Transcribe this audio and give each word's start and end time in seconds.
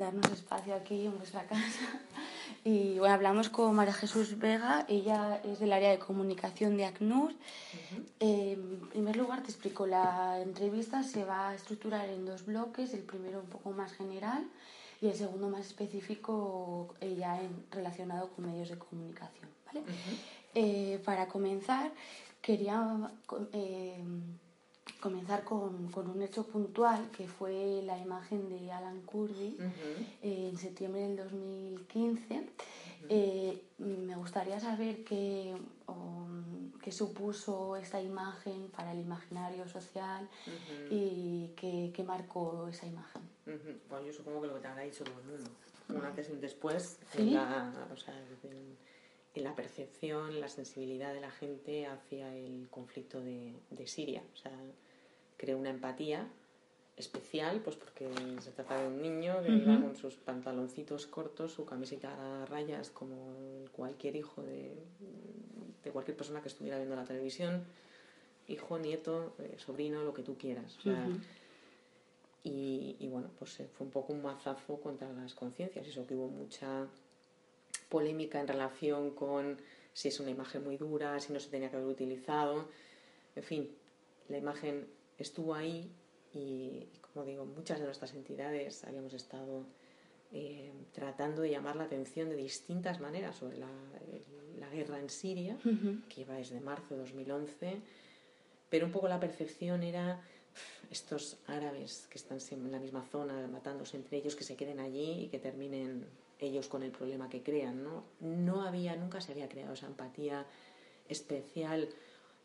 darnos 0.00 0.30
espacio 0.32 0.74
aquí 0.74 1.06
en 1.06 1.16
vuestra 1.16 1.44
casa. 1.44 2.00
Y 2.64 2.98
bueno, 2.98 3.14
hablamos 3.14 3.48
con 3.48 3.74
María 3.74 3.92
Jesús 3.94 4.38
Vega, 4.38 4.84
ella 4.88 5.40
es 5.44 5.60
del 5.60 5.72
área 5.72 5.90
de 5.90 5.98
comunicación 5.98 6.76
de 6.76 6.84
ACNUR. 6.86 7.32
Eh, 8.18 8.52
en 8.52 8.88
primer 8.90 9.16
lugar, 9.16 9.42
te 9.42 9.50
explico, 9.50 9.86
la 9.86 10.40
entrevista 10.42 11.02
se 11.02 11.24
va 11.24 11.50
a 11.50 11.54
estructurar 11.54 12.08
en 12.08 12.26
dos 12.26 12.44
bloques, 12.44 12.92
el 12.92 13.00
primero 13.02 13.40
un 13.40 13.46
poco 13.46 13.70
más 13.70 13.92
general 13.92 14.44
y 15.00 15.06
el 15.06 15.14
segundo 15.14 15.48
más 15.48 15.66
específico 15.66 16.94
eh, 17.00 17.14
ya 17.18 17.40
en- 17.40 17.64
relacionado 17.70 18.28
con 18.30 18.46
medios 18.50 18.68
de 18.68 18.78
comunicación. 18.78 19.48
¿vale? 19.66 19.82
Eh, 20.54 21.00
para 21.04 21.28
comenzar, 21.28 21.90
quería 22.42 23.10
eh, 23.52 24.02
comenzar 25.00 25.44
con, 25.44 25.88
con 25.90 26.08
un 26.10 26.22
hecho 26.22 26.46
puntual 26.46 27.10
que 27.10 27.26
fue 27.26 27.82
la 27.84 27.98
imagen 27.98 28.48
de 28.48 28.70
Alan 28.70 29.00
Kurdi 29.02 29.56
eh, 30.22 30.48
en 30.50 30.56
septiembre 30.58 31.00
del 31.02 31.16
2015. 31.16 32.46
Eh, 33.08 33.62
me 33.78 34.14
gustaría 34.16 34.60
saber 34.60 35.02
qué, 35.04 35.56
um, 35.86 36.70
qué 36.82 36.92
supuso 36.92 37.76
esta 37.76 38.00
imagen 38.00 38.68
para 38.76 38.92
el 38.92 39.00
imaginario 39.00 39.66
social 39.68 40.28
y 40.90 41.48
qué, 41.56 41.90
qué 41.94 42.02
marcó 42.04 42.68
esa 42.68 42.86
imagen. 42.86 43.22
Bueno, 43.88 44.06
yo 44.06 44.12
supongo 44.12 44.42
que 44.42 44.46
lo 44.48 44.54
que 44.54 44.60
te 44.60 44.68
habrá 44.68 44.82
dicho 44.82 45.02
todo 45.04 45.18
el 45.20 45.26
mundo. 45.26 45.50
Un 45.88 46.04
antes 46.04 46.28
y 46.28 46.32
un 46.32 46.40
después 46.40 46.98
Sí. 47.12 47.22
en, 47.22 47.34
la, 47.34 47.72
o 47.92 47.96
sea, 47.96 48.14
en, 48.44 48.76
en 49.34 49.44
la 49.44 49.54
percepción, 49.54 50.40
la 50.40 50.48
sensibilidad 50.48 51.14
de 51.14 51.20
la 51.20 51.30
gente 51.30 51.86
hacia 51.86 52.34
el 52.34 52.68
conflicto 52.70 53.20
de, 53.20 53.54
de 53.70 53.86
Siria. 53.86 54.22
O 54.34 54.36
sea, 54.36 54.52
creó 55.36 55.58
una 55.58 55.70
empatía 55.70 56.28
especial, 56.96 57.60
pues 57.60 57.76
porque 57.76 58.08
se 58.40 58.50
trata 58.50 58.80
de 58.80 58.88
un 58.88 59.00
niño 59.00 59.42
que 59.42 59.50
iba 59.50 59.80
con 59.80 59.96
sus 59.96 60.16
pantaloncitos 60.16 61.06
cortos, 61.06 61.52
su 61.52 61.64
camiseta 61.64 62.42
a 62.42 62.46
rayas, 62.46 62.90
como 62.90 63.16
cualquier 63.72 64.16
hijo 64.16 64.42
de, 64.42 64.76
de 65.82 65.90
cualquier 65.90 66.16
persona 66.16 66.42
que 66.42 66.48
estuviera 66.48 66.76
viendo 66.76 66.96
la 66.96 67.04
televisión, 67.04 67.64
hijo, 68.48 68.78
nieto, 68.78 69.34
eh, 69.38 69.54
sobrino, 69.58 70.02
lo 70.04 70.12
que 70.12 70.22
tú 70.22 70.36
quieras. 70.36 70.76
O 70.78 70.82
sea, 70.82 71.08
y, 72.42 72.96
y 72.98 73.08
bueno, 73.08 73.30
pues 73.38 73.60
eh, 73.60 73.68
fue 73.72 73.86
un 73.86 73.92
poco 73.92 74.12
un 74.12 74.22
mazazo 74.22 74.80
contra 74.80 75.10
las 75.12 75.34
conciencias. 75.34 75.86
Eso 75.86 76.06
que 76.06 76.14
hubo 76.14 76.28
mucha 76.28 76.86
polémica 77.90 78.40
en 78.40 78.48
relación 78.48 79.10
con 79.10 79.58
si 79.92 80.08
es 80.08 80.18
una 80.20 80.30
imagen 80.30 80.64
muy 80.64 80.78
dura, 80.78 81.20
si 81.20 81.32
no 81.32 81.40
se 81.40 81.50
tenía 81.50 81.68
que 81.68 81.76
haber 81.76 81.88
utilizado. 81.88 82.68
En 83.36 83.42
fin, 83.42 83.70
la 84.28 84.38
imagen 84.38 84.86
estuvo 85.18 85.54
ahí 85.54 85.90
y, 86.32 86.86
como 87.00 87.26
digo, 87.26 87.44
muchas 87.44 87.80
de 87.80 87.84
nuestras 87.84 88.14
entidades 88.14 88.84
habíamos 88.84 89.12
estado 89.12 89.66
eh, 90.32 90.72
tratando 90.92 91.42
de 91.42 91.50
llamar 91.50 91.76
la 91.76 91.84
atención 91.84 92.30
de 92.30 92.36
distintas 92.36 93.00
maneras 93.00 93.36
sobre 93.36 93.58
la, 93.58 93.68
guerra 94.72 95.00
en 95.00 95.10
Siria, 95.10 95.58
que 96.08 96.20
iba 96.20 96.36
desde 96.36 96.60
marzo 96.60 96.94
de 96.94 97.00
2011, 97.00 97.80
pero 98.68 98.86
un 98.86 98.92
poco 98.92 99.08
la 99.08 99.18
percepción 99.18 99.82
era 99.82 100.22
"Uf, 100.52 100.92
estos 100.92 101.38
árabes 101.48 102.06
que 102.08 102.18
están 102.18 102.38
en 102.52 102.70
la 102.70 102.78
misma 102.78 103.02
zona 103.02 103.48
matándose 103.48 103.96
entre 103.96 104.18
ellos 104.18 104.36
que 104.36 104.44
se 104.44 104.54
queden 104.54 104.78
allí 104.78 105.24
y 105.24 105.28
que 105.28 105.40
terminen 105.40 106.06
ellos 106.40 106.68
con 106.68 106.82
el 106.82 106.90
problema 106.90 107.28
que 107.28 107.42
crean 107.42 107.84
no 107.84 108.04
no 108.20 108.62
había 108.62 108.96
nunca 108.96 109.20
se 109.20 109.32
había 109.32 109.48
creado 109.48 109.74
esa 109.74 109.86
empatía 109.86 110.46
especial 111.08 111.88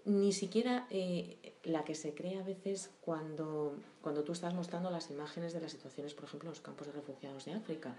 ni 0.05 0.33
siquiera 0.33 0.85
eh, 0.91 1.55
la 1.63 1.83
que 1.83 1.95
se 1.95 2.13
crea 2.13 2.41
a 2.41 2.43
veces 2.43 2.91
cuando, 3.01 3.75
cuando 4.03 4.23
tú 4.23 4.33
estás 4.33 4.53
mostrando 4.53 4.91
las 4.91 5.09
imágenes 5.09 5.51
de 5.51 5.61
las 5.61 5.71
situaciones, 5.71 6.13
por 6.13 6.25
ejemplo, 6.25 6.47
en 6.47 6.51
los 6.51 6.61
campos 6.61 6.85
de 6.85 6.93
refugiados 6.93 7.45
de 7.45 7.53
África, 7.53 7.95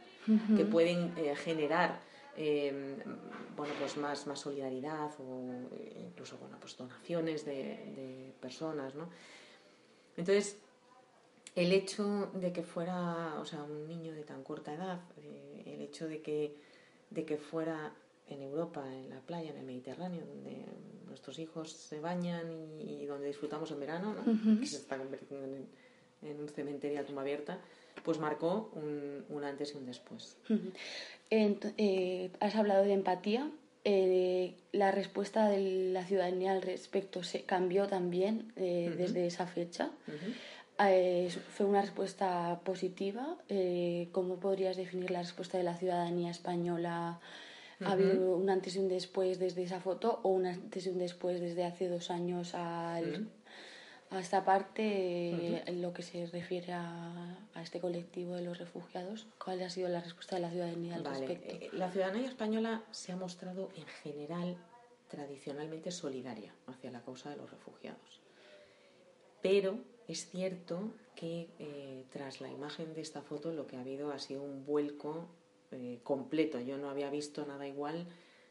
que 0.56 0.64
pueden 0.64 1.12
eh, 1.18 1.34
generar 1.34 1.98
eh, 2.36 2.96
bueno, 3.56 3.72
pues 3.78 3.96
más, 3.96 4.26
más 4.26 4.40
solidaridad 4.40 5.10
o 5.18 5.52
eh, 5.72 6.06
incluso 6.10 6.36
bueno, 6.38 6.58
pues 6.60 6.76
donaciones 6.76 7.44
de, 7.46 7.54
de 7.54 8.34
personas. 8.40 8.94
¿no? 8.94 9.08
Entonces, 10.16 10.58
el 11.54 11.72
hecho 11.72 12.30
de 12.34 12.52
que 12.52 12.62
fuera, 12.62 13.36
o 13.40 13.44
sea, 13.46 13.62
un 13.62 13.88
niño 13.88 14.12
de 14.12 14.22
tan 14.22 14.42
corta 14.42 14.74
edad, 14.74 15.00
eh, 15.16 15.45
hecho 15.86 16.06
de 16.06 16.20
que, 16.22 16.54
de 17.10 17.24
que 17.24 17.36
fuera 17.36 17.92
en 18.28 18.42
Europa, 18.42 18.84
en 18.92 19.08
la 19.10 19.20
playa, 19.20 19.50
en 19.50 19.58
el 19.58 19.64
Mediterráneo, 19.64 20.24
donde 20.26 20.64
nuestros 21.06 21.38
hijos 21.38 21.70
se 21.72 22.00
bañan 22.00 22.46
y, 22.80 23.02
y 23.02 23.06
donde 23.06 23.28
disfrutamos 23.28 23.70
en 23.70 23.80
verano, 23.80 24.14
¿no? 24.14 24.22
que 24.60 24.66
se 24.66 24.76
está 24.76 24.98
convirtiendo 24.98 25.46
en, 25.46 25.66
en 26.22 26.40
un 26.40 26.48
cementerio 26.48 27.00
a 27.00 27.04
tumba 27.04 27.22
abierta, 27.22 27.58
pues 28.04 28.18
marcó 28.18 28.70
un, 28.74 29.24
un 29.28 29.44
antes 29.44 29.72
y 29.74 29.78
un 29.78 29.86
después. 29.86 30.36
Ent- 31.30 31.72
eh, 31.78 32.30
has 32.40 32.54
hablado 32.56 32.84
de 32.84 32.92
empatía. 32.92 33.50
Eh, 33.88 34.56
la 34.72 34.90
respuesta 34.90 35.48
de 35.48 35.90
la 35.92 36.04
ciudadanía 36.04 36.50
al 36.52 36.62
respecto 36.62 37.22
se 37.22 37.44
cambió 37.44 37.86
también 37.86 38.52
eh, 38.56 38.92
desde 38.98 39.26
esa 39.28 39.46
fecha. 39.46 39.90
Eh, 40.78 41.30
fue 41.54 41.66
una 41.66 41.80
respuesta 41.80 42.60
positiva. 42.64 43.36
Eh, 43.48 44.08
¿Cómo 44.12 44.36
podrías 44.38 44.76
definir 44.76 45.10
la 45.10 45.20
respuesta 45.20 45.56
de 45.58 45.64
la 45.64 45.74
ciudadanía 45.74 46.30
española? 46.30 47.18
¿Ha 47.84 47.92
habido 47.92 48.36
un 48.36 48.48
antes 48.48 48.76
y 48.76 48.78
un 48.78 48.88
después 48.88 49.38
desde 49.38 49.62
esa 49.62 49.80
foto 49.80 50.20
o 50.22 50.30
un 50.30 50.46
antes 50.46 50.86
y 50.86 50.88
un 50.88 50.98
después 50.98 51.40
desde 51.40 51.64
hace 51.64 51.88
dos 51.88 52.10
años 52.10 52.54
al, 52.54 53.28
a 54.10 54.18
esta 54.18 54.46
parte 54.46 55.62
en 55.68 55.82
lo 55.82 55.92
que 55.92 56.02
se 56.02 56.24
refiere 56.26 56.72
a, 56.72 57.36
a 57.54 57.62
este 57.62 57.78
colectivo 57.80 58.34
de 58.34 58.42
los 58.42 58.58
refugiados? 58.58 59.26
¿Cuál 59.42 59.62
ha 59.62 59.68
sido 59.68 59.90
la 59.90 60.00
respuesta 60.00 60.36
de 60.36 60.42
la 60.42 60.50
ciudadanía 60.50 60.94
al 60.94 61.02
Vale, 61.02 61.26
respecto? 61.26 61.56
eh, 61.56 61.70
La 61.74 61.90
ciudadanía 61.90 62.26
española 62.28 62.82
se 62.92 63.12
ha 63.12 63.16
mostrado 63.16 63.68
en 63.76 63.86
general 64.02 64.56
tradicionalmente 65.08 65.90
solidaria 65.90 66.54
hacia 66.66 66.90
la 66.90 67.02
causa 67.02 67.28
de 67.28 67.36
los 67.36 67.50
refugiados. 67.50 68.20
Pero 69.42 69.78
es 70.08 70.30
cierto 70.30 70.90
que 71.14 71.48
eh, 71.58 72.04
tras 72.10 72.40
la 72.40 72.50
imagen 72.50 72.94
de 72.94 73.00
esta 73.00 73.22
foto 73.22 73.52
lo 73.52 73.66
que 73.66 73.76
ha 73.76 73.80
habido 73.80 74.12
ha 74.12 74.18
sido 74.18 74.42
un 74.42 74.64
vuelco 74.64 75.26
eh, 75.72 75.98
completo. 76.02 76.60
Yo 76.60 76.78
no 76.78 76.90
había 76.90 77.10
visto 77.10 77.44
nada 77.46 77.66
igual 77.66 78.06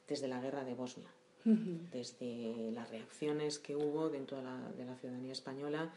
desde 0.07 0.27
la 0.27 0.41
guerra 0.41 0.63
de 0.63 0.73
Bosnia, 0.73 1.09
desde 1.43 2.71
las 2.71 2.89
reacciones 2.89 3.59
que 3.59 3.75
hubo 3.75 4.09
dentro 4.09 4.37
de 4.37 4.43
la, 4.43 4.71
de 4.71 4.85
la 4.85 4.95
ciudadanía 4.95 5.31
española 5.31 5.93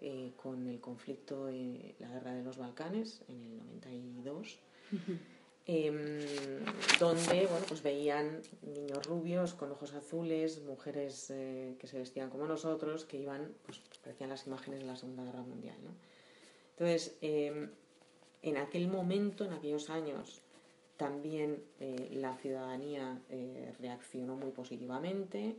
eh, 0.00 0.32
con 0.36 0.66
el 0.66 0.80
conflicto, 0.80 1.50
la 1.98 2.08
guerra 2.08 2.32
de 2.32 2.42
los 2.42 2.56
Balcanes 2.56 3.22
en 3.28 3.42
el 3.42 4.14
92 4.16 4.58
em, 5.68 6.18
donde 6.98 7.46
bueno, 7.46 7.64
pues 7.68 7.82
veían 7.82 8.40
niños 8.62 9.06
rubios 9.06 9.54
con 9.54 9.70
ojos 9.70 9.92
azules, 9.94 10.62
mujeres 10.64 11.30
eh, 11.30 11.76
que 11.78 11.86
se 11.86 11.98
vestían 11.98 12.30
como 12.30 12.46
nosotros, 12.46 13.04
que 13.04 13.18
iban, 13.18 13.54
pues 13.64 13.80
parecían 14.02 14.30
las 14.30 14.46
imágenes 14.46 14.80
de 14.80 14.86
la 14.86 14.96
Segunda 14.96 15.24
Guerra 15.24 15.42
Mundial. 15.42 15.76
¿no? 15.84 15.90
Entonces, 16.70 17.16
em, 17.20 17.70
en 18.42 18.56
aquel 18.56 18.88
momento, 18.88 19.44
en 19.44 19.52
aquellos 19.52 19.90
años, 19.90 20.42
también 20.96 21.62
eh, 21.80 22.08
la 22.12 22.34
ciudadanía 22.36 23.20
eh, 23.28 23.72
reaccionó 23.78 24.36
muy 24.36 24.50
positivamente, 24.50 25.56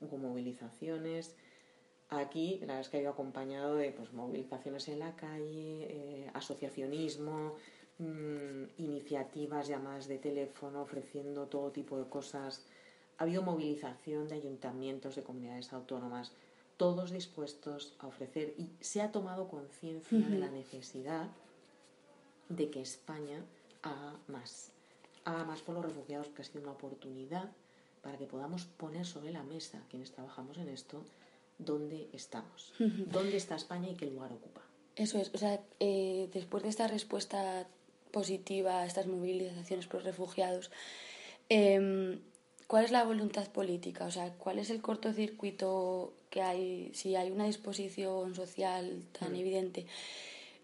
hubo 0.00 0.18
movilizaciones. 0.18 1.34
Aquí, 2.08 2.58
la 2.60 2.66
verdad 2.66 2.80
es 2.80 2.88
que 2.88 2.98
ha 2.98 3.00
ido 3.00 3.10
acompañado 3.10 3.76
de 3.76 3.90
pues, 3.92 4.12
movilizaciones 4.12 4.88
en 4.88 4.98
la 4.98 5.16
calle, 5.16 5.86
eh, 5.90 6.30
asociacionismo, 6.34 7.54
mm, 7.98 8.64
iniciativas, 8.78 9.68
llamadas 9.68 10.08
de 10.08 10.18
teléfono 10.18 10.82
ofreciendo 10.82 11.46
todo 11.46 11.70
tipo 11.70 11.98
de 11.98 12.08
cosas. 12.08 12.66
Ha 13.18 13.24
habido 13.24 13.42
movilización 13.42 14.28
de 14.28 14.34
ayuntamientos, 14.34 15.16
de 15.16 15.22
comunidades 15.22 15.72
autónomas, 15.72 16.32
todos 16.76 17.10
dispuestos 17.10 17.94
a 17.98 18.06
ofrecer 18.06 18.54
y 18.58 18.70
se 18.80 19.00
ha 19.00 19.10
tomado 19.10 19.48
conciencia 19.48 20.18
de 20.18 20.38
la 20.38 20.50
necesidad 20.50 21.28
de 22.48 22.70
que 22.70 22.82
España 22.82 23.44
haga 23.82 24.18
más. 24.28 24.72
Haga 25.24 25.44
más 25.44 25.62
por 25.62 25.74
los 25.74 25.84
refugiados, 25.84 26.28
que 26.28 26.42
ha 26.42 26.44
sido 26.44 26.62
una 26.62 26.72
oportunidad 26.72 27.50
para 28.02 28.18
que 28.18 28.26
podamos 28.26 28.66
poner 28.66 29.04
sobre 29.04 29.32
la 29.32 29.42
mesa, 29.42 29.82
quienes 29.90 30.12
trabajamos 30.12 30.58
en 30.58 30.68
esto, 30.68 31.02
dónde 31.58 32.08
estamos, 32.12 32.72
dónde 32.78 33.36
está 33.36 33.56
España 33.56 33.90
y 33.90 33.94
qué 33.94 34.06
lugar 34.06 34.32
ocupa. 34.32 34.60
Eso 34.94 35.18
es, 35.18 35.34
o 35.34 35.38
sea, 35.38 35.60
eh, 35.80 36.28
después 36.32 36.62
de 36.62 36.68
esta 36.68 36.86
respuesta 36.86 37.66
positiva 38.18 38.80
a 38.80 38.86
estas 38.86 39.06
movilizaciones 39.06 39.86
por 39.86 40.00
refugiados, 40.02 40.70
em, 41.50 42.20
¿cuál 42.66 42.82
es 42.86 42.90
la 42.90 43.04
voluntad 43.04 43.46
política? 43.52 44.06
O 44.06 44.10
sea, 44.10 44.32
¿cuál 44.42 44.58
es 44.58 44.70
el 44.70 44.80
cortocircuito 44.80 46.14
que 46.30 46.40
hay, 46.40 46.90
si 46.94 47.14
hay 47.14 47.30
una 47.30 47.44
disposición 47.44 48.34
social 48.34 49.02
tan 49.18 49.36
evidente? 49.36 49.86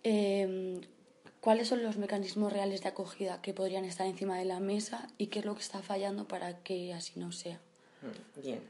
eh, 0.04 0.80
¿cuáles 1.42 1.68
son 1.68 1.82
los 1.82 1.96
mecanismos 1.96 2.52
reales 2.52 2.80
de 2.82 2.88
acogida 2.88 3.42
que 3.42 3.52
podrían 3.52 3.84
estar 3.84 4.06
encima 4.06 4.38
de 4.38 4.46
la 4.46 4.60
mesa 4.60 5.08
y 5.18 5.26
qué 5.26 5.40
es 5.40 5.44
lo 5.44 5.54
que 5.54 5.60
está 5.60 5.82
fallando 5.82 6.26
para 6.26 6.62
que 6.62 6.94
así 6.94 7.20
no 7.20 7.32
sea? 7.32 7.60
Mm, 8.00 8.40
Bien. 8.40 8.60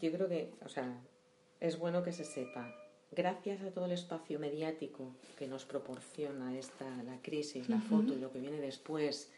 Yo 0.00 0.12
creo 0.12 0.28
que, 0.28 0.52
o 0.64 0.68
sea, 0.68 0.86
es 1.58 1.78
bueno 1.78 2.02
que 2.04 2.12
se 2.12 2.24
sepa, 2.24 2.72
gracias 3.10 3.60
a 3.62 3.70
todo 3.70 3.86
el 3.86 3.92
espacio 3.92 4.38
mediático 4.38 5.12
que 5.38 5.46
nos 5.46 5.64
proporciona 5.64 6.56
esta, 6.58 6.88
la 7.04 7.20
crisis, 7.22 7.68
la 7.68 7.80
foto 7.80 8.12
y 8.12 8.18
lo 8.18 8.32
que 8.32 8.40
viene 8.40 8.60
después, 8.60 9.30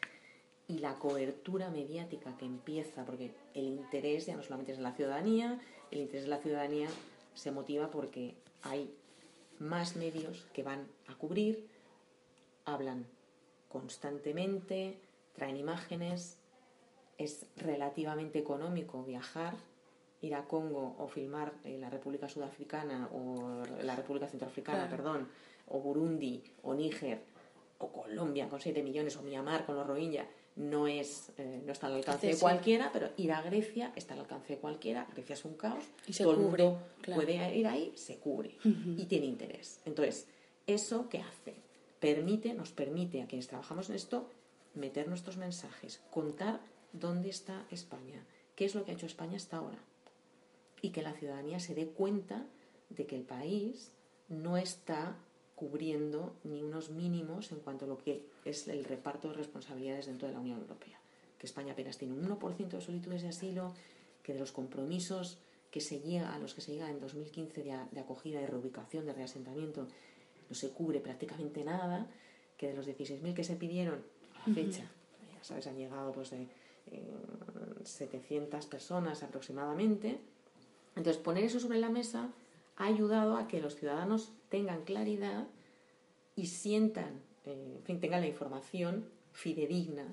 y 0.67 0.79
la 0.79 0.95
cobertura 0.95 1.69
mediática 1.69 2.37
que 2.37 2.45
empieza, 2.45 3.05
porque 3.05 3.31
el 3.53 3.65
interés 3.65 4.25
ya 4.25 4.35
no 4.35 4.43
solamente 4.43 4.71
es 4.71 4.77
de 4.77 4.83
la 4.83 4.93
ciudadanía, 4.93 5.59
el 5.91 5.99
interés 5.99 6.23
de 6.23 6.29
la 6.29 6.37
ciudadanía 6.39 6.87
se 7.33 7.51
motiva 7.51 7.91
porque 7.91 8.35
hay 8.61 8.93
más 9.59 9.95
medios 9.95 10.45
que 10.53 10.63
van 10.63 10.87
a 11.07 11.15
cubrir, 11.15 11.67
hablan 12.65 13.05
constantemente, 13.69 14.97
traen 15.33 15.57
imágenes, 15.57 16.37
es 17.17 17.45
relativamente 17.57 18.39
económico 18.39 19.03
viajar, 19.03 19.55
ir 20.23 20.33
a 20.35 20.45
Congo 20.47 20.95
o 20.97 21.07
filmar 21.07 21.53
en 21.63 21.79
la 21.81 21.89
República 21.89 22.27
Sudafricana 22.27 23.09
o 23.13 23.63
la 23.83 23.95
República 23.95 24.27
Centroafricana, 24.27 24.87
Claro. 24.87 24.95
perdón, 24.95 25.27
o 25.67 25.79
Burundi 25.79 26.41
o 26.63 26.73
Níger 26.73 27.19
o 27.79 27.91
Colombia 27.91 28.47
con 28.49 28.59
7 28.59 28.81
millones 28.81 29.15
o 29.17 29.21
Myanmar 29.21 29.65
con 29.65 29.75
los 29.75 29.85
Rohingya 29.85 30.25
no 30.55 30.87
es 30.87 31.31
eh, 31.37 31.61
no 31.65 31.71
está 31.71 31.87
al 31.87 31.95
alcance 31.95 32.27
de 32.27 32.37
cualquiera, 32.37 32.89
pero 32.93 33.09
ir 33.17 33.31
a 33.33 33.41
Grecia 33.41 33.91
está 33.95 34.13
al 34.13 34.21
alcance 34.21 34.53
de 34.53 34.59
cualquiera. 34.59 35.07
Grecia 35.13 35.33
es 35.33 35.43
un 35.45 35.55
caos, 35.55 35.83
Y 36.07 36.13
se 36.13 36.23
todo 36.23 36.35
cubre, 36.35 36.63
el 36.63 36.69
mundo 36.69 36.87
claro. 37.01 37.21
puede 37.21 37.57
ir 37.57 37.67
ahí, 37.67 37.91
se 37.95 38.17
cubre 38.19 38.57
y 38.63 39.05
tiene 39.05 39.25
interés. 39.25 39.81
Entonces, 39.85 40.27
¿eso 40.67 41.09
qué 41.09 41.19
hace? 41.19 41.55
Permite, 41.99 42.53
nos 42.53 42.71
permite 42.71 43.21
a 43.21 43.27
quienes 43.27 43.47
trabajamos 43.47 43.89
en 43.89 43.95
esto 43.95 44.29
meter 44.75 45.07
nuestros 45.07 45.37
mensajes, 45.37 46.01
contar 46.11 46.59
dónde 46.93 47.29
está 47.29 47.65
España, 47.71 48.23
qué 48.55 48.65
es 48.65 48.75
lo 48.75 48.85
que 48.85 48.91
ha 48.91 48.93
hecho 48.93 49.07
España 49.07 49.37
hasta 49.37 49.57
ahora 49.57 49.79
y 50.83 50.89
que 50.89 51.01
la 51.01 51.13
ciudadanía 51.13 51.59
se 51.59 51.73
dé 51.73 51.87
cuenta 51.87 52.45
de 52.89 53.07
que 53.07 53.15
el 53.15 53.23
país 53.23 53.91
no 54.27 54.57
está 54.57 55.17
cubriendo 55.55 56.35
ni 56.43 56.61
unos 56.61 56.89
mínimos 56.89 57.53
en 57.53 57.59
cuanto 57.59 57.85
a 57.85 57.87
lo 57.87 57.97
que 57.97 58.27
es 58.43 58.67
el 58.67 58.83
reparto 58.83 59.29
de 59.29 59.35
responsabilidades 59.35 60.07
dentro 60.07 60.27
de 60.27 60.33
la 60.33 60.41
Unión 60.41 60.59
Europea. 60.59 60.99
Que 61.39 61.47
España 61.47 61.71
apenas 61.71 61.97
tiene 61.97 62.13
un 62.13 62.27
1% 62.27 62.67
de 62.67 62.81
solicitudes 62.81 63.21
de 63.21 63.29
asilo, 63.29 63.73
que 64.21 64.33
de 64.33 64.39
los 64.39 64.51
compromisos 64.51 65.39
que 65.71 65.79
se 65.79 66.01
llega, 66.01 66.35
a 66.35 66.37
los 66.37 66.53
que 66.53 66.59
se 66.59 66.73
llega 66.73 66.89
en 66.89 66.99
2015 66.99 67.63
de, 67.63 67.79
de 67.89 67.99
acogida, 68.01 68.41
de 68.41 68.47
reubicación, 68.47 69.05
de 69.05 69.13
reasentamiento, 69.13 69.87
no 70.49 70.55
se 70.55 70.69
cubre 70.71 70.99
prácticamente 70.99 71.63
nada, 71.63 72.07
que 72.57 72.67
de 72.67 72.73
los 72.73 72.85
16.000 72.85 73.33
que 73.33 73.45
se 73.45 73.55
pidieron 73.55 74.03
a 74.35 74.49
la 74.49 74.53
fecha, 74.53 74.83
ya 75.33 75.43
sabes, 75.43 75.65
han 75.65 75.77
llegado 75.77 76.11
pues 76.11 76.31
de 76.31 76.47
eh, 76.91 77.07
700 77.83 78.65
personas 78.65 79.23
aproximadamente. 79.23 80.19
Entonces, 80.95 81.21
poner 81.21 81.43
eso 81.43 81.59
sobre 81.59 81.79
la 81.79 81.89
mesa 81.89 82.29
ha 82.75 82.85
ayudado 82.85 83.37
a 83.37 83.47
que 83.47 83.61
los 83.61 83.75
ciudadanos 83.75 84.31
tengan 84.49 84.83
claridad 84.83 85.47
y 86.35 86.47
sientan, 86.47 87.21
eh, 87.45 87.75
en 87.77 87.83
fin, 87.83 87.99
tengan 87.99 88.21
la 88.21 88.27
información 88.27 89.05
fidedigna 89.31 90.05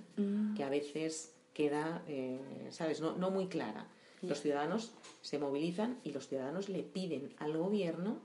que 0.57 0.65
a 0.65 0.71
veces 0.71 1.35
queda, 1.53 2.03
eh, 2.07 2.69
¿sabes?, 2.71 3.01
no, 3.01 3.17
no 3.17 3.31
muy 3.31 3.49
clara. 3.49 3.87
Los 4.23 4.41
ciudadanos 4.43 4.93
se 5.23 5.39
movilizan 5.39 5.99
y 6.05 6.13
los 6.13 6.29
ciudadanos 6.29 6.69
le 6.69 6.83
piden 6.83 7.35
al 7.39 7.57
gobierno 7.57 8.19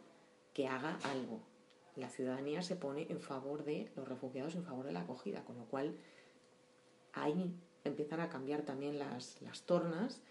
que 0.54 0.68
haga 0.68 1.00
algo. 1.04 1.40
La 1.96 2.10
ciudadanía 2.10 2.62
se 2.62 2.76
pone 2.76 3.08
en 3.10 3.22
favor 3.22 3.64
de 3.64 3.90
los 3.96 4.08
refugiados, 4.08 4.56
en 4.56 4.64
favor 4.64 4.86
de 4.86 4.92
la 4.92 5.02
acogida, 5.02 5.46
con 5.46 5.58
lo 5.58 5.66
cual 5.66 5.96
ahí 7.14 7.56
empiezan 7.86 8.20
a 8.20 8.30
cambiar 8.30 8.64
también 8.64 9.00
las, 9.00 9.42
las 9.42 9.62
tornas 9.62 10.22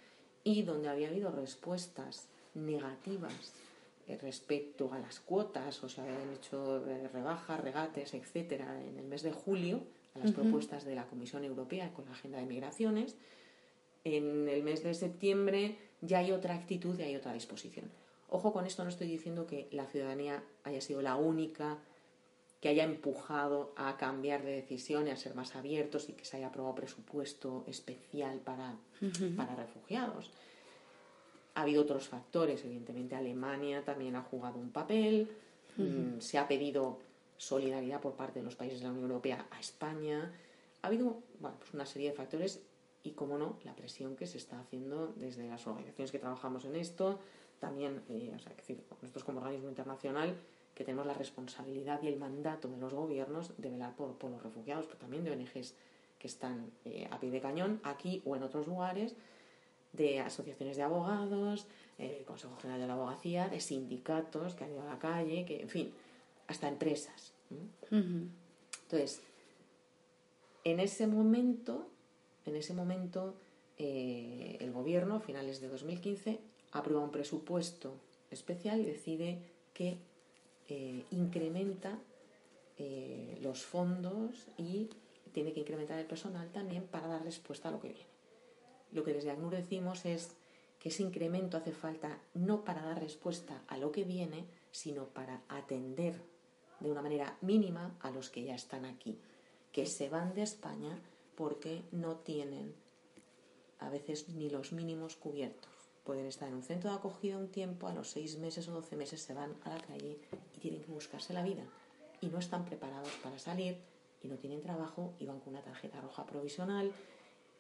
y 0.45 0.63
donde 0.63 0.89
había 0.89 1.09
habido 1.09 1.31
respuestas 1.31 2.29
negativas 2.55 3.53
eh, 4.07 4.19
respecto 4.21 4.93
a 4.93 4.99
las 4.99 5.19
cuotas 5.19 5.83
o 5.83 5.89
se 5.89 6.03
habían 6.03 6.31
hecho 6.35 6.87
eh, 6.87 7.09
rebajas, 7.09 7.61
regates, 7.61 8.13
etcétera, 8.15 8.81
en 8.81 8.99
el 8.99 9.07
mes 9.07 9.23
de 9.23 9.33
julio 9.33 9.81
a 10.15 10.21
las 10.21 10.33
propuestas 10.33 10.85
de 10.85 10.95
la 10.95 11.07
Comisión 11.07 11.43
Europea 11.43 11.93
con 11.93 12.05
la 12.05 12.13
agenda 12.13 12.39
de 12.39 12.45
migraciones, 12.45 13.17
en 14.05 14.49
el 14.49 14.63
mes 14.63 14.85
de 14.85 14.95
septiembre 14.95 15.77
ya 16.03 16.19
hay 16.19 16.31
otra 16.31 16.55
actitud 16.55 16.97
y 16.99 17.03
hay 17.03 17.17
otra 17.17 17.33
disposición. 17.33 17.91
Ojo 18.29 18.53
con 18.53 18.67
esto, 18.67 18.85
no 18.85 18.91
estoy 18.91 19.09
diciendo 19.09 19.47
que 19.47 19.69
la 19.73 19.87
ciudadanía 19.87 20.45
haya 20.63 20.81
sido 20.81 21.03
la 21.03 21.17
única 21.17 21.79
que 22.65 22.71
haya 22.71 22.85
empujado 22.85 23.75
a 23.77 23.99
cambiar 23.99 24.43
de 24.43 24.53
decisión 24.53 25.07
y 25.07 25.11
a 25.11 25.19
ser 25.19 25.35
más 25.35 25.55
abiertos 25.55 26.09
y 26.09 26.15
que 26.15 26.25
se 26.25 26.39
haya 26.39 26.47
aprobado 26.47 26.75
presupuesto 26.75 27.63
especial 27.67 28.39
para, 28.39 28.75
para 29.37 29.55
refugiados. 29.55 30.31
Ha 31.55 31.61
habido 31.61 31.83
otros 31.83 32.09
factores, 32.09 32.65
evidentemente 32.65 33.17
Alemania 33.17 33.85
también 33.85 34.17
ha 34.17 34.23
jugado 34.23 34.59
un 34.59 34.71
papel, 34.71 35.29
mm, 35.77 36.21
se 36.21 36.39
ha 36.39 36.49
pedido 36.49 37.01
solidaridad 37.37 38.01
por 38.01 38.15
parte 38.15 38.39
de 38.39 38.47
los 38.47 38.57
países 38.57 38.81
de 38.81 38.87
la 38.87 38.93
Unión 38.93 39.11
Europea 39.11 39.47
a 39.51 39.61
España. 39.61 40.33
Ha 40.81 40.87
habido 40.87 41.21
bueno, 41.41 41.59
pues 41.59 41.75
una 41.75 41.85
serie 41.85 42.13
de 42.13 42.17
factores 42.17 42.63
y, 43.03 43.11
como 43.11 43.37
no, 43.37 43.59
la 43.65 43.77
presión 43.77 44.17
que 44.17 44.27
se 44.27 44.39
está 44.39 44.59
haciendo 44.59 45.09
desde 45.17 45.47
las 45.47 45.67
organizaciones 45.67 46.13
que 46.13 46.19
trabajamos 46.19 46.65
en 46.65 46.77
esto, 46.77 47.19
también, 47.61 48.01
eh, 48.09 48.33
o 48.35 48.39
sea, 48.39 48.55
nosotros 49.03 49.23
como 49.23 49.41
organismo 49.41 49.69
internacional, 49.69 50.35
que 50.75 50.85
tenemos 50.85 51.07
la 51.07 51.15
responsabilidad 51.15 52.03
y 52.03 52.09
el 52.09 52.17
mandato 52.19 52.69
de 52.69 52.79
los 52.79 52.93
gobiernos 52.93 53.53
de 53.59 53.71
velar 53.71 53.95
por, 53.95 54.17
por 54.19 54.31
los 54.31 54.43
refugiados, 54.43 54.87
pero 54.87 54.99
también 54.99 55.25
de 55.25 55.31
ONGs 55.31 55.75
que 56.19 56.27
están 56.27 56.71
eh, 56.85 57.07
a 57.11 57.21
pie 57.21 57.31
de 57.31 57.41
cañón, 57.41 57.81
aquí 57.85 58.23
o 58.25 58.35
en 58.35 58.43
otros 58.43 58.67
lugares, 58.67 59.15
de 59.93 60.21
asociaciones 60.21 60.77
de 60.77 60.83
abogados, 60.83 61.67
eh, 61.99 62.17
el 62.21 62.25
Consejo 62.25 62.57
General 62.57 62.81
de 62.81 62.87
la 62.87 62.95
Abogacía, 62.95 63.49
de 63.49 63.61
sindicatos 63.61 64.55
que 64.55 64.65
han 64.65 64.73
ido 64.73 64.83
a 64.83 64.87
la 64.87 64.99
calle, 64.99 65.45
que, 65.45 65.61
en 65.61 65.69
fin, 65.69 65.93
hasta 66.49 66.69
empresas. 66.69 67.33
¿no? 67.51 67.59
Entonces, 67.91 69.23
en 70.65 70.81
ese 70.81 71.07
momento, 71.07 71.89
en 72.47 72.57
ese 72.57 72.75
momento, 72.75 73.35
eh, 73.79 74.57
el 74.61 74.73
gobierno, 74.73 75.17
a 75.17 75.21
finales 75.21 75.61
de 75.61 75.69
2015, 75.69 76.41
aprueba 76.73 77.05
un 77.05 77.11
presupuesto 77.11 77.95
especial 78.31 78.81
y 78.81 78.85
decide 78.85 79.39
que 79.73 79.99
eh, 80.69 81.05
incrementa 81.11 81.99
eh, 82.79 83.39
los 83.43 83.65
fondos 83.65 84.47
y 84.57 84.91
tiene 85.33 85.53
que 85.53 85.61
incrementar 85.61 85.99
el 85.99 86.07
personal 86.07 86.51
también 86.53 86.85
para 86.85 87.09
dar 87.09 87.23
respuesta 87.25 87.69
a 87.69 87.73
lo 87.73 87.81
que 87.81 87.89
viene. 87.89 88.07
Lo 88.93 89.05
que 89.05 89.13
desde 89.13 89.31
ACNUR 89.31 89.55
decimos 89.55 90.05
es 90.05 90.31
que 90.79 90.89
ese 90.91 91.03
incremento 91.03 91.57
hace 91.57 91.73
falta 91.73 92.21
no 92.35 92.65
para 92.65 92.83
dar 92.83 93.01
respuesta 93.01 93.63
a 93.69 93.79
lo 93.79 93.91
que 93.91 94.05
viene, 94.05 94.45
sino 94.71 95.07
para 95.07 95.43
atender 95.49 96.21
de 96.81 96.91
una 96.91 97.03
manera 97.03 97.37
mínima 97.41 97.97
a 98.01 98.11
los 98.11 98.31
que 98.31 98.45
ya 98.45 98.55
están 98.55 98.85
aquí, 98.85 99.19
que 99.73 99.87
se 99.87 100.09
van 100.09 100.35
de 100.35 100.43
España 100.43 100.99
porque 101.37 101.83
no 101.91 102.17
tienen 102.17 102.75
a 103.81 103.91
veces 103.91 104.29
ni 104.29 104.49
los 104.51 104.73
mínimos 104.73 105.17
cubiertos. 105.17 105.74
Pueden 106.05 106.27
estar 106.27 106.49
en 106.49 106.55
un 106.55 106.63
centro 106.63 106.91
de 106.91 106.97
acogida 106.97 107.39
un 107.39 107.49
tiempo, 107.49 107.87
a 107.89 107.95
los 107.95 108.11
seis 108.11 108.39
meses 108.39 108.69
o 108.69 108.73
doce 108.73 108.95
meses 108.97 109.23
se 109.23 109.33
van 109.35 109.55
a 109.65 109.71
la 109.71 109.79
calle 109.81 110.19
y 110.55 110.59
tienen 110.61 110.83
que 110.83 110.93
buscarse 110.93 111.33
la 111.33 111.43
vida. 111.43 111.65
Y 112.21 112.27
no 112.29 112.39
están 112.39 112.65
preparados 112.65 113.09
para 113.23 113.39
salir 113.39 113.79
y 114.23 114.29
no 114.29 114.37
tienen 114.37 114.61
trabajo 114.63 115.15
y 115.19 115.27
van 115.27 115.41
con 115.41 115.55
una 115.55 115.63
tarjeta 115.63 116.01
roja 116.01 116.25
provisional 116.27 116.93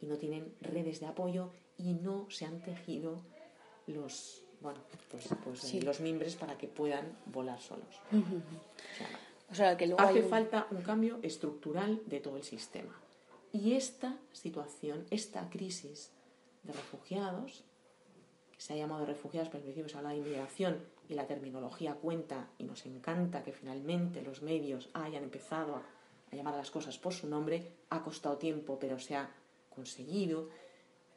y 0.01 0.07
no 0.07 0.17
tienen 0.19 0.55
redes 0.61 1.01
de 1.01 1.07
apoyo 1.07 1.51
y 1.79 1.95
no 1.95 2.27
se 2.31 2.45
han 2.45 2.61
tejido 2.63 3.17
los, 3.87 4.43
bueno, 4.61 4.81
pues, 5.11 5.29
pues, 5.43 5.61
Sí. 5.61 5.81
los 5.81 6.01
mimbres 6.01 6.37
para 6.37 6.57
que 6.59 6.69
puedan 6.69 7.17
volar 7.27 7.61
solos. 7.61 7.95
O 8.13 8.95
sea, 8.97 9.09
O 9.51 9.55
sea, 9.55 9.77
que 9.77 9.87
luego 9.87 10.01
hay 10.03 10.09
hace 10.11 10.23
un- 10.25 10.31
falta 10.31 10.67
un 10.71 10.83
cambio 10.83 11.19
estructural 11.23 12.03
de 12.07 12.21
todo 12.21 12.37
el 12.37 12.43
sistema. 12.45 12.95
Y 13.53 13.73
esta 13.75 14.19
situación, 14.33 15.07
esta 15.11 15.49
crisis 15.51 16.11
de 16.63 16.73
refugiados, 16.73 17.63
se 18.65 18.73
ha 18.73 18.77
llamado 18.77 19.05
refugiados, 19.05 19.49
pero 19.51 19.59
al 19.59 19.65
principio 19.65 19.91
se 19.91 19.99
habla 19.99 20.09
de 20.11 20.17
inmigración 20.17 20.79
y 21.07 21.13
la 21.13 21.27
terminología 21.27 21.93
cuenta 21.97 22.49
y 22.57 22.65
nos 22.65 22.87
encanta 22.87 23.43
que 23.43 23.53
finalmente 23.53 24.23
los 24.23 24.41
medios 24.41 24.89
hayan 24.95 25.23
empezado 25.23 25.83
a 26.33 26.35
llamar 26.35 26.55
a 26.55 26.57
las 26.57 26.71
cosas 26.71 26.97
por 26.97 27.13
su 27.13 27.27
nombre, 27.29 27.73
ha 27.91 28.03
costado 28.03 28.39
tiempo, 28.39 28.79
pero 28.81 28.99
se 28.99 29.17
ha 29.17 29.29
conseguido, 29.69 30.49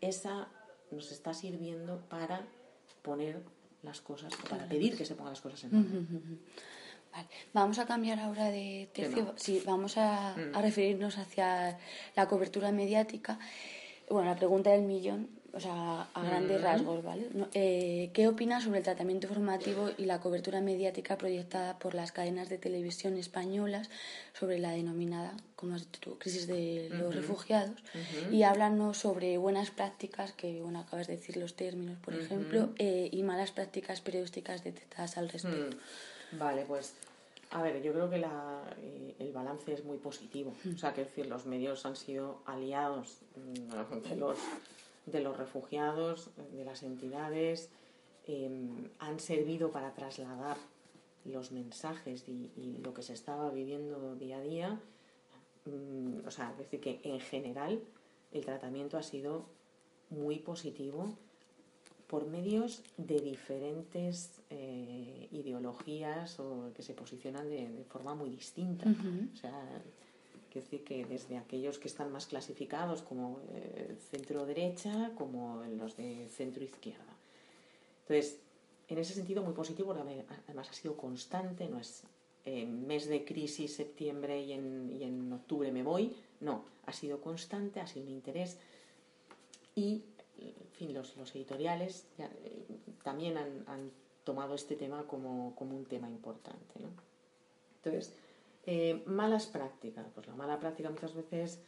esa 0.01 0.49
nos 0.91 1.09
está 1.13 1.33
sirviendo 1.33 2.01
para 2.09 2.45
poner 3.01 3.41
las 3.81 4.01
cosas, 4.01 4.33
para 4.49 4.67
pedir 4.67 4.97
que 4.97 5.05
se 5.05 5.15
pongan 5.15 5.31
las 5.31 5.41
cosas 5.41 5.63
en 5.63 5.69
orden. 5.77 6.41
Vale. 7.13 7.27
Vamos 7.53 7.79
a 7.79 7.85
cambiar 7.85 8.19
ahora 8.19 8.45
de 8.51 8.89
tercio. 8.93 9.33
Sí, 9.37 9.63
vamos 9.65 9.97
a, 9.97 10.35
Mm. 10.35 10.53
a 10.53 10.61
referirnos 10.61 11.17
hacia 11.17 11.79
la 12.13 12.27
cobertura 12.27 12.73
mediática. 12.73 13.39
Bueno, 14.09 14.29
la 14.29 14.35
pregunta 14.35 14.71
del 14.71 14.81
millón, 14.83 15.29
o 15.53 15.59
sea, 15.59 16.07
a 16.13 16.23
grandes 16.23 16.61
rasgos, 16.61 17.03
¿vale? 17.03 17.27
No, 17.33 17.47
eh, 17.53 18.11
¿Qué 18.13 18.27
opinas 18.27 18.63
sobre 18.63 18.79
el 18.79 18.83
tratamiento 18.83 19.27
informativo 19.27 19.89
y 19.97 20.05
la 20.05 20.19
cobertura 20.19 20.61
mediática 20.61 21.17
proyectada 21.17 21.79
por 21.79 21.95
las 21.95 22.11
cadenas 22.11 22.49
de 22.49 22.57
televisión 22.57 23.17
españolas 23.17 23.89
sobre 24.33 24.59
la 24.59 24.71
denominada, 24.71 25.35
como 25.55 25.75
has 25.75 25.85
dicho 25.85 25.99
tú, 25.99 26.17
crisis 26.19 26.47
de 26.47 26.89
los 26.91 27.15
refugiados? 27.15 27.81
Y 28.31 28.43
háblanos 28.43 28.97
sobre 28.97 29.37
buenas 29.37 29.71
prácticas, 29.71 30.33
que 30.33 30.61
bueno, 30.61 30.79
acabas 30.79 31.07
de 31.07 31.15
decir 31.15 31.37
los 31.37 31.55
términos, 31.55 31.97
por 31.99 32.13
ejemplo, 32.13 32.69
eh, 32.77 33.09
y 33.11 33.23
malas 33.23 33.51
prácticas 33.51 34.01
periodísticas 34.01 34.63
detectadas 34.63 35.17
al 35.17 35.29
respecto. 35.29 35.77
Mm. 36.33 36.39
Vale, 36.39 36.65
pues 36.67 36.93
a 37.51 37.61
ver, 37.61 37.81
yo 37.81 37.93
creo 37.93 38.09
que 38.09 38.17
la, 38.17 38.61
eh, 38.77 39.15
el 39.19 39.31
balance 39.31 39.73
es 39.73 39.83
muy 39.85 39.97
positivo. 39.97 40.53
O 40.73 40.77
sea, 40.77 40.93
que 40.93 41.05
decir, 41.05 41.27
los 41.27 41.45
medios 41.45 41.85
han 41.85 41.95
sido 41.95 42.41
aliados 42.45 43.19
mm, 43.35 44.03
de 44.09 44.15
los, 44.17 44.37
de 45.07 45.21
los 45.21 45.35
refugiados, 45.35 46.29
de 46.53 46.63
las 46.63 46.83
entidades, 46.83 47.69
em, 48.27 48.89
han 48.99 49.19
servido 49.19 49.71
para 49.71 49.93
trasladar 49.93 50.57
los 51.25 51.51
mensajes 51.51 52.27
y, 52.27 52.51
y 52.55 52.77
lo 52.83 52.93
que 52.93 53.01
se 53.01 53.13
estaba 53.13 53.49
viviendo 53.49 54.15
día 54.15 54.37
a 54.37 54.41
día. 54.41 54.79
Mm, 55.65 56.27
o 56.27 56.31
sea, 56.31 56.51
es 56.51 56.57
decir, 56.59 56.79
que 56.79 57.01
en 57.03 57.19
general 57.19 57.81
el 58.31 58.45
tratamiento 58.45 58.97
ha 58.97 59.03
sido 59.03 59.45
muy 60.09 60.39
positivo 60.39 61.17
por 62.07 62.25
medios 62.25 62.83
de 62.97 63.19
diferentes 63.19 64.41
eh, 64.49 65.27
ideologías 65.31 66.39
o 66.39 66.71
que 66.73 66.81
se 66.81 66.93
posicionan 66.93 67.49
de, 67.49 67.67
de 67.67 67.83
forma 67.83 68.15
muy 68.15 68.29
distinta. 68.29 68.85
O 69.33 69.35
sea, 69.35 69.81
quiero 70.57 70.65
decir 70.65 70.83
que 70.83 71.05
desde 71.05 71.37
aquellos 71.37 71.77
que 71.77 71.87
están 71.87 72.11
más 72.11 72.25
clasificados 72.25 73.01
como 73.01 73.39
eh, 73.53 73.95
centro 74.11 74.45
derecha, 74.45 75.11
como 75.17 75.63
los 75.77 75.95
de 75.95 76.27
centro 76.29 76.63
izquierda. 76.63 77.13
Entonces, 78.01 78.39
en 78.87 78.97
ese 78.97 79.13
sentido 79.13 79.43
muy 79.43 79.53
positivo, 79.53 79.93
además 79.93 80.69
ha 80.69 80.73
sido 80.73 80.95
constante, 80.95 81.67
no 81.67 81.79
es 81.79 82.03
en 82.45 82.87
mes 82.87 83.07
de 83.07 83.25
crisis, 83.25 83.75
septiembre 83.75 84.41
y 84.41 84.53
en, 84.53 84.89
y 84.89 85.03
en 85.03 85.33
octubre 85.33 85.71
me 85.71 85.83
voy, 85.83 86.15
no, 86.39 86.63
ha 86.85 86.93
sido 86.93 87.19
constante, 87.19 87.81
ha 87.81 87.87
sido 87.87 88.05
un 88.05 88.11
interés 88.13 88.57
y 89.75 90.01
en 90.39 90.71
fin, 90.73 90.93
los, 90.93 91.17
los 91.17 91.35
editoriales 91.35 92.05
eh, 92.17 92.27
también 93.03 93.37
han, 93.37 93.91
tomado 94.23 94.55
este 94.55 94.75
tema 94.75 95.07
como, 95.07 95.55
como 95.55 95.77
un 95.77 95.85
tema 95.85 96.09
importante. 96.09 96.81
Entonces, 97.77 98.13
eh, 98.67 99.01
malas 99.07 99.47
prácticas. 99.47 100.05
Pues 100.13 100.27
la 100.27 100.35
mala 100.35 100.59
práctica 100.59 100.91
muchas 100.91 101.15
veces 101.15 101.59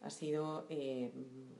ha 0.00 0.10
sido, 0.10 0.66
eh, 0.68 1.12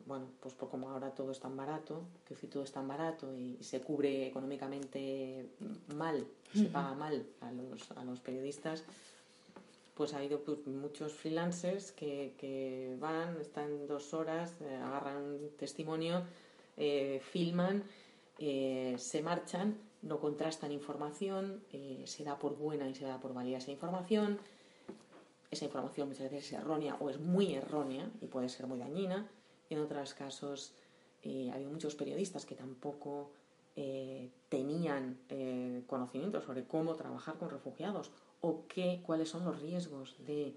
bueno, 0.06 0.26
pues 0.40 0.54
por 0.54 0.68
como 0.68 0.90
ahora 0.90 1.14
todo 1.14 1.30
es 1.30 1.38
tan 1.38 1.56
barato, 1.56 2.02
que 2.26 2.34
si 2.34 2.48
todo 2.48 2.64
es 2.64 2.72
tan 2.72 2.88
barato 2.88 3.32
y 3.36 3.58
se 3.60 3.80
cubre 3.80 4.26
económicamente 4.26 5.48
mal, 5.94 6.26
se 6.52 6.64
paga 6.64 6.94
mal 6.94 7.26
a 7.40 7.52
los, 7.52 7.90
a 7.92 8.04
los 8.04 8.18
periodistas, 8.18 8.84
pues 9.98 10.14
ha 10.14 10.18
habido 10.18 10.40
pues, 10.44 10.64
muchos 10.68 11.12
freelancers 11.12 11.90
que, 11.90 12.32
que, 12.38 12.96
van, 13.00 13.36
están 13.40 13.88
dos 13.88 14.14
horas, 14.14 14.54
eh, 14.60 14.76
agarran 14.76 15.16
un 15.16 15.50
testimonio, 15.58 16.22
eh, 16.76 17.20
filman, 17.32 17.82
eh, 18.38 18.94
se 18.96 19.20
marchan, 19.22 19.76
no 20.02 20.20
contrastan 20.20 20.70
información, 20.70 21.64
se 22.04 22.22
da 22.22 22.38
por 22.38 22.56
buena 22.56 22.88
y 22.88 22.94
se 22.94 23.04
da 23.06 23.18
por 23.18 23.34
válida 23.34 23.58
esa 23.58 23.72
información. 23.72 24.38
Esa 25.50 25.64
información 25.64 26.08
muchas 26.08 26.30
veces 26.30 26.46
es 26.46 26.52
errónea 26.52 26.96
o 27.00 27.10
es 27.10 27.18
muy 27.18 27.54
errónea 27.54 28.10
y 28.20 28.26
puede 28.26 28.48
ser 28.48 28.66
muy 28.66 28.78
dañina. 28.78 29.28
Y 29.68 29.74
en 29.74 29.80
otros 29.80 30.14
casos 30.14 30.72
eh, 31.22 31.50
hay 31.52 31.64
muchos 31.66 31.94
periodistas 31.94 32.44
que 32.44 32.54
tampoco 32.54 33.30
eh, 33.76 34.30
tenían 34.48 35.18
eh, 35.28 35.82
conocimiento 35.86 36.40
sobre 36.40 36.64
cómo 36.64 36.96
trabajar 36.96 37.36
con 37.36 37.50
refugiados 37.50 38.10
o 38.40 38.64
qué, 38.66 39.00
cuáles 39.04 39.28
son 39.28 39.44
los 39.44 39.60
riesgos 39.60 40.16
de 40.26 40.54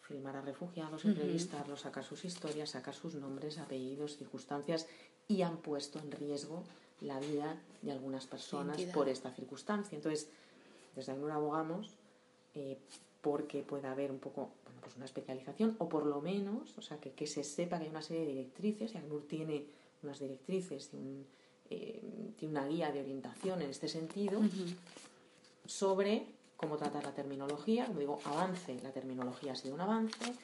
filmar 0.00 0.36
a 0.36 0.40
refugiados, 0.40 1.04
entrevistarlos, 1.04 1.80
sacar 1.82 2.04
sus 2.04 2.24
historias, 2.24 2.70
sacar 2.70 2.94
sus 2.94 3.14
nombres, 3.14 3.58
apellidos, 3.58 4.16
circunstancias 4.16 4.86
y 5.28 5.42
han 5.42 5.58
puesto 5.58 5.98
en 5.98 6.10
riesgo 6.12 6.64
la 7.00 7.18
vida 7.20 7.60
de 7.82 7.92
algunas 7.92 8.26
personas 8.26 8.76
Identidad. 8.76 8.94
por 8.94 9.08
esta 9.08 9.30
circunstancia. 9.30 9.96
Entonces, 9.96 10.28
desde 10.94 11.12
ACNUR 11.12 11.32
abogamos 11.32 11.96
eh, 12.54 12.78
porque 13.22 13.62
pueda 13.62 13.92
haber 13.92 14.10
un 14.10 14.18
poco, 14.18 14.50
bueno, 14.64 14.80
pues 14.82 14.96
una 14.96 15.06
especialización 15.06 15.76
o 15.78 15.88
por 15.88 16.04
lo 16.04 16.20
menos, 16.20 16.76
o 16.76 16.82
sea, 16.82 16.98
que, 16.98 17.12
que 17.12 17.26
se 17.26 17.44
sepa 17.44 17.78
que 17.78 17.84
hay 17.84 17.90
una 17.90 18.02
serie 18.02 18.26
de 18.26 18.32
directrices 18.32 18.94
y 18.94 18.98
ACNUR 18.98 19.22
tiene 19.26 19.64
unas 20.02 20.18
directrices 20.18 20.90
y 20.92 20.96
un, 20.96 21.26
eh, 21.70 22.34
tiene 22.36 22.52
una 22.52 22.66
guía 22.66 22.92
de 22.92 23.00
orientación 23.00 23.62
en 23.62 23.70
este 23.70 23.88
sentido 23.88 24.40
sobre 25.64 26.26
cómo 26.56 26.76
tratar 26.76 27.02
la 27.04 27.14
terminología. 27.14 27.86
Como 27.86 28.00
digo, 28.00 28.20
avance, 28.24 28.78
la 28.82 28.90
terminología 28.90 29.52
ha 29.52 29.56
sido 29.56 29.74
un 29.74 29.80
avance, 29.80 30.34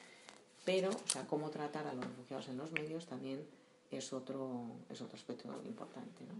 pero 0.65 0.89
o 0.89 1.07
sea, 1.07 1.27
cómo 1.27 1.49
tratar 1.51 1.85
a 1.85 1.93
los 1.93 2.03
refugiados 2.05 2.47
en 2.47 2.57
los 2.57 2.71
medios 2.71 3.05
también 3.05 3.45
es 3.91 4.11
otro, 4.13 4.63
es 4.89 5.01
otro 5.01 5.17
aspecto 5.17 5.47
importante. 5.65 6.23
¿no? 6.23 6.33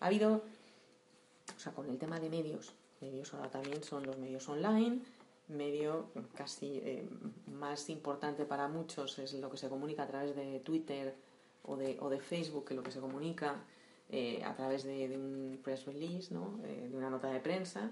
Ha 0.00 0.06
habido, 0.06 0.34
o 0.34 1.58
sea, 1.58 1.72
con 1.72 1.88
el 1.88 1.98
tema 1.98 2.20
de 2.20 2.30
medios, 2.30 2.72
medios 3.00 3.34
ahora 3.34 3.50
también 3.50 3.82
son 3.82 4.06
los 4.06 4.16
medios 4.18 4.48
online, 4.48 5.00
medio 5.48 6.10
casi 6.34 6.78
eh, 6.78 7.06
más 7.46 7.90
importante 7.90 8.44
para 8.44 8.68
muchos 8.68 9.18
es 9.18 9.34
lo 9.34 9.50
que 9.50 9.56
se 9.56 9.68
comunica 9.68 10.04
a 10.04 10.06
través 10.06 10.34
de 10.34 10.60
Twitter 10.60 11.14
o 11.62 11.76
de, 11.76 11.98
o 12.00 12.08
de 12.08 12.20
Facebook 12.20 12.66
que 12.66 12.74
lo 12.74 12.82
que 12.82 12.90
se 12.90 13.00
comunica 13.00 13.64
eh, 14.10 14.42
a 14.44 14.54
través 14.54 14.84
de, 14.84 15.16
un 15.16 15.60
press 15.62 15.84
release, 15.86 16.32
¿no? 16.32 16.60
eh, 16.64 16.88
de 16.90 16.96
una 16.96 17.10
nota 17.10 17.28
de 17.30 17.40
prensa. 17.40 17.90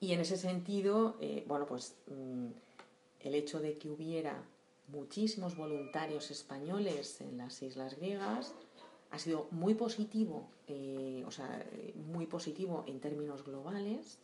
Y 0.00 0.12
en 0.12 0.20
ese 0.20 0.36
sentido, 0.36 1.16
bueno, 1.46 1.66
pues 1.66 1.96
mmm, 2.08 2.48
el 3.20 3.34
hecho 3.34 3.60
de 3.60 3.78
que 3.78 3.88
hubiera 3.88 4.44
muchísimos 4.88 5.56
voluntarios 5.56 6.30
españoles 6.30 7.22
en 7.22 7.38
las 7.38 7.62
islas 7.62 7.96
griegas 7.96 8.54
ha 9.10 9.18
sido 9.18 9.46
muy 9.50 9.74
positivo, 9.74 10.50
o 11.24 11.30
sea, 11.30 11.64
muy 11.94 12.26
positivo 12.26 12.84
en 12.86 13.00
términos 13.00 13.44
globales, 13.44 14.18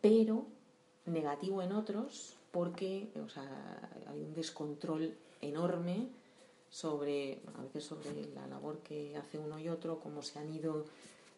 pero 0.00 0.46
negativo 1.06 1.62
en 1.62 1.72
otros 1.72 2.34
porque 2.50 3.08
o 3.24 3.28
sea, 3.28 3.46
hay 4.08 4.22
un 4.22 4.34
descontrol 4.34 5.14
enorme 5.40 6.08
sobre, 6.70 7.40
a 7.56 7.62
veces 7.62 7.84
sobre 7.84 8.26
la 8.34 8.46
labor 8.46 8.78
que 8.78 9.16
hace 9.16 9.38
uno 9.38 9.58
y 9.58 9.68
otro, 9.68 10.00
cómo 10.00 10.22
se 10.22 10.38
han 10.38 10.52
ido, 10.52 10.84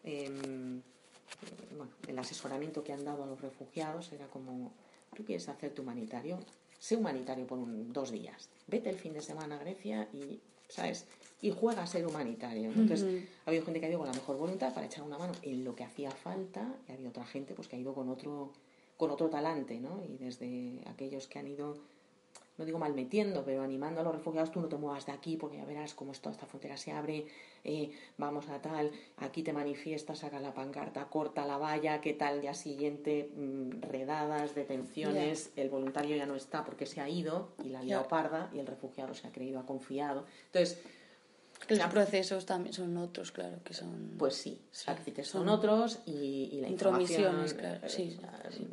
bueno, 0.03 1.91
el 2.07 2.19
asesoramiento 2.19 2.83
que 2.83 2.93
han 2.93 3.05
dado 3.05 3.23
a 3.23 3.27
los 3.27 3.41
refugiados 3.41 4.11
era 4.11 4.27
como, 4.27 4.71
tú 5.15 5.23
quieres 5.23 5.47
hacerte 5.49 5.81
humanitario, 5.81 6.39
sé 6.79 6.95
humanitario 6.95 7.47
por 7.47 7.59
un, 7.59 7.93
dos 7.93 8.11
días, 8.11 8.49
vete 8.67 8.89
el 8.89 8.97
fin 8.97 9.13
de 9.13 9.21
semana 9.21 9.55
a 9.55 9.59
Grecia 9.59 10.07
y, 10.13 10.39
¿sabes? 10.71 11.05
Y 11.41 11.51
juega 11.51 11.83
a 11.83 11.87
ser 11.87 12.05
humanitario. 12.05 12.69
Entonces, 12.69 13.03
uh 13.03 13.07
-huh. 13.07 13.25
ha 13.45 13.49
habido 13.49 13.65
gente 13.65 13.79
que 13.79 13.85
ha 13.87 13.89
ido 13.89 13.99
con 13.99 14.07
la 14.07 14.13
mejor 14.13 14.37
voluntad 14.37 14.73
para 14.73 14.85
echar 14.85 15.03
una 15.03 15.17
mano 15.17 15.33
en 15.41 15.63
lo 15.63 15.75
que 15.75 15.83
hacía 15.83 16.11
falta 16.11 16.75
y 16.87 16.91
ha 16.91 16.95
habido 16.95 17.09
otra 17.09 17.25
gente 17.25 17.53
pues, 17.53 17.67
que 17.67 17.75
ha 17.75 17.79
ido 17.79 17.93
con 17.93 18.09
otro, 18.09 18.51
con 18.97 19.11
otro 19.11 19.29
talante, 19.29 19.79
¿no? 19.79 20.03
Y 20.07 20.17
desde 20.17 20.81
aquellos 20.87 21.27
que 21.27 21.39
han 21.39 21.47
ido 21.47 21.77
no 22.61 22.65
digo 22.65 22.77
mal 22.77 22.93
metiendo, 22.93 23.43
pero 23.43 23.63
animando 23.63 24.01
a 24.01 24.03
los 24.03 24.13
refugiados, 24.13 24.51
tú 24.51 24.61
no 24.61 24.67
te 24.67 24.77
muevas 24.77 25.07
de 25.07 25.11
aquí 25.11 25.35
porque 25.35 25.57
ya 25.57 25.65
verás 25.65 25.95
cómo 25.95 26.11
esto, 26.11 26.29
esta 26.29 26.45
frontera 26.45 26.77
se 26.77 26.91
abre, 26.91 27.25
eh, 27.63 27.91
vamos 28.17 28.49
a 28.49 28.61
tal, 28.61 28.91
aquí 29.17 29.41
te 29.41 29.51
manifiestas, 29.51 30.19
saca 30.19 30.39
la 30.39 30.53
pancarta, 30.53 31.05
corta 31.05 31.45
la 31.47 31.57
valla, 31.57 32.01
qué 32.01 32.13
tal, 32.13 32.39
día 32.39 32.53
siguiente, 32.53 33.31
mmm, 33.35 33.81
redadas, 33.81 34.53
detenciones, 34.53 35.53
yeah. 35.55 35.63
el 35.63 35.69
voluntario 35.71 36.15
ya 36.15 36.27
no 36.27 36.35
está 36.35 36.63
porque 36.63 36.85
se 36.85 37.01
ha 37.01 37.09
ido 37.09 37.49
y 37.63 37.69
la 37.69 37.81
yeah. 37.81 38.07
parda 38.07 38.51
y 38.53 38.59
el 38.59 38.67
refugiado 38.67 39.15
se 39.15 39.27
ha 39.27 39.31
creído, 39.31 39.59
ha 39.59 39.65
confiado. 39.65 40.25
Entonces, 40.45 40.79
los 41.67 41.79
procesos 41.87 42.45
también 42.45 42.73
son 42.73 42.95
otros, 42.97 43.31
claro, 43.31 43.57
que 43.63 43.73
son... 43.73 44.15
Pues 44.19 44.35
sí, 44.35 44.61
sí 44.71 44.85
son, 44.85 45.23
son 45.23 45.49
otros 45.49 45.99
y, 46.05 46.49
y 46.51 46.61
la 46.61 46.69
intromisiones, 46.69 47.55
claro, 47.55 47.89
sí, 47.89 48.19
sí 48.51 48.67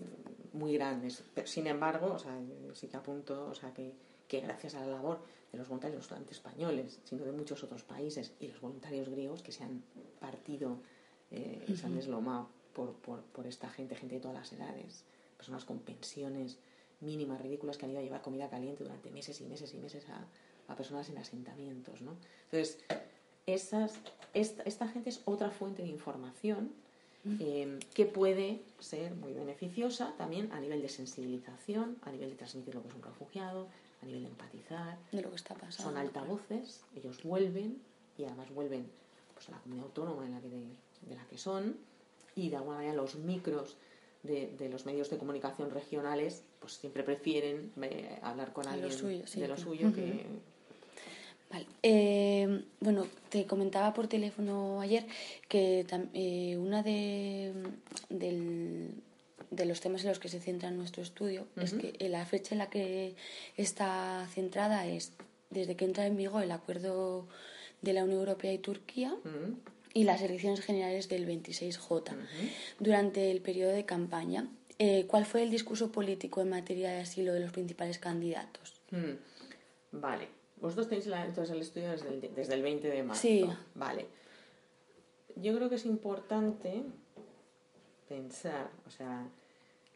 muy 0.53 0.75
grandes. 0.75 1.23
Pero, 1.35 1.47
sin 1.47 1.67
embargo, 1.67 2.13
o 2.15 2.19
sea, 2.19 2.39
sí 2.75 2.89
que 2.89 2.97
apunto 2.97 3.49
o 3.49 3.55
sea, 3.55 3.73
que, 3.73 3.95
que 4.27 4.41
gracias 4.41 4.75
a 4.75 4.81
la 4.81 4.87
labor 4.87 5.21
de 5.53 5.59
los 5.59 5.69
voluntarios, 5.69 5.99
no 6.03 6.07
solamente 6.07 6.33
españoles, 6.33 7.01
sino 7.05 7.25
de 7.25 7.33
muchos 7.33 7.63
otros 7.65 7.83
países 7.83 8.33
y 8.41 8.49
los 8.49 8.61
voluntarios 8.61 9.09
griegos 9.09 9.43
que 9.43 9.53
se 9.53 9.65
han 9.65 9.83
partido, 10.21 10.79
eh, 11.31 11.65
-huh. 11.67 11.77
se 11.77 11.87
han 11.87 11.95
deslomado 11.95 12.49
por, 12.73 12.93
por, 12.95 13.23
por, 13.23 13.47
esta 13.47 13.69
gente, 13.69 13.95
gente 13.95 14.17
de 14.17 14.21
todas 14.21 14.37
las 14.37 14.53
edades, 14.53 15.05
personas 15.37 15.65
con 15.65 15.79
pensiones 15.79 16.59
mínimas, 17.01 17.41
ridículas, 17.41 17.79
que 17.79 17.87
han 17.87 17.93
ido 17.93 18.01
a 18.01 18.03
llevar 18.03 18.23
comida 18.23 18.49
caliente 18.49 18.85
durante 18.85 19.11
meses 19.11 19.41
y 19.41 19.45
meses 19.45 19.73
y 19.75 19.79
meses 19.79 20.09
a, 20.09 20.27
a 20.73 20.77
personas 20.77 21.09
en 21.09 21.19
asentamientos. 21.19 22.03
¿no? 22.03 22.17
Entonces, 22.51 22.85
esas, 23.47 23.99
esta, 24.35 24.63
esta 24.65 24.89
gente 24.89 25.11
es 25.11 25.23
otra 25.25 25.51
fuente 25.51 25.83
de 25.83 25.89
información 25.89 26.73
eh, 27.41 27.79
que 27.95 28.07
puede 28.07 28.63
ser 28.79 29.15
muy 29.15 29.33
beneficiosa 29.33 30.15
también 30.17 30.51
a 30.53 30.61
nivel 30.61 30.83
de 30.83 30.89
sensibilización, 30.89 31.97
a 32.03 32.11
nivel 32.11 32.31
de 32.31 32.37
transmitir 32.37 32.75
lo 32.75 32.83
que 32.83 32.89
es 32.89 32.95
un 32.95 33.03
refugiado, 33.03 33.69
a 34.03 34.07
nivel 34.07 34.23
de 34.23 34.29
empatizar. 34.29 34.99
De 35.13 35.23
lo 35.23 35.31
que 35.31 35.37
está 35.37 35.55
pasando. 35.55 35.91
Son 35.91 35.97
altavoces, 35.97 36.83
ellos 36.97 37.23
vuelven 37.23 37.79
y 38.17 38.25
además 38.25 38.51
vuelven 38.55 38.87
pues, 39.35 39.49
a 39.49 39.53
la 39.53 39.59
comunidad 39.59 39.87
autónoma 39.87 40.27
en 40.27 40.33
la 40.33 40.41
que 40.41 40.49
de, 40.49 40.67
de 41.09 41.15
la 41.15 41.27
que 41.27 41.39
son 41.39 41.77
y 42.35 42.51
de 42.51 42.57
alguna 42.57 42.77
manera 42.77 42.95
los 42.95 43.17
micros 43.17 43.77
de, 44.23 44.55
de 44.59 44.69
los 44.69 44.87
medios 44.87 45.11
de 45.11 45.19
comunicación 45.19 45.71
regionales 45.71 46.43
pues 46.61 46.75
siempre 46.75 47.03
prefieren 47.03 47.73
eh, 47.83 48.19
hablar 48.23 48.53
con 48.53 48.65
lo 48.65 48.71
alguien 48.71 48.93
suyo, 48.93 49.27
sí, 49.27 49.41
de 49.41 49.49
lo 49.49 49.57
sí. 49.57 49.63
suyo 49.63 49.93
que 49.93 50.27
Vale. 51.51 51.67
Eh, 51.83 52.63
bueno, 52.81 53.07
te 53.31 53.47
comentaba 53.47 53.95
por 53.95 54.07
teléfono 54.07 54.81
ayer 54.83 55.07
que 55.49 55.87
eh, 56.15 56.57
una 56.59 56.83
de, 56.83 57.53
del- 58.11 58.95
de 59.51 59.65
los 59.65 59.81
temas 59.81 60.03
en 60.03 60.09
los 60.11 60.19
que 60.19 60.29
se 60.29 60.41
centra 60.41 60.71
nuestro 60.71 61.03
estudio 61.03 61.47
es 61.57 61.73
que 61.73 61.95
eh, 61.99 62.09
la 62.11 62.27
fecha 62.27 62.55
en 62.55 62.59
la 62.59 62.69
que 62.69 63.15
está 63.57 64.27
centrada 64.35 64.87
es 64.87 65.13
desde 65.49 65.75
que 65.75 65.87
entra 65.87 66.07
en 66.07 66.17
vigor 66.19 66.43
el 66.43 66.51
acuerdo 66.53 67.27
de 67.81 67.95
la 67.95 68.05
Unión 68.05 68.19
Europea 68.21 68.53
y 68.53 68.59
Turquía 68.59 69.15
y 69.95 70.05
las 70.05 70.21
elecciones 70.21 70.61
generales 70.61 71.09
del 71.09 71.27
26J. 71.27 72.15
Durante 72.79 73.31
el 73.31 73.41
periodo 73.41 73.73
de 73.73 73.87
campaña, 73.87 74.49
eh, 74.79 75.07
¿cuál 75.09 75.25
fue 75.25 75.43
el 75.43 75.51
discurso 75.51 75.91
político 75.91 76.43
en 76.43 76.51
materia 76.51 76.91
de 76.91 77.01
asilo 77.01 77.33
de 77.33 77.41
los 77.41 77.53
principales 77.53 77.99
candidatos? 77.99 78.75
mm. 78.91 79.17
Vale. 79.93 80.29
Vosotros 80.61 80.89
tenéis 80.89 81.07
la- 81.07 81.25
entonces 81.25 81.55
el 81.55 81.61
estudio 81.63 81.91
desde 81.91 82.09
el, 82.09 82.35
desde 82.35 82.55
el 82.55 82.63
20 82.63 82.89
de 82.89 83.03
marzo. 83.03 83.23
Sí. 83.23 83.45
Vale. 83.75 84.07
Yo 85.37 85.55
creo 85.55 85.69
que 85.69 85.77
es 85.77 85.87
importante 85.87 86.83
pensar, 88.09 88.71
o 88.87 88.91
sea, 88.91 89.29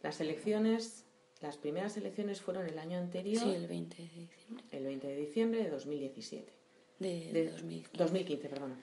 las 0.03 0.21
elecciones, 0.21 1.05
las 1.41 1.57
primeras 1.57 1.97
elecciones 1.97 2.41
fueron 2.41 2.67
el 2.67 2.79
año 2.79 2.99
anterior, 2.99 3.43
Sí, 3.43 3.51
el 3.55 3.67
20 3.67 3.97
de 3.97 4.09
diciembre 4.09 4.65
el 4.71 4.85
20 4.85 5.07
de 5.09 5.17
diciembre 5.17 5.63
de 5.65 5.71
2017. 5.71 6.53
de, 6.99 7.33
De- 7.33 7.51
2015. 7.51 7.97
2015, 7.99 8.49
perdón. 8.49 8.75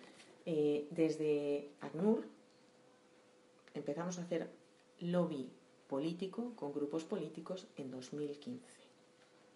Eh, 0.46 0.88
desde 0.92 1.70
ACNUR 1.80 2.26
empezamos 3.74 4.18
a 4.18 4.24
hacer 4.24 4.50
lobby 5.00 5.50
político 5.88 6.54
con 6.56 6.74
grupos 6.74 7.04
políticos 7.06 7.68
en 7.78 7.92
2015, 7.92 8.66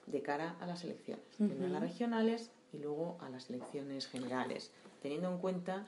de 0.06 0.22
cara 0.22 0.58
a 0.60 0.66
las 0.66 0.84
elecciones, 0.84 1.26
primero 1.38 1.66
a 1.66 1.70
las 1.70 1.82
regionales 1.82 2.52
y 2.72 2.80
luego 2.80 3.18
a 3.22 3.30
las 3.30 3.50
elecciones 3.50 4.08
generales, 4.08 4.72
teniendo 5.02 5.30
en 5.30 5.38
cuenta 5.38 5.86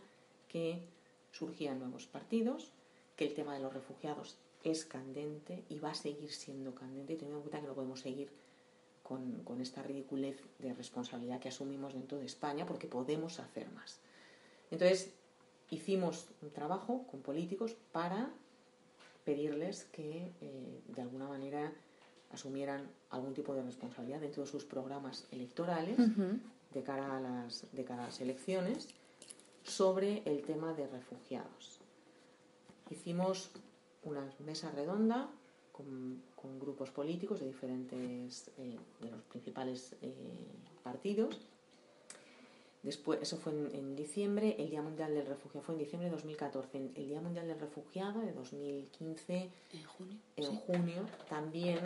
que 0.48 0.79
surgían 1.31 1.79
nuevos 1.79 2.05
partidos, 2.07 2.72
que 3.15 3.25
el 3.25 3.34
tema 3.34 3.53
de 3.53 3.60
los 3.62 3.74
refugiados 3.74 4.38
es 4.63 4.86
candente 4.86 5.63
y 5.69 5.79
va 5.79 5.91
a 5.91 5.95
seguir 5.95 6.31
siendo 6.31 6.74
candente, 6.74 7.13
y 7.13 7.15
teniendo 7.17 7.39
en 7.39 7.43
cuenta 7.43 7.62
que 7.62 7.67
no 7.67 7.75
podemos 7.75 8.00
seguir 8.00 8.29
con, 9.03 9.43
con 9.43 9.62
esta 9.62 9.84
ridiculez 9.84 10.41
de 10.60 10.74
responsabilidad 10.74 11.39
que 11.39 11.50
asumimos 11.50 11.93
dentro 11.93 12.17
de 12.17 12.25
España 12.25 12.65
porque 12.65 12.88
podemos 12.88 13.39
hacer 13.39 13.69
más. 13.72 14.00
Entonces, 14.72 15.13
hicimos 15.69 16.27
un 16.41 16.51
trabajo 16.51 17.05
con 17.07 17.22
políticos 17.22 17.75
para 17.91 18.31
pedirles 19.24 19.86
que 19.86 20.31
eh, 20.41 20.81
de 20.88 21.01
alguna 21.01 21.27
manera 21.27 21.74
asumieran 22.32 22.89
algún 23.10 23.34
tipo 23.34 23.53
de 23.53 23.63
responsabilidad 23.63 24.20
dentro 24.20 24.44
de 24.44 24.50
sus 24.50 24.65
programas 24.65 25.25
electorales 25.32 25.98
de, 26.74 26.84
cara 26.84 27.17
a 27.17 27.20
las, 27.22 27.65
de 27.72 27.84
cara 27.86 28.03
a 28.03 28.08
las 28.08 28.20
elecciones 28.22 28.88
sobre 29.63 30.22
el 30.25 30.41
tema 30.44 30.74
de 30.74 30.88
refugiados. 30.88 31.79
Hicimos 32.89 33.50
una 34.03 34.29
mesa 34.46 34.70
redonda 34.72 35.29
con, 35.72 36.22
con 36.36 36.60
grupos 36.60 36.91
políticos 36.91 37.39
de 37.39 37.48
diferentes, 37.48 38.51
eh, 38.58 38.77
de 39.01 39.12
los 39.12 39.22
principales 39.24 39.96
eh, 40.01 40.13
partidos. 40.84 41.39
Después, 42.84 43.20
eso 43.20 43.38
fue 43.38 43.51
en, 43.53 43.74
en 43.74 43.96
diciembre, 43.96 44.55
el 44.60 44.70
Día 44.70 44.84
Mundial 44.84 45.15
del 45.15 45.25
Refugiado 45.25 45.65
fue 45.65 45.74
en 45.74 45.79
diciembre 45.79 46.08
de 46.08 46.15
2014. 46.15 46.77
En- 46.77 46.91
El 46.96 47.08
Día 47.08 47.20
Mundial 47.20 47.48
del 47.48 47.60
Refugiado 47.60 48.22
de 48.22 48.32
2015, 48.34 49.50
En 49.74 49.84
junio. 49.86 50.17
en 50.36 50.44
sí. 50.46 50.60
junio, 50.67 51.01
también 51.27 51.79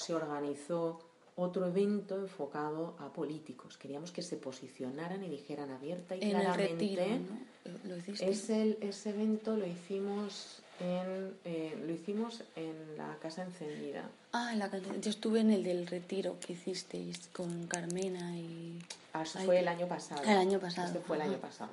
se 0.00 0.14
organizó 0.14 1.00
otro 1.36 1.66
evento 1.66 2.18
enfocado 2.18 2.94
a 2.98 3.12
políticos. 3.12 3.76
Queríamos 3.78 4.10
que 4.12 4.22
se 4.22 4.36
posicionaran 4.36 5.22
y 5.24 5.28
dijeran 5.28 5.70
abierta 5.70 6.16
y 6.16 6.22
En 6.22 6.28
el 6.28 6.34
claramente. 6.42 6.72
retiro, 6.72 7.02
¿no? 7.06 7.88
¿Lo 7.88 7.96
hiciste? 7.96 8.28
Ese, 8.28 8.78
ese 8.80 9.10
evento 9.10 9.56
lo 9.56 9.66
hicimos 9.66 10.62
en 10.80 11.34
eh, 11.44 11.78
lo 11.86 11.92
hicimos 11.92 12.42
en 12.56 12.96
la 12.96 13.16
casa 13.20 13.42
encendida. 13.44 14.08
Ah, 14.32 14.50
en 14.52 14.58
la 14.58 14.70
canción. 14.70 15.00
Yo 15.02 15.10
estuve 15.10 15.40
en 15.40 15.50
el 15.50 15.62
del 15.62 15.86
retiro 15.86 16.36
que 16.40 16.54
hicisteis 16.54 17.28
con 17.34 17.66
Carmena 17.66 18.36
y... 18.36 18.78
Ah, 19.12 19.22
eso 19.22 19.38
Ay, 19.40 19.46
fue 19.46 19.58
el 19.60 19.68
año 19.68 19.86
pasado. 19.88 20.22
el 20.22 20.38
año 20.38 20.58
pasado, 20.58 20.88
Este 20.88 21.00
fue 21.00 21.16
el 21.16 21.22
año 21.22 21.38
pasado. 21.38 21.70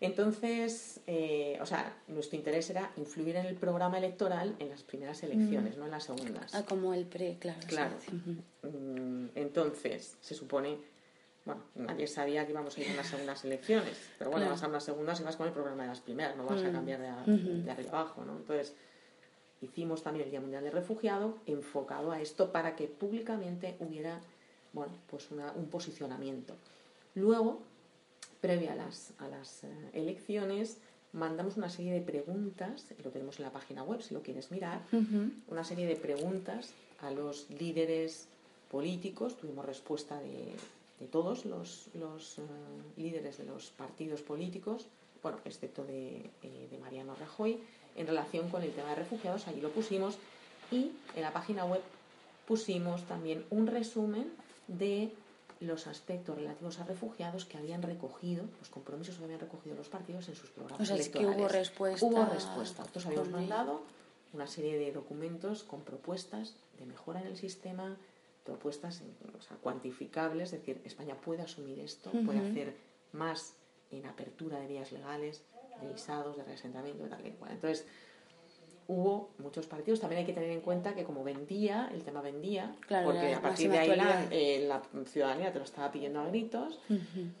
Entonces, 0.00 1.00
eh, 1.06 1.58
o 1.60 1.66
sea, 1.66 1.96
nuestro 2.08 2.36
interés 2.36 2.68
era 2.70 2.90
influir 2.96 3.36
en 3.36 3.46
el 3.46 3.54
programa 3.54 3.98
electoral 3.98 4.54
en 4.58 4.68
las 4.68 4.82
primeras 4.82 5.22
elecciones, 5.22 5.76
no 5.76 5.84
en 5.86 5.90
las 5.92 6.04
segundas. 6.04 6.54
Ah, 6.54 6.64
como 6.64 6.92
el 6.94 7.06
pre, 7.06 7.36
claro. 7.38 7.60
Claro. 7.66 7.96
Mm, 8.62 9.28
Entonces, 9.34 10.16
se 10.20 10.34
supone, 10.34 10.78
bueno, 11.44 11.62
nadie 11.74 12.06
sabía 12.06 12.44
que 12.44 12.52
íbamos 12.52 12.76
a 12.76 12.80
ir 12.80 12.88
a 12.88 12.92
unas 12.92 13.06
segundas 13.06 13.44
elecciones, 13.44 13.96
pero 14.18 14.30
bueno, 14.30 14.44
Claro. 14.46 14.54
vas 14.56 14.62
a 14.62 14.68
unas 14.68 14.84
segundas 14.84 15.20
y 15.20 15.24
vas 15.24 15.36
con 15.36 15.46
el 15.46 15.52
programa 15.52 15.82
de 15.84 15.88
las 15.90 16.00
primeras, 16.00 16.36
no 16.36 16.44
vas 16.44 16.62
a 16.64 16.68
Mm. 16.68 16.72
cambiar 16.72 17.00
de, 17.00 17.08
a- 17.08 17.22
Ujú. 17.26 17.62
de 17.64 17.70
arriba 17.70 17.90
abajo, 18.00 18.24
¿no? 18.24 18.36
Entonces, 18.36 18.74
hicimos 19.62 20.02
también 20.02 20.24
el 20.26 20.30
Día 20.30 20.40
Mundial 20.40 20.64
del 20.64 20.72
Refugiado 20.72 21.38
enfocado 21.46 22.10
a 22.12 22.20
esto 22.20 22.52
para 22.52 22.76
que 22.76 22.86
públicamente 22.88 23.76
hubiera, 23.80 24.20
bueno, 24.72 24.92
pues 25.08 25.30
una- 25.30 25.52
un 25.52 25.68
posicionamiento. 25.70 26.54
Luego, 27.14 27.62
previa 28.44 28.72
a 28.72 28.76
las, 28.76 29.14
a 29.20 29.28
las 29.28 29.64
eh, 29.64 29.68
elecciones, 29.94 30.76
mandamos 31.14 31.56
una 31.56 31.70
serie 31.70 31.94
de 31.94 32.02
preguntas, 32.02 32.84
y 32.98 33.02
lo 33.02 33.08
tenemos 33.08 33.38
en 33.38 33.46
la 33.46 33.50
página 33.50 33.82
web 33.82 34.02
si 34.02 34.12
lo 34.12 34.20
quieres 34.20 34.50
mirar, 34.50 34.82
una 35.48 35.64
serie 35.64 35.86
de 35.86 35.96
preguntas 35.96 36.74
a 37.00 37.10
los 37.10 37.48
líderes 37.48 38.28
políticos. 38.70 39.38
Tuvimos 39.38 39.64
respuesta 39.64 40.20
de, 40.20 40.52
de 41.00 41.06
todos 41.06 41.46
los, 41.46 41.88
los, 41.94 42.38
eh, 42.38 42.42
líderes 42.98 43.38
de 43.38 43.44
los 43.44 43.70
partidos 43.70 44.20
políticos, 44.20 44.88
bueno, 45.22 45.38
excepto 45.46 45.82
de, 45.82 46.28
eh, 46.42 46.68
de 46.70 46.78
Mariano 46.78 47.14
Rajoy, 47.14 47.58
en 47.96 48.06
relación 48.06 48.50
con 48.50 48.62
el 48.62 48.72
tema 48.72 48.90
de 48.90 48.96
refugiados. 48.96 49.48
Allí 49.48 49.62
lo 49.62 49.70
pusimos 49.70 50.18
y 50.70 50.90
en 51.16 51.22
la 51.22 51.32
página 51.32 51.64
web 51.64 51.80
pusimos 52.46 53.04
también 53.04 53.42
un 53.48 53.68
resumen 53.68 54.30
de 54.68 55.10
los 55.64 55.86
aspectos 55.86 56.36
relativos 56.36 56.78
a 56.78 56.84
refugiados 56.84 57.44
que 57.44 57.58
habían 57.58 57.82
recogido, 57.82 58.44
los 58.58 58.68
compromisos 58.68 59.18
que 59.18 59.24
habían 59.24 59.40
recogido 59.40 59.74
los 59.74 59.88
partidos 59.88 60.28
en 60.28 60.36
sus 60.36 60.50
programas 60.50 60.80
O 60.80 60.86
sea, 60.86 60.96
es 60.96 61.08
que 61.08 61.18
electorales. 61.18 61.40
hubo 61.40 61.48
respuesta 61.48 62.06
Hubo 62.06 62.24
respuesta. 62.26 62.82
Nosotros 62.82 63.06
habíamos 63.06 63.30
mandado 63.30 63.82
una 64.32 64.46
serie 64.46 64.78
de 64.78 64.92
documentos 64.92 65.64
con 65.64 65.82
propuestas 65.82 66.54
de 66.78 66.86
mejora 66.86 67.20
en 67.20 67.26
el 67.26 67.36
sistema, 67.36 67.96
propuestas 68.44 69.02
o 69.36 69.42
sea, 69.42 69.56
cuantificables, 69.58 70.52
es 70.52 70.60
decir, 70.60 70.80
España 70.84 71.14
puede 71.14 71.42
asumir 71.42 71.78
esto, 71.78 72.10
puede 72.24 72.40
hacer 72.40 72.76
más 73.12 73.54
en 73.90 74.06
apertura 74.06 74.58
de 74.58 74.66
vías 74.66 74.92
legales, 74.92 75.42
de 75.80 75.88
visados, 75.88 76.36
de 76.36 76.44
reasentamiento, 76.44 77.04
de 77.04 77.10
tal 77.10 77.26
y 77.26 77.30
cual. 77.30 77.52
Entonces, 77.52 77.86
hubo 78.86 79.30
muchos 79.38 79.66
partidos. 79.66 80.00
También 80.00 80.20
hay 80.20 80.26
que 80.26 80.32
tener 80.32 80.50
en 80.50 80.60
cuenta 80.60 80.94
que 80.94 81.04
como 81.04 81.24
vendía, 81.24 81.90
el 81.92 82.02
tema 82.04 82.20
vendía, 82.20 82.74
Claro, 82.86 83.06
porque 83.06 83.30
la 83.30 83.36
a 83.38 83.40
partir 83.42 83.70
de 83.70 83.78
ahí 83.78 83.96
la, 83.96 84.26
eh, 84.30 84.64
la 84.66 84.82
ciudadanía 85.06 85.52
te 85.52 85.58
lo 85.58 85.64
estaba 85.64 85.90
pidiendo 85.90 86.20
a 86.20 86.26
gritos, 86.28 86.78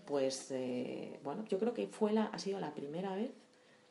pues 0.06 0.50
eh, 0.50 1.18
bueno, 1.22 1.44
yo 1.48 1.58
creo 1.58 1.74
que 1.74 1.86
fue 1.86 2.12
la, 2.12 2.24
ha 2.26 2.38
sido 2.38 2.60
la 2.60 2.72
primera 2.74 3.14
vez 3.14 3.30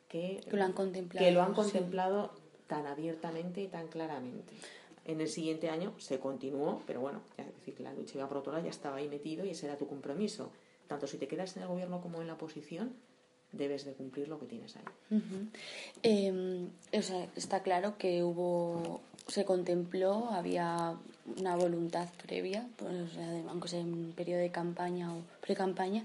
que, 0.07 0.41
Que 0.49 0.57
lo 0.57 0.63
han 0.63 0.73
contemplado. 0.73 1.25
que 1.25 1.31
lo 1.31 1.41
han 1.41 1.49
sí. 1.49 1.55
contemplado 1.55 2.31
tan 2.67 2.85
abiertamente 2.87 3.61
y 3.61 3.67
tan 3.67 3.87
claramente. 3.87 4.53
En 5.05 5.19
el 5.19 5.27
siguiente 5.27 5.69
año 5.69 5.93
se 5.99 6.19
continuó, 6.19 6.81
pero 6.87 7.01
bueno, 7.01 7.21
ya 7.37 7.43
es 7.43 7.53
decir, 7.55 7.79
la 7.81 7.93
lucha 7.93 8.17
iba 8.17 8.27
por 8.27 8.37
otro 8.37 8.53
lado, 8.53 8.63
ya 8.63 8.69
estaba 8.71 8.97
ahí 8.97 9.09
metido 9.09 9.43
y 9.45 9.49
ese 9.49 9.65
era 9.65 9.77
tu 9.77 9.85
compromiso. 9.87 10.51
Tanto 10.87 11.07
si 11.07 11.17
te 11.17 11.27
quedas 11.27 11.57
en 11.57 11.63
el 11.63 11.69
gobierno 11.69 12.01
como 12.01 12.21
en 12.21 12.27
la 12.27 12.33
oposición, 12.33 12.93
debes 13.53 13.85
de 13.85 13.93
cumplir 13.93 14.27
lo 14.27 14.39
que 14.39 14.45
tienes 14.47 14.75
ahí. 14.75 14.83
Eh, 16.03 16.67
o 16.97 17.01
sea, 17.01 17.27
está 17.35 17.61
claro 17.61 17.97
que 17.97 18.23
hubo, 18.23 19.01
se 19.27 19.45
contempló, 19.45 20.29
había 20.31 20.95
una 21.37 21.55
voluntad 21.55 22.09
previa, 22.25 22.67
pues, 22.75 22.93
o 22.93 23.13
sea, 23.13 23.29
de- 23.29 23.47
aunque 23.47 23.69
sea 23.69 23.79
en 23.79 24.11
periodo 24.11 24.41
de 24.41 24.51
campaña 24.51 25.13
o 25.13 25.21
pre-campaña, 25.41 26.03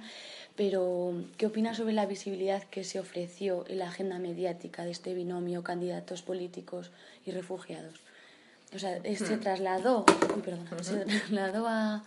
pero 0.55 1.13
¿qué 1.37 1.47
opinas 1.47 1.77
sobre 1.77 1.93
la 1.95 2.07
visibilidad 2.07 2.63
que 2.65 2.85
se 2.85 3.01
ofreció 3.01 3.65
en 3.69 3.79
la 3.81 3.89
agenda 3.89 4.19
mediática 4.19 4.85
de 4.85 4.93
este 4.93 5.15
binomio 5.15 5.65
candidatos 5.65 6.23
políticos 6.23 6.91
y 7.27 7.33
refugiados? 7.33 7.95
O 8.75 8.79
sea, 8.79 9.03
se 9.03 9.39
trasladó, 9.39 10.05
uy, 10.37 10.43
perdón, 10.43 10.67
se 10.83 10.99
trasladó 11.07 11.67
a, 11.67 12.05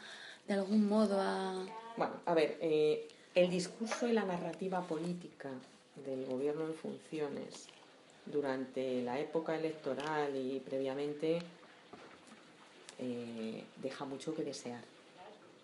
de 0.48 0.54
algún 0.54 0.88
modo 0.88 1.20
a... 1.20 1.66
Bueno, 1.98 2.14
a 2.26 2.34
ver, 2.34 2.58
eh, 2.62 3.08
el 3.36 3.50
discurso 3.50 4.08
y 4.08 4.14
la 4.14 4.26
narrativa 4.26 4.82
política 4.82 5.50
del 6.06 6.26
gobierno 6.26 6.66
en 6.66 6.74
funciones 6.74 7.68
durante 8.26 9.02
la 9.02 9.20
época 9.20 9.56
electoral 9.56 10.36
y 10.36 10.60
previamente 10.60 11.40
eh, 13.00 13.64
deja 13.82 14.06
mucho 14.06 14.36
que 14.36 14.44
desear, 14.44 14.84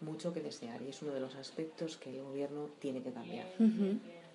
mucho 0.02 0.34
que 0.34 0.42
desear. 0.42 0.82
Y 0.82 0.90
es 0.90 1.02
uno 1.02 1.14
de 1.14 1.20
los 1.20 1.36
aspectos 1.36 1.98
que 1.98 2.10
el 2.10 2.24
gobierno 2.24 2.70
tiene 2.80 3.02
que 3.02 3.12
cambiar. 3.12 3.48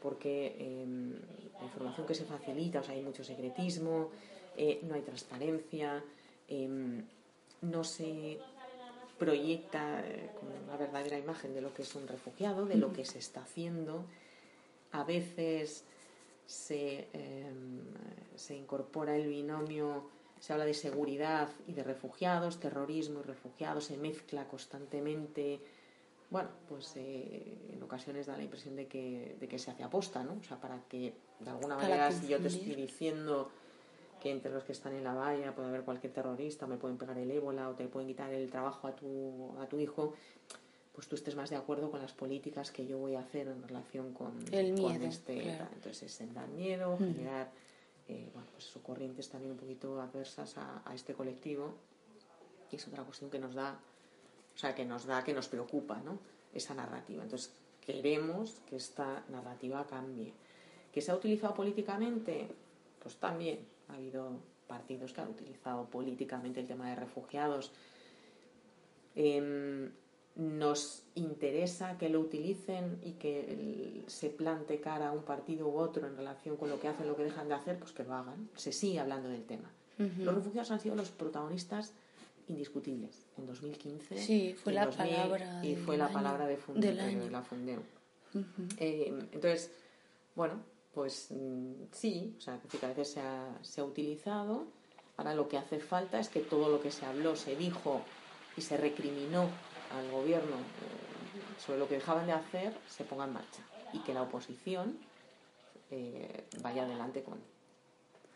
Porque 0.01 0.57
em, 0.59 1.13
la 1.59 1.65
información 1.65 2.07
que 2.07 2.15
se 2.15 2.25
facilita, 2.25 2.81
o 2.81 2.85
sea, 2.85 2.95
hay 2.95 3.03
mucho 3.03 3.25
secretismo, 3.25 4.11
eh, 4.57 4.81
no 4.83 4.95
hay 4.95 5.03
transparencia, 5.03 6.03
em, 6.49 7.03
no 7.63 7.85
se 7.85 8.39
proyecta 9.25 10.01
eh, 10.01 10.31
como 10.39 10.51
una 10.67 10.77
verdadera 10.77 11.17
imagen 11.17 11.55
de 11.55 11.61
lo 11.61 11.73
que 11.73 11.83
es 11.83 11.95
un 11.95 12.09
refugiado, 12.09 12.67
de 12.67 12.75
lo 12.77 12.93
que 12.93 13.05
se 13.05 13.21
está 13.21 13.43
haciendo. 13.43 14.05
A 14.91 15.05
veces 15.05 15.85
se, 16.45 17.07
em, 17.13 17.81
se 18.35 18.57
incorpora 18.57 19.15
el 19.15 19.29
binomio, 19.29 20.11
se 20.41 20.53
habla 20.53 20.65
de 20.65 20.75
seguridad 20.75 21.49
y 21.69 21.73
de 21.73 21.85
refugiados, 21.85 22.59
terrorismo 22.59 23.21
y 23.21 23.23
refugiados, 23.23 23.85
se 23.85 23.97
mezcla 23.97 24.49
constantemente. 24.49 25.61
Bueno, 26.29 26.49
pues 26.69 26.97
eh, 26.97 27.45
en 27.75 27.81
ocasiones 27.81 28.27
da 28.27 28.37
la 28.37 28.43
impresión 28.43 28.75
de 28.75 28.89
que, 28.89 29.37
de 29.39 29.47
que 29.47 29.59
se 29.61 29.71
hace 29.71 29.85
aposta, 29.85 30.25
¿no? 30.25 30.33
O 30.41 30.43
sea, 30.43 30.61
para 30.61 30.81
que 30.89 31.15
de 31.39 31.51
alguna 31.51 31.77
Para 31.77 31.89
manera, 31.89 32.11
si 32.11 32.27
yo 32.27 32.41
te 32.41 32.49
estoy 32.49 32.75
diciendo 32.75 33.53
que 34.23 34.31
entre 34.31 34.53
los 34.53 34.63
que 34.63 34.71
están 34.71 34.95
en 34.95 35.03
la 35.03 35.15
valla 35.15 35.53
puede 35.53 35.69
haber 35.69 35.83
cualquier 35.83 36.13
terrorista, 36.13 36.69
me 36.69 36.77
pueden 36.77 36.97
pegar 36.97 37.19
el 37.19 37.29
ébola 37.29 37.69
o 37.69 37.75
te 37.75 37.89
pueden 37.89 38.07
quitar 38.09 38.33
el 38.33 38.49
trabajo 38.49 38.87
a 38.87 38.95
tu, 38.95 39.53
a 39.59 39.67
tu 39.67 39.81
hijo, 39.81 40.15
pues 40.93 41.09
tú 41.09 41.17
estés 41.17 41.35
más 41.35 41.51
de 41.51 41.57
acuerdo 41.57 41.91
con 41.91 42.01
las 42.01 42.13
políticas 42.13 42.71
que 42.71 42.87
yo 42.87 42.99
voy 42.99 43.17
a 43.17 43.21
hacer 43.21 43.49
en 43.49 43.61
relación 43.67 44.13
con, 44.13 44.33
El 44.53 44.81
con 44.81 45.03
este. 45.03 45.41
claro. 45.41 45.67
Entonces 45.75 46.05
es 46.05 46.13
sembrar 46.13 46.47
miedo, 46.51 46.97
generar 46.99 47.51
eh, 48.07 48.31
bueno, 48.33 48.47
pues 48.53 48.67
eso, 48.67 48.81
corrientes 48.81 49.29
también 49.29 49.53
un 49.53 49.59
poquito 49.59 50.01
adversas 50.01 50.57
a, 50.57 50.83
a 50.85 50.95
este 50.95 51.15
colectivo. 51.15 51.75
Y 52.71 52.77
es 52.77 52.87
otra 52.87 53.03
cuestión 53.03 53.29
que 53.29 53.41
nos 53.41 53.55
da, 53.55 53.81
o 54.55 54.59
sea, 54.59 54.73
que 54.73 54.85
nos 54.85 55.05
da, 55.05 55.25
que 55.25 55.35
nos 55.35 55.49
preocupa, 55.49 56.01
¿no? 56.01 56.21
Esa 56.55 56.75
narrativa. 56.75 57.25
Entonces 57.25 57.53
queremos 57.85 58.61
que 58.69 58.77
esta 58.77 59.25
narrativa 59.31 59.85
cambie. 59.85 60.33
¿Que 60.93 61.01
se 61.01 61.11
ha 61.11 61.17
utilizado 61.17 61.55
políticamente? 61.55 62.49
Pues 63.01 63.17
también 63.17 63.72
ha 63.93 63.97
habido 63.97 64.41
partidos 64.67 65.13
que 65.13 65.21
han 65.21 65.29
utilizado 65.29 65.87
políticamente 65.91 66.61
el 66.61 66.67
tema 66.67 66.89
de 66.89 66.97
refugiados. 66.97 67.73
Em, 69.15 69.91
nos 70.35 71.03
interesa 71.15 71.99
que 71.99 72.09
lo 72.09 72.21
utilicen 72.21 72.99
y 73.05 73.13
que 73.13 74.03
se 74.07 74.31
plante 74.31 74.81
cara 74.81 75.09
a 75.09 75.13
un 75.13 75.25
partido 75.25 75.69
u 75.69 75.77
otro 75.77 76.07
en 76.07 76.17
relación 76.17 76.57
con 76.57 76.71
lo 76.71 76.81
que 76.81 76.89
hacen, 76.89 77.07
lo 77.07 77.17
que 77.17 77.25
dejan 77.25 77.49
de 77.49 77.55
hacer, 77.55 77.79
pues 77.79 77.93
que 77.93 78.03
lo 78.05 78.15
hagan. 78.15 78.49
Se 78.57 78.73
sigue 78.73 78.99
hablando 78.99 79.29
del 79.29 79.45
tema. 79.45 79.71
Los 79.99 80.35
refugiados 80.35 80.71
han 80.71 80.81
sido 80.81 80.97
los 80.97 81.11
protagonistas 81.11 81.93
indiscutibles 82.49 83.27
en 83.37 83.47
2015. 83.47 84.17
Sí, 84.17 84.55
fue 84.55 84.73
la 84.73 84.87
2000, 84.87 85.15
palabra 85.17 85.65
Y 85.65 85.77
fue 85.77 85.97
la 85.99 86.07
año- 86.07 86.15
palabra 86.15 86.47
de, 86.47 86.57
año. 87.01 87.31
la 87.31 87.43
Fundeu. 87.43 87.81
Eh, 88.79 89.13
entonces, 89.33 89.71
bueno, 90.35 90.55
pues 90.95 91.29
mm, 91.31 91.73
sí, 91.93 92.35
o 92.39 92.41
sea, 92.41 92.59
que 92.59 92.85
a 92.85 92.89
veces 92.89 93.13
se 93.13 93.21
ha, 93.21 93.59
se 93.63 93.81
ha 93.81 93.85
utilizado. 93.85 94.67
Ahora 95.17 95.35
lo 95.35 95.49
que 95.49 95.59
hace 95.59 95.79
falta 95.79 96.19
es 96.19 96.29
que 96.29 96.41
todo 96.41 96.69
lo 96.69 96.81
que 96.81 96.91
se 96.91 97.07
habló, 97.07 97.37
se 97.37 97.57
dijo 97.57 98.03
y 98.57 98.63
se 98.63 98.77
recriminó 98.77 99.49
al 99.97 100.11
gobierno 100.11 100.57
eh, 100.57 101.61
sobre 101.65 101.79
lo 101.79 101.89
que 101.89 101.97
dejaban 101.97 102.27
de 102.27 102.33
hacer, 102.33 102.75
se 102.89 103.05
ponga 103.05 103.25
en 103.25 103.33
marcha. 103.35 103.63
Y 103.93 104.01
que 104.01 104.15
la 104.15 104.23
oposición 104.23 104.99
eh, 105.91 106.45
vaya 106.63 106.85
adelante 106.85 107.23
con, 107.23 107.39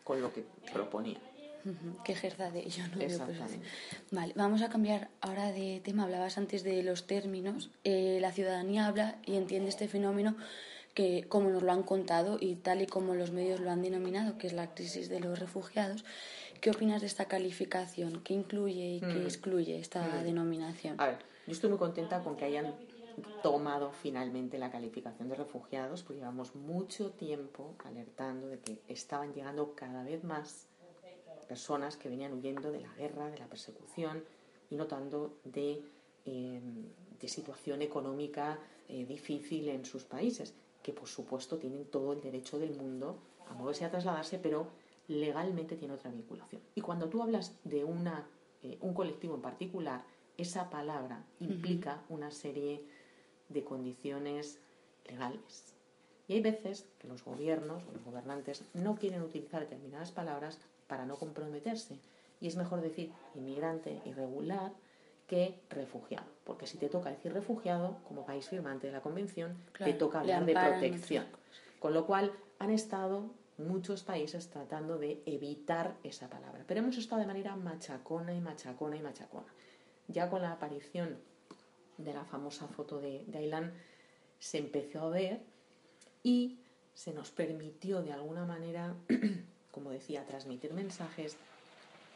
con 0.03 0.21
lo 0.21 0.31
que 0.33 0.45
proponía. 0.71 1.19
Ujú, 1.65 2.01
que 2.03 2.13
ejerza 2.13 2.49
de 2.51 2.59
ello, 2.59 2.87
¿no? 2.91 2.97
De 2.97 3.05
Exactamente. 3.05 3.67
Vale, 4.11 4.33
vamos 4.35 4.61
a 4.61 4.69
cambiar 4.69 5.09
ahora 5.21 5.51
de 5.51 5.81
tema. 5.83 6.03
Hablabas 6.03 6.37
antes 6.37 6.63
de 6.63 6.81
los 6.83 7.07
términos. 7.07 7.71
Eh, 7.83 8.19
la 8.21 8.31
ciudadanía 8.31 8.87
habla 8.87 9.17
y 9.25 9.35
entiende 9.35 9.69
este 9.69 9.87
fenómeno 9.87 10.37
que, 10.97 11.25
como 11.29 11.51
nos 11.51 11.61
lo 11.61 11.71
han 11.71 11.83
contado 11.83 12.37
y 12.41 12.55
tal 12.55 12.81
y 12.81 12.87
como 12.87 13.13
los 13.13 13.31
medios 13.31 13.59
lo 13.59 13.69
han 13.69 13.83
denominado, 13.83 14.39
que 14.39 14.47
es 14.47 14.53
la 14.53 14.73
crisis 14.73 15.09
de 15.09 15.19
los 15.19 15.37
refugiados. 15.37 16.03
¿Qué 16.59 16.71
opinas 16.71 17.01
de 17.01 17.07
esta 17.07 17.25
calificación? 17.25 18.23
¿Qué 18.23 18.33
incluye 18.33 18.95
y 18.95 18.99
qué 19.01 19.19
Mm. 19.19 19.25
excluye 19.27 19.77
esta 19.77 20.23
denominación? 20.23 20.99
A 20.99 21.05
ver, 21.05 21.19
yo 21.45 21.53
estoy 21.53 21.69
muy 21.69 21.77
contenta 21.77 22.23
con 22.23 22.35
que 22.35 22.45
hayan 22.45 22.73
tomado 23.43 23.91
finalmente 23.91 24.57
la 24.57 24.71
calificación 24.71 25.29
de 25.29 25.35
refugiados, 25.35 26.01
porque 26.01 26.17
llevamos 26.17 26.55
mucho 26.55 27.11
tiempo 27.11 27.75
alertando 27.85 28.47
de 28.47 28.57
que 28.57 28.79
estaban 28.87 29.35
llegando 29.35 29.75
cada 29.75 30.03
vez 30.03 30.23
más 30.23 30.65
personas 31.47 31.95
que 31.95 32.09
venían 32.09 32.33
huyendo 32.33 32.71
de 32.71 32.81
la 32.81 32.91
guerra, 32.95 33.29
de 33.29 33.37
la 33.37 33.45
persecución 33.45 34.23
y 34.71 34.75
no 34.77 34.87
tanto 34.87 35.37
de, 35.43 35.83
eh, 36.25 36.59
de 37.19 37.27
situación 37.27 37.83
económica 37.83 38.57
eh, 38.89 39.05
difícil 39.05 39.69
en 39.69 39.85
sus 39.85 40.03
países, 40.05 40.55
que 40.87 40.93
por 40.93 41.09
supuesto 41.09 41.57
tienen 41.57 41.83
todo 41.83 42.13
el 42.13 42.21
derecho 42.21 42.57
del 42.57 42.73
mundo 42.73 43.17
a 43.49 43.53
moverse 43.55 43.83
y 43.83 43.87
a 43.87 43.91
trasladarse, 43.91 44.39
pero 44.39 44.67
legalmente 45.09 45.75
tiene 45.75 45.95
otra 45.95 46.09
vinculación. 46.09 46.61
Y 46.75 46.79
cuando 46.79 47.09
tú 47.09 47.21
hablas 47.21 47.51
de 47.65 47.83
una, 47.83 48.25
eh, 48.63 48.77
un 48.79 48.93
colectivo 48.93 49.35
en 49.35 49.41
particular, 49.41 50.05
esa 50.37 50.69
palabra 50.69 51.25
implica 51.41 52.01
una 52.07 52.31
serie 52.31 52.85
de 53.49 53.65
condiciones 53.65 54.61
legales. 55.09 55.73
Y 56.29 56.35
hay 56.35 56.41
veces 56.41 56.87
que 56.99 57.09
los 57.09 57.21
gobiernos 57.25 57.83
o 57.83 57.91
los 57.91 58.05
gobernantes 58.05 58.63
no 58.73 58.95
quieren 58.95 59.23
utilizar 59.23 59.63
determinadas 59.63 60.13
palabras 60.13 60.57
para 60.87 61.05
no 61.05 61.17
comprometerse. 61.17 61.99
Y 62.39 62.47
es 62.47 62.55
mejor 62.55 62.79
decir 62.79 63.11
inmigrante 63.35 64.01
irregular 64.05 64.71
que 65.27 65.59
refugiado. 65.69 66.25
Porque 66.43 66.65
si 66.65 66.77
te 66.77 66.89
toca 66.89 67.09
decir 67.09 67.33
refugiado, 67.33 67.97
como 68.07 68.25
país 68.25 68.47
firmante 68.47 68.87
de 68.87 68.93
la 68.93 69.01
Convención, 69.01 69.57
Claro, 69.73 69.91
te 69.91 69.97
toca 69.97 70.21
hablar 70.21 70.45
de 70.45 70.53
protección. 70.53 71.25
Con 71.79 71.93
lo 71.93 72.05
cual 72.05 72.31
han 72.59 72.71
estado 72.71 73.29
muchos 73.57 74.03
países 74.03 74.49
tratando 74.49 74.97
de 74.97 75.21
evitar 75.25 75.95
esa 76.03 76.29
palabra. 76.29 76.63
Pero 76.67 76.79
hemos 76.79 76.97
estado 76.97 77.21
de 77.21 77.27
manera 77.27 77.55
machacona 77.55 78.33
y 78.33 78.39
machacona 78.39 78.95
y 78.95 79.01
machacona. 79.01 79.53
Ya 80.07 80.29
con 80.29 80.41
la 80.41 80.53
aparición 80.53 81.17
de 81.97 82.13
la 82.13 82.23
famosa 82.23 82.67
foto 82.67 82.99
de, 82.99 83.23
de 83.27 83.37
Aylan 83.39 83.73
se 84.39 84.59
empezó 84.59 85.01
a 85.01 85.09
ver 85.09 85.41
y 86.23 86.59
se 86.93 87.13
nos 87.13 87.31
permitió 87.31 88.01
de 88.01 88.13
alguna 88.13 88.45
manera, 88.45 88.95
como 89.71 89.91
decía, 89.91 90.25
transmitir 90.25 90.73
mensajes 90.73 91.37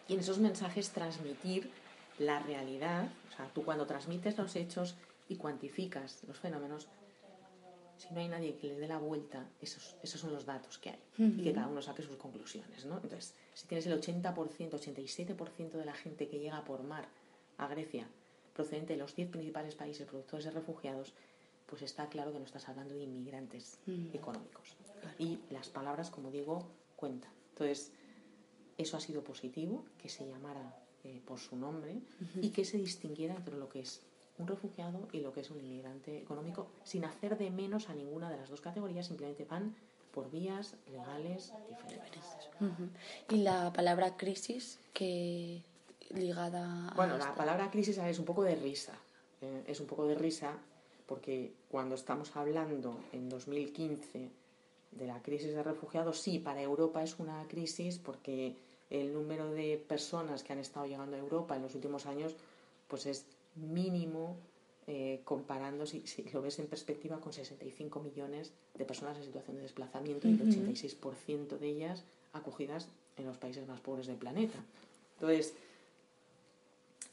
y 0.08 0.13
en 0.13 0.19
esos 0.19 0.39
mensajes 0.39 0.89
transmitir 0.91 1.71
la 2.19 2.39
realidad. 2.39 3.10
O 3.32 3.36
sea, 3.36 3.50
tú 3.54 3.63
cuando 3.63 3.86
transmites 3.86 4.38
los 4.38 4.56
hechos 4.56 4.95
y 5.28 5.36
cuantificas 5.36 6.24
los 6.28 6.38
fenómenos, 6.39 6.88
si 7.97 8.13
no 8.13 8.19
hay 8.19 8.28
nadie 8.28 8.56
que 8.56 8.67
le 8.67 8.80
dé 8.80 8.88
la 8.88 8.97
vuelta, 8.97 9.47
esos, 9.62 9.95
esos 10.02 10.19
son 10.19 10.34
los 10.34 10.45
datos 10.45 10.80
que 10.80 10.89
hay 10.89 11.00
y 11.17 11.43
que 11.43 11.54
cada 11.54 11.67
uno 11.67 11.82
saque 11.82 12.02
sus 12.02 12.17
conclusiones. 12.17 12.86
¿no? 12.86 12.95
Entonces, 12.95 13.36
si 13.54 13.67
tienes 13.67 13.86
el 13.86 14.00
80%, 14.02 14.34
87% 14.34 15.71
de 15.71 15.86
la 15.86 15.93
gente 15.93 16.28
que 16.28 16.39
llega 16.39 16.63
por 16.63 16.84
mar 16.84 17.08
a 17.58 17.67
Grecia, 17.67 18.08
procedente 18.54 18.93
de 18.93 19.00
los 19.00 19.15
10 19.15 19.30
principales 19.30 19.76
países 19.76 20.08
productores 20.08 20.45
de 20.45 20.52
refugiados, 20.52 21.13
pues 21.67 21.84
está 21.84 22.10
claro 22.10 22.34
que 22.34 22.39
no 22.39 22.45
estás 22.45 22.67
hablando 22.67 22.95
de 22.95 23.04
inmigrantes 23.04 23.78
económicos. 24.13 24.76
Y 25.19 25.39
las 25.50 25.69
palabras, 25.69 26.10
como 26.10 26.32
digo, 26.32 26.67
cuentan. 26.95 27.32
Entonces, 27.52 27.91
eso 28.78 28.97
ha 28.97 29.00
sido 29.00 29.24
positivo, 29.24 29.86
que 29.97 30.10
se 30.10 30.28
llamara 30.28 30.76
eh, 31.03 31.21
por 31.25 31.39
su 31.39 31.55
nombre 31.55 32.01
y 32.41 32.49
que 32.49 32.65
se 32.65 32.77
distinguiera 32.77 33.35
entre 33.35 33.57
lo 33.57 33.69
que 33.69 33.81
es 33.81 34.01
un 34.37 34.47
refugiado 34.47 35.07
y 35.11 35.19
lo 35.19 35.33
que 35.33 35.41
es 35.41 35.51
un 35.51 35.59
inmigrante 35.59 36.17
económico, 36.17 36.67
sin 36.83 37.05
hacer 37.05 37.37
de 37.37 37.49
menos 37.51 37.89
a 37.89 37.93
ninguna 37.93 38.29
de 38.29 38.37
las 38.37 38.49
dos 38.49 38.61
categorías, 38.61 39.07
simplemente 39.07 39.45
van 39.45 39.75
por 40.11 40.29
vías 40.29 40.75
legales 40.91 41.53
diferentes. 41.69 42.23
Y 43.29 43.37
la 43.37 43.71
palabra 43.71 44.17
crisis, 44.17 44.79
que 44.93 45.63
ligada 46.09 46.89
a. 46.89 46.93
Bueno, 46.95 47.17
la 47.17 47.33
palabra 47.33 47.71
crisis 47.71 47.97
es 47.97 48.19
un 48.19 48.25
poco 48.25 48.43
de 48.43 48.55
risa. 48.55 48.93
eh, 49.41 49.63
es 49.67 49.79
un 49.79 49.87
poco 49.87 50.05
de 50.05 50.15
risa 50.15 50.57
porque 51.07 51.53
cuando 51.69 51.95
estamos 51.95 52.35
hablando 52.35 52.97
en 53.11 53.27
2015 53.29 54.29
de 54.91 55.07
la 55.07 55.21
crisis 55.21 55.53
de 55.53 55.63
refugiados, 55.63 56.19
sí, 56.19 56.39
para 56.39 56.61
Europa 56.61 57.01
es 57.03 57.19
una 57.19 57.47
crisis 57.47 57.97
porque 57.99 58.55
el 58.91 59.13
número 59.13 59.49
de 59.51 59.84
personas 59.88 60.43
que 60.43 60.54
han 60.54 60.60
estado 60.60 60.86
llegando 60.86 61.15
a 61.15 61.19
Europa 61.19 61.56
en 61.56 61.63
los 61.63 61.73
últimos 61.73 62.06
años 62.06 62.36
pues 62.88 63.06
es 63.06 63.25
mínimo 63.56 64.36
eh, 64.88 65.21
comparando, 65.23 65.86
si, 65.86 66.06
si 66.06 66.23
lo 66.32 66.41
ves 66.41 66.60
en 66.60 66.67
perspectiva, 66.67 67.19
con 67.19 67.32
65 67.32 68.01
millones 68.01 68.51
de 68.73 68.84
personas 68.84 69.17
en 69.17 69.23
situación 69.23 69.56
de 69.56 69.63
desplazamiento 69.63 70.27
y 70.27 70.32
el 70.32 70.41
86% 70.41 71.58
de 71.58 71.67
ellas 71.67 72.04
acogidas 72.34 72.89
en 73.15 73.25
los 73.25 73.38
países 73.38 73.67
más 73.67 73.80
pobres 73.80 74.08
del 74.08 74.17
planeta. 74.17 74.60
Entonces, 75.15 75.54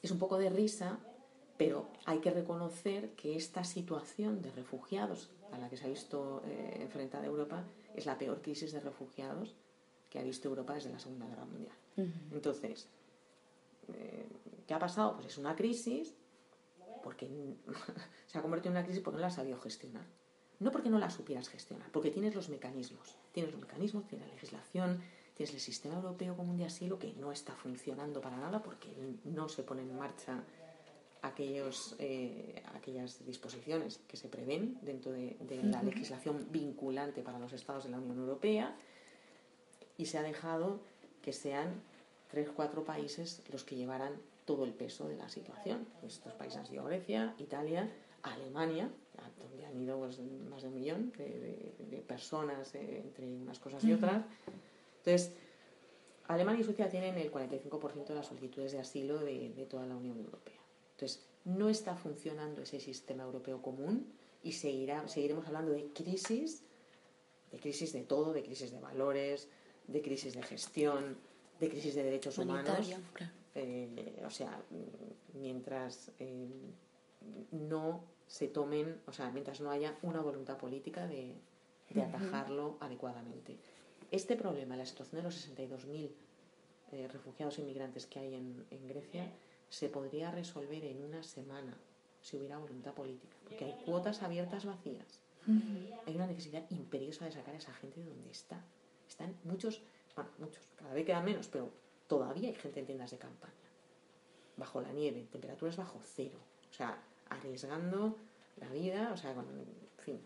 es 0.03 0.11
un 0.11 0.19
poco 0.19 0.39
de 0.39 0.51
risa, 0.51 0.99
pero 1.57 1.87
hay 2.07 2.19
que 2.19 2.31
reconocer 2.31 3.11
que 3.11 3.37
esta 3.37 3.65
situación 3.65 4.43
de 4.43 4.51
refugiados 4.53 5.31
a 5.53 5.59
la 5.59 5.69
que 5.69 5.77
se 5.77 5.85
ha 5.85 5.89
visto 5.89 6.43
eh, 6.47 6.79
enfrentada 6.81 7.27
Europa 7.27 7.65
es 7.95 8.07
la 8.07 8.19
peor 8.19 8.41
crisis 8.43 8.73
de 8.73 8.81
refugiados 8.81 9.55
que 10.11 10.19
ha 10.19 10.23
visto 10.23 10.49
Europa 10.49 10.75
desde 10.75 10.91
la 10.91 10.99
Segunda 10.99 11.27
Guerra 11.27 11.45
Mundial. 11.45 11.77
Entonces, 12.33 12.89
eh, 13.93 14.29
¿qué 14.67 14.75
ha 14.75 14.79
pasado? 14.79 15.15
Pues 15.15 15.27
es 15.27 15.39
una 15.39 15.57
crisis 15.57 16.15
porque 17.03 17.29
se 18.27 18.39
ha 18.39 18.43
convertido 18.43 18.73
en 18.73 18.79
una 18.79 18.85
crisis 18.85 19.03
porque 19.03 19.17
no 19.17 19.23
la 19.23 19.29
has 19.29 19.35
sabido 19.35 19.59
gestionar. 19.59 20.07
No 20.61 20.73
porque 20.73 20.91
no 20.91 20.99
la 20.99 21.11
supieras 21.11 21.49
gestionar, 21.49 21.91
porque 21.93 22.11
tienes 22.11 22.35
los 22.35 22.49
mecanismos. 22.49 23.17
Tienes 23.33 23.53
los 23.53 23.61
mecanismos, 23.61 24.07
tienes 24.09 24.27
la 24.27 24.35
legislación, 24.35 25.01
tienes 25.35 25.55
el 25.55 25.61
sistema 25.61 25.97
europeo 25.97 26.37
común 26.37 26.57
de 26.57 26.65
asilo 26.65 26.99
que 26.99 27.13
no 27.15 27.31
está 27.31 27.55
funcionando 27.55 28.21
para 28.21 28.37
nada 28.37 28.63
porque 28.63 28.89
no 29.25 29.49
se 29.49 29.63
ponen 29.63 29.89
en 29.91 29.99
marcha 29.99 30.43
aquellos, 31.23 31.95
eh, 31.99 32.63
aquellas 32.75 33.25
disposiciones 33.25 34.01
que 34.09 34.17
se 34.17 34.29
prevén 34.29 34.79
dentro 34.83 35.13
de, 35.13 35.37
de 35.41 35.63
la 35.63 35.83
legislación 35.83 36.49
vinculante 36.51 37.23
para 37.23 37.39
los 37.39 37.53
estados 37.53 37.85
de 37.85 37.91
la 37.91 37.99
Unión 37.99 38.19
Europea 38.19 38.77
y 39.99 40.07
se 40.07 40.17
ha 40.17 40.23
dejado 40.23 40.81
que 41.21 41.35
sean 41.35 41.83
tres 42.31 42.49
cuatro 42.49 42.85
países 42.85 43.43
los 43.53 43.65
que 43.65 43.77
llevaran 43.77 44.15
todo 44.47 44.65
el 44.65 44.73
peso 44.73 45.07
de 45.09 45.17
la 45.17 45.29
situación. 45.29 45.87
Estos 46.07 46.33
países 46.33 46.59
han 46.61 46.67
sido 46.67 46.85
Grecia, 46.85 47.35
Italia, 47.39 47.91
Alemania, 48.23 48.91
donde 49.39 49.67
han 49.67 49.79
ido 49.81 49.99
pues, 49.99 50.19
más 50.49 50.63
de 50.63 50.69
un 50.69 50.75
millón 50.75 51.13
de, 51.19 51.25
de- 51.29 51.75
de 51.91 51.97
personas 51.99 52.75
eh, 52.75 53.03
entre 53.05 53.27
unas 53.27 53.59
cosas 53.59 53.83
y 53.85 53.93
otras. 53.93 54.25
Entonces, 54.99 55.33
Alemania 56.29 56.61
y 56.61 56.65
Suecia 56.65 56.89
tienen 56.89 57.17
el 57.17 57.31
45% 57.33 58.07
de 58.07 58.15
las 58.15 58.27
solicitudes 58.27 58.73
de 58.73 58.79
asilo 58.81 59.19
de, 59.19 59.51
de 59.51 59.67
toda 59.67 59.87
la 59.87 59.97
Unión 59.97 60.19
Europea. 60.19 60.59
Entonces, 60.93 61.25
no 61.45 61.69
está 61.69 61.97
funcionando 61.97 62.63
ese 62.63 62.81
sistema 62.81 63.25
europeo 63.25 63.63
común 63.63 64.07
y 64.43 64.53
seguirá, 64.53 65.07
seguiremos 65.09 65.47
hablando 65.47 65.73
de 65.73 65.87
crisis, 65.93 66.63
de 67.51 67.59
crisis 67.59 67.93
de 67.93 68.03
todo, 68.03 68.33
de 68.33 68.43
crisis 68.43 68.71
de 68.71 68.81
valores, 68.81 69.49
de 69.89 70.01
crisis 70.03 70.35
de 70.35 70.43
gestión, 70.43 71.17
de 71.59 71.69
crisis 71.69 71.95
de 71.95 72.05
derechos 72.05 72.39
humanos. 72.39 72.95
Eh, 73.55 74.23
o 74.25 74.31
sea, 74.31 74.63
mm, 74.71 75.39
mientras 75.41 76.13
eh, 76.21 76.49
no 77.51 78.05
se 78.27 78.47
tomen, 78.47 79.01
o 79.07 79.13
sea, 79.13 79.31
mientras 79.31 79.61
no 79.61 79.71
haya 79.71 79.97
una 80.03 80.21
voluntad 80.21 80.59
política 80.59 81.07
de, 81.07 81.35
de 81.91 82.03
atajarlo 82.03 82.77
adecuadamente. 82.81 83.57
Este 84.11 84.37
problema, 84.37 84.77
la 84.77 84.87
situación 84.87 85.23
de 85.23 85.25
los 85.25 85.49
62.000 85.49 86.11
eh, 86.93 87.09
refugiados 87.09 87.59
inmigrantes 87.59 88.07
que 88.07 88.21
hay 88.21 88.35
en, 88.35 88.65
en 88.71 88.87
Grecia, 88.87 89.31
se 89.69 89.89
podría 89.89 90.31
resolver 90.31 90.85
en 90.85 91.03
una 91.03 91.23
semana 91.23 91.77
si 92.21 92.37
hubiera 92.37 92.59
voluntad 92.59 92.95
política, 92.95 93.37
porque 93.45 93.65
hay 93.65 93.75
cuotas 93.85 94.23
abiertas 94.23 94.65
vacías. 94.65 95.21
Hay 96.07 96.15
una 96.15 96.27
necesidad 96.27 96.63
imperiosa 96.69 97.25
de 97.25 97.33
sacar 97.33 97.55
a 97.55 97.59
esa 97.59 97.73
gente 97.73 98.01
de 98.01 98.07
donde 98.07 98.31
está. 98.31 98.63
Están 99.09 99.35
muchos, 99.45 99.83
bueno, 100.15 100.31
muchos, 100.39 100.63
cada 100.77 100.93
vez 100.95 101.07
quedan 101.07 101.25
menos, 101.25 101.49
pero 101.49 101.71
todavía 102.07 102.49
hay 102.49 102.55
gente 102.55 102.81
en 102.81 102.87
tiendas 102.87 103.11
de 103.11 103.19
campaña, 103.19 103.53
bajo 104.57 104.81
la 104.81 104.93
nieve, 104.93 105.27
temperaturas 105.33 105.77
bajo 105.77 106.01
cero, 106.03 106.39
o 106.71 106.75
sea, 106.75 106.99
arriesgando 107.31 108.17
la 108.57 108.69
vida, 108.69 109.11
o 109.13 109.17
sea, 109.17 109.35
con, 109.35 109.47
en 109.49 110.05
fin, 110.05 110.21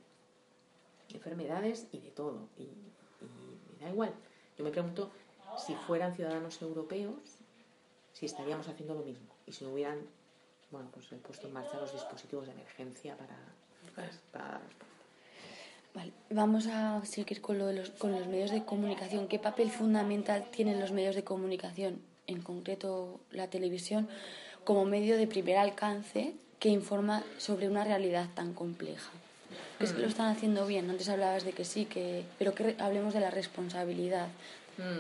enfermedades 1.11 1.87
y 1.92 2.01
de 2.01 2.11
todo. 2.11 2.49
Y, 2.57 2.62
y 2.62 3.79
me 3.79 3.85
da 3.85 3.90
igual. 3.90 4.14
Yo 4.57 4.64
me 4.64 4.71
pregunto 4.71 5.11
si 5.59 5.75
fueran 5.75 6.14
ciudadanos 6.14 6.61
europeos, 6.62 7.38
si 8.12 8.27
estaríamos 8.27 8.68
haciendo 8.68 8.95
lo 8.95 9.03
mismo 9.03 9.35
y 9.47 9.53
si 9.53 9.64
no 9.64 9.73
hubieran, 9.73 9.99
bueno, 10.71 10.88
pues 10.92 11.09
puesto 11.23 11.47
en 11.47 11.53
marcha 11.53 11.79
los 11.79 11.92
dispositivos 11.92 12.47
de 12.47 12.53
emergencia 12.53 13.16
para, 13.16 13.37
respuesta. 13.83 14.61
Vale, 15.95 16.13
vamos 16.31 16.67
a 16.69 17.05
seguir 17.05 17.41
con, 17.41 17.59
lo 17.59 17.67
de 17.67 17.75
los, 17.75 17.91
con 17.91 18.13
los 18.13 18.27
medios 18.27 18.51
de 18.51 18.65
comunicación. 18.65 19.29
¿Qué 19.29 19.39
papel 19.39 19.71
fundamental 19.71 20.47
tienen 20.51 20.81
los 20.81 20.93
medios 20.93 21.15
de 21.15 21.25
comunicación, 21.25 22.01
en 22.27 22.41
concreto 22.41 23.21
la 23.31 23.49
televisión, 23.49 24.09
como 24.65 24.85
medio 24.85 25.17
de 25.17 25.27
primer 25.27 25.59
alcance 25.59 26.35
que 26.59 26.69
informa 26.69 27.25
sobre 27.37 27.69
una 27.69 27.85
realidad 27.85 28.29
tan 28.35 28.55
compleja? 28.55 29.11
¿Crees 29.77 29.93
que 29.93 30.01
lo 30.01 30.09
están 30.09 30.35
haciendo 30.35 30.67
bien? 30.67 30.89
Antes 30.89 31.09
hablabas 31.09 31.45
de 31.45 31.53
que 31.53 31.65
sí, 31.65 31.85
que, 31.85 32.25
pero 32.39 32.55
que 32.55 32.77
hablemos 32.79 33.13
de 33.15 33.21
la 33.21 33.31
responsabilidad 33.31 34.29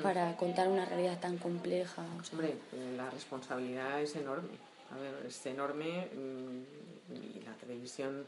para 0.02 0.36
contar 0.36 0.68
una 0.68 0.84
realidad 0.84 1.18
tan 1.20 1.38
compleja. 1.38 2.02
o 2.20 2.24
sea, 2.24 2.38
Hombre, 2.38 2.54
la 2.96 3.08
responsabilidad 3.10 4.02
es 4.02 4.14
enorme. 4.16 4.50
A 4.90 4.98
ver, 4.98 5.26
es 5.26 5.46
enorme 5.46 6.08
mm, 6.12 7.14
y 7.14 7.40
la 7.40 7.52
televisión, 7.54 8.26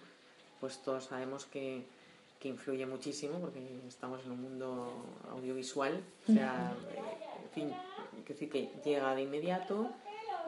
pues 0.60 0.78
todos 0.82 1.04
sabemos 1.04 1.44
que, 1.44 1.84
que 2.44 2.48
influye 2.50 2.84
muchísimo 2.84 3.38
porque 3.40 3.58
estamos 3.88 4.22
en 4.26 4.32
un 4.32 4.42
mundo 4.42 4.92
audiovisual. 5.30 5.98
O 6.28 6.32
sea, 6.34 6.76
eh, 6.90 7.42
en 7.42 7.50
fin, 7.50 7.68
quiero 8.10 8.28
decir 8.28 8.50
que 8.50 8.68
llega 8.84 9.14
de 9.14 9.22
inmediato, 9.22 9.88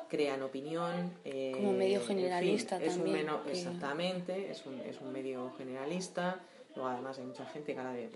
crean 0.07 0.43
opinión. 0.43 1.11
eh, 1.25 1.53
Como 1.57 1.73
medio 1.73 2.01
en 2.01 2.07
fin, 2.07 2.17
generalista 2.19 2.77
es 2.77 2.93
un 2.97 3.05
también, 3.05 3.17
meno- 3.17 3.43
que- 3.45 3.53
Exactamente, 3.53 4.51
es 4.51 4.67
un, 4.67 4.79
es 4.83 5.01
un 5.01 5.11
medio 5.11 5.51
generalista. 5.57 6.39
Luego 6.75 6.91
además 6.91 7.19
hay 7.19 7.25
mucha 7.25 7.47
gente 7.47 7.73
que 7.73 7.79
ahora 7.79 7.95
de- 7.95 8.11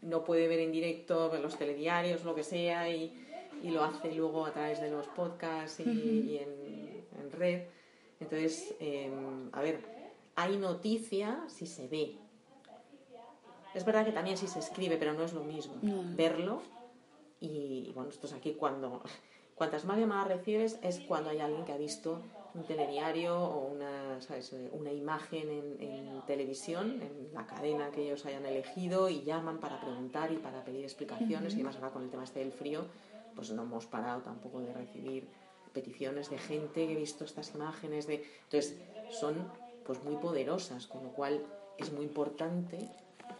no 0.00 0.24
puede 0.24 0.48
ver 0.48 0.60
en 0.60 0.72
directo 0.72 1.28
ver 1.28 1.42
los 1.42 1.58
telediarios, 1.58 2.24
lo 2.24 2.34
que 2.34 2.42
sea, 2.42 2.88
y, 2.88 3.12
y 3.62 3.68
lo 3.70 3.84
hace 3.84 4.14
luego 4.14 4.46
a 4.46 4.52
través 4.54 4.80
de 4.80 4.90
los 4.90 5.06
podcasts 5.08 5.78
y, 5.80 5.82
y 5.90 6.38
en, 6.38 7.20
en 7.20 7.30
red. 7.32 7.64
Entonces, 8.18 8.74
eh, 8.80 9.10
a 9.52 9.60
ver, 9.60 9.78
hay 10.36 10.56
noticia 10.56 11.44
si 11.48 11.66
se 11.66 11.86
ve. 11.86 12.14
Es 13.74 13.84
verdad 13.84 14.04
que 14.04 14.12
también 14.12 14.36
si 14.36 14.46
se 14.46 14.58
escribe, 14.58 14.96
pero 14.96 15.12
no 15.14 15.22
es 15.22 15.32
lo 15.32 15.44
mismo 15.44 15.74
No. 15.82 16.02
verlo. 16.16 16.62
Y, 17.40 17.86
y 17.88 17.92
bueno, 17.94 18.10
esto 18.10 18.26
es 18.26 18.32
aquí 18.32 18.54
cuando... 18.54 19.02
Cuantas 19.54 19.84
más 19.84 19.98
llamadas 19.98 20.28
recibes 20.28 20.78
es 20.82 21.00
cuando 21.00 21.28
hay 21.28 21.38
alguien 21.40 21.66
que 21.66 21.72
ha 21.72 21.76
visto 21.76 22.22
un 22.54 22.64
telediario 22.64 23.38
o 23.38 23.66
una, 23.66 24.18
¿sabes? 24.22 24.54
Eh, 24.54 24.70
una 24.72 24.90
imagen 24.90 25.50
en, 25.50 25.82
en 25.82 26.22
televisión, 26.26 27.00
en 27.02 27.32
la 27.34 27.46
cadena 27.46 27.90
que 27.90 28.02
ellos 28.04 28.24
hayan 28.24 28.46
elegido 28.46 29.10
y 29.10 29.22
llaman 29.22 29.58
para 29.60 29.78
preguntar 29.78 30.32
y 30.32 30.38
para 30.38 30.64
pedir 30.64 30.82
explicaciones. 30.84 31.52
Y 31.52 31.56
además 31.56 31.76
ahora 31.76 31.90
con 31.90 32.02
el 32.02 32.08
tema 32.10 32.24
este 32.24 32.40
del 32.40 32.52
frío, 32.52 32.86
pues 33.36 33.50
no 33.52 33.62
hemos 33.62 33.84
parado 33.86 34.22
tampoco 34.22 34.60
de 34.60 34.72
recibir 34.72 35.28
peticiones 35.74 36.30
de 36.30 36.38
gente 36.38 36.86
que 36.86 36.94
ha 36.94 36.98
visto 36.98 37.24
estas 37.24 37.54
imágenes. 37.54 38.06
de 38.06 38.24
Entonces, 38.44 38.78
son 39.10 39.46
pues 39.84 40.02
muy 40.02 40.16
poderosas, 40.16 40.86
con 40.86 41.04
lo 41.04 41.10
cual 41.10 41.44
es 41.76 41.92
muy 41.92 42.06
importante, 42.06 42.88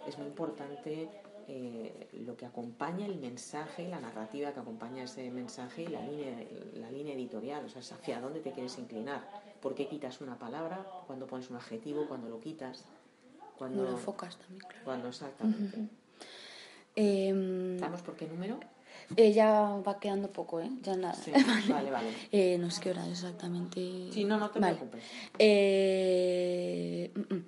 es 0.07 0.19
muy 0.19 0.27
importante 0.27 1.09
eh, 1.49 2.09
lo 2.25 2.37
que 2.37 2.47
acompaña 2.47 3.07
el 3.07 3.17
mensaje, 3.17 3.89
la 3.89 4.01
narrativa 4.01 4.53
que 4.53 4.61
acompaña 4.61 5.05
ese 5.05 5.31
mensaje 5.31 5.83
y 5.83 5.89
la 5.89 6.01
línea, 6.03 6.45
la 6.75 6.91
línea 6.91 7.15
editorial, 7.15 7.65
o 7.65 7.69
sea, 7.69 7.81
es 7.81 7.93
hacia 7.93 8.21
dónde 8.21 8.41
te 8.41 8.53
quieres 8.53 8.79
inclinar, 8.79 9.23
por 9.61 9.75
qué 9.75 9.89
quitas 9.89 10.21
una 10.21 10.39
palabra, 10.39 10.87
cuando 11.07 11.27
pones 11.27 11.51
un 11.51 11.57
adjetivo, 11.57 12.07
cuando 12.07 12.29
lo 12.29 12.41
quitas, 12.41 12.85
cuando, 13.59 13.85
lo 13.85 13.91
enfocas 13.91 14.37
también, 14.37 14.61
claro. 14.61 14.85
cuando 14.85 15.09
exactamente. 15.09 15.89
¿Sabemos 16.97 18.03
por 18.03 18.17
qué 18.17 18.27
número? 18.27 18.59
eh, 19.17 19.33
ya 19.33 19.81
va 19.87 19.99
quedando 19.99 20.31
poco, 20.31 20.61
¿eh? 20.61 20.71
Ya 20.83 20.97
nada. 20.97 21.15
Sí, 21.15 21.33
vale, 21.69 21.91
vale. 21.91 22.09
Eh, 22.31 22.59
no 22.59 22.71
sé 22.71 22.81
qué 22.81 22.91
hora 22.91 23.07
exactamente. 23.09 23.81
Sí, 24.13 24.25
no, 24.25 24.39
no 24.39 24.51
te 24.51 24.61
Vale. 24.61 24.77
preocupes. 24.77 25.05
Eh, 25.39 27.11
mm, 27.15 27.35
mm. 27.35 27.45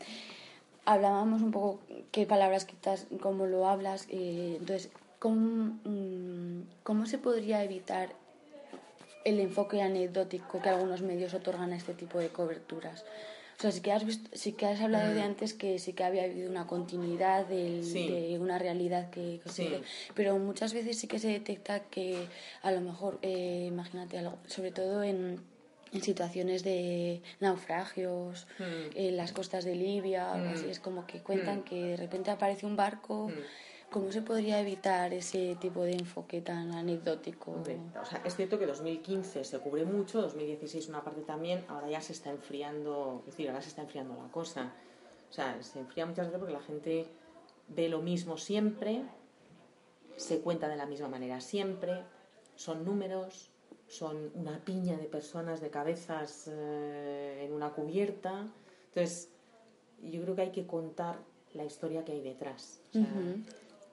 hablábamos 0.87 1.43
un 1.43 1.51
poco 1.51 1.81
qué 2.13 2.27
palabras 2.27 2.65
quitas, 2.65 3.07
cómo 3.21 3.47
lo 3.47 3.67
hablas. 3.67 4.07
eh, 4.11 4.57
entonces, 4.61 4.91
¿cómo, 5.19 5.79
mm, 5.85 6.61
¿cómo 6.85 7.07
se 7.07 7.19
podría 7.19 7.65
evitar 7.65 8.11
el 9.25 9.41
enfoque 9.41 9.81
anecdótico 9.83 10.61
que 10.61 10.69
algunos 10.69 11.01
medios 11.03 11.33
otorgan 11.35 11.73
a 11.73 11.77
este 11.77 11.95
tipo 11.95 12.19
de 12.19 12.29
coberturas? 12.29 13.05
O 13.59 13.63
sea, 13.63 13.71
sí 13.71 13.81
que 13.81 13.93
has, 13.93 14.05
visto, 14.05 14.29
sí 14.33 14.53
que 14.55 14.67
has 14.67 14.81
hablado 14.81 15.15
de 15.15 15.23
antes 15.23 15.55
que 15.55 15.79
sí 15.79 15.93
que 15.93 16.03
había 16.03 16.25
habido 16.25 16.51
una 16.51 16.67
continuidad 16.67 17.47
del- 17.47 17.85
Sí. 17.85 18.09
de 18.09 18.39
una 18.41 18.59
realidad 18.59 19.11
que, 19.11 19.41
que 19.43 19.49
Sí. 19.51 19.69
pero 20.15 20.37
muchas 20.39 20.75
veces 20.75 20.99
sí 20.99 21.07
que 21.07 21.21
se 21.21 21.29
detecta 21.29 21.81
que 21.85 22.27
a 22.63 22.73
lo 22.73 22.81
mejor, 22.81 23.19
eh, 23.23 23.67
imagínate 23.69 24.19
algo, 24.19 24.37
sobre 24.49 24.73
todo 24.73 25.05
en, 25.05 25.41
en 25.93 26.03
situaciones 26.03 26.65
de 26.65 27.23
naufragios, 27.41 28.47
Mm. 28.59 28.63
en 28.97 29.17
las 29.17 29.33
costas 29.33 29.65
de 29.65 29.75
Libia, 29.75 30.35
Mm. 30.35 30.49
así, 30.55 30.67
es 30.71 30.81
como 30.81 31.07
que 31.07 31.23
cuentan 31.23 31.61
Mm. 31.61 31.65
que 31.65 31.83
de 31.83 31.97
repente 31.97 32.31
aparece 32.31 32.67
un 32.67 32.77
barco. 32.77 33.29
Mm. 33.29 33.33
¿Cómo 33.91 34.11
se 34.11 34.23
podría 34.23 34.59
evitar 34.59 35.13
ese 35.13 35.55
tipo 35.61 35.83
de 35.83 35.93
enfoque 35.93 36.41
tan 36.41 36.73
anecdótico? 36.73 37.51
O 37.53 38.05
sea, 38.07 38.23
es 38.25 38.35
cierto 38.35 38.59
que 38.59 38.65
2015 38.65 39.45
se 39.45 39.59
cubre 39.59 39.85
mucho, 39.85 40.23
2016 40.23 40.89
una 40.89 41.05
parte 41.05 41.21
también, 41.21 41.63
ahora 41.69 41.91
ya 41.91 42.01
se 42.01 42.15
está 42.15 42.31
enfriando, 42.31 43.19
es 43.27 43.33
decir, 43.33 43.49
ahora 43.51 43.61
se 43.61 43.69
está 43.69 43.83
enfriando 43.83 44.15
la 44.17 44.33
cosa. 44.33 44.73
O 45.29 45.33
sea, 45.35 45.63
se 45.63 45.79
enfría 45.81 46.07
muchas 46.07 46.25
veces 46.27 46.39
porque 46.39 46.55
la 46.55 46.63
gente 46.63 47.07
ve 47.69 47.91
lo 47.91 48.01
mismo 48.01 48.39
siempre, 48.39 49.03
se 50.17 50.41
cuenta 50.41 50.69
de 50.69 50.77
la 50.77 50.87
misma 50.87 51.09
manera 51.09 51.43
siempre, 51.43 52.03
son 52.55 52.87
números, 52.87 53.51
son 53.93 54.31
una 54.35 54.65
piña 54.65 54.97
de 54.97 55.05
personas 55.05 55.61
de 55.61 55.69
cabezas 55.69 56.49
eh, 56.51 57.45
en 57.45 57.53
una 57.53 57.73
cubierta. 57.75 58.49
Entonces, 58.87 59.29
yo 60.03 60.23
creo 60.23 60.35
que 60.35 60.43
hay 60.43 60.51
que 60.53 60.67
contar 60.67 61.19
la 61.53 61.65
historia 61.65 62.03
que 62.03 62.13
hay 62.13 62.23
detrás. 62.23 62.81
O 62.91 62.93
sea, 62.95 63.03
Ujú. 63.03 63.43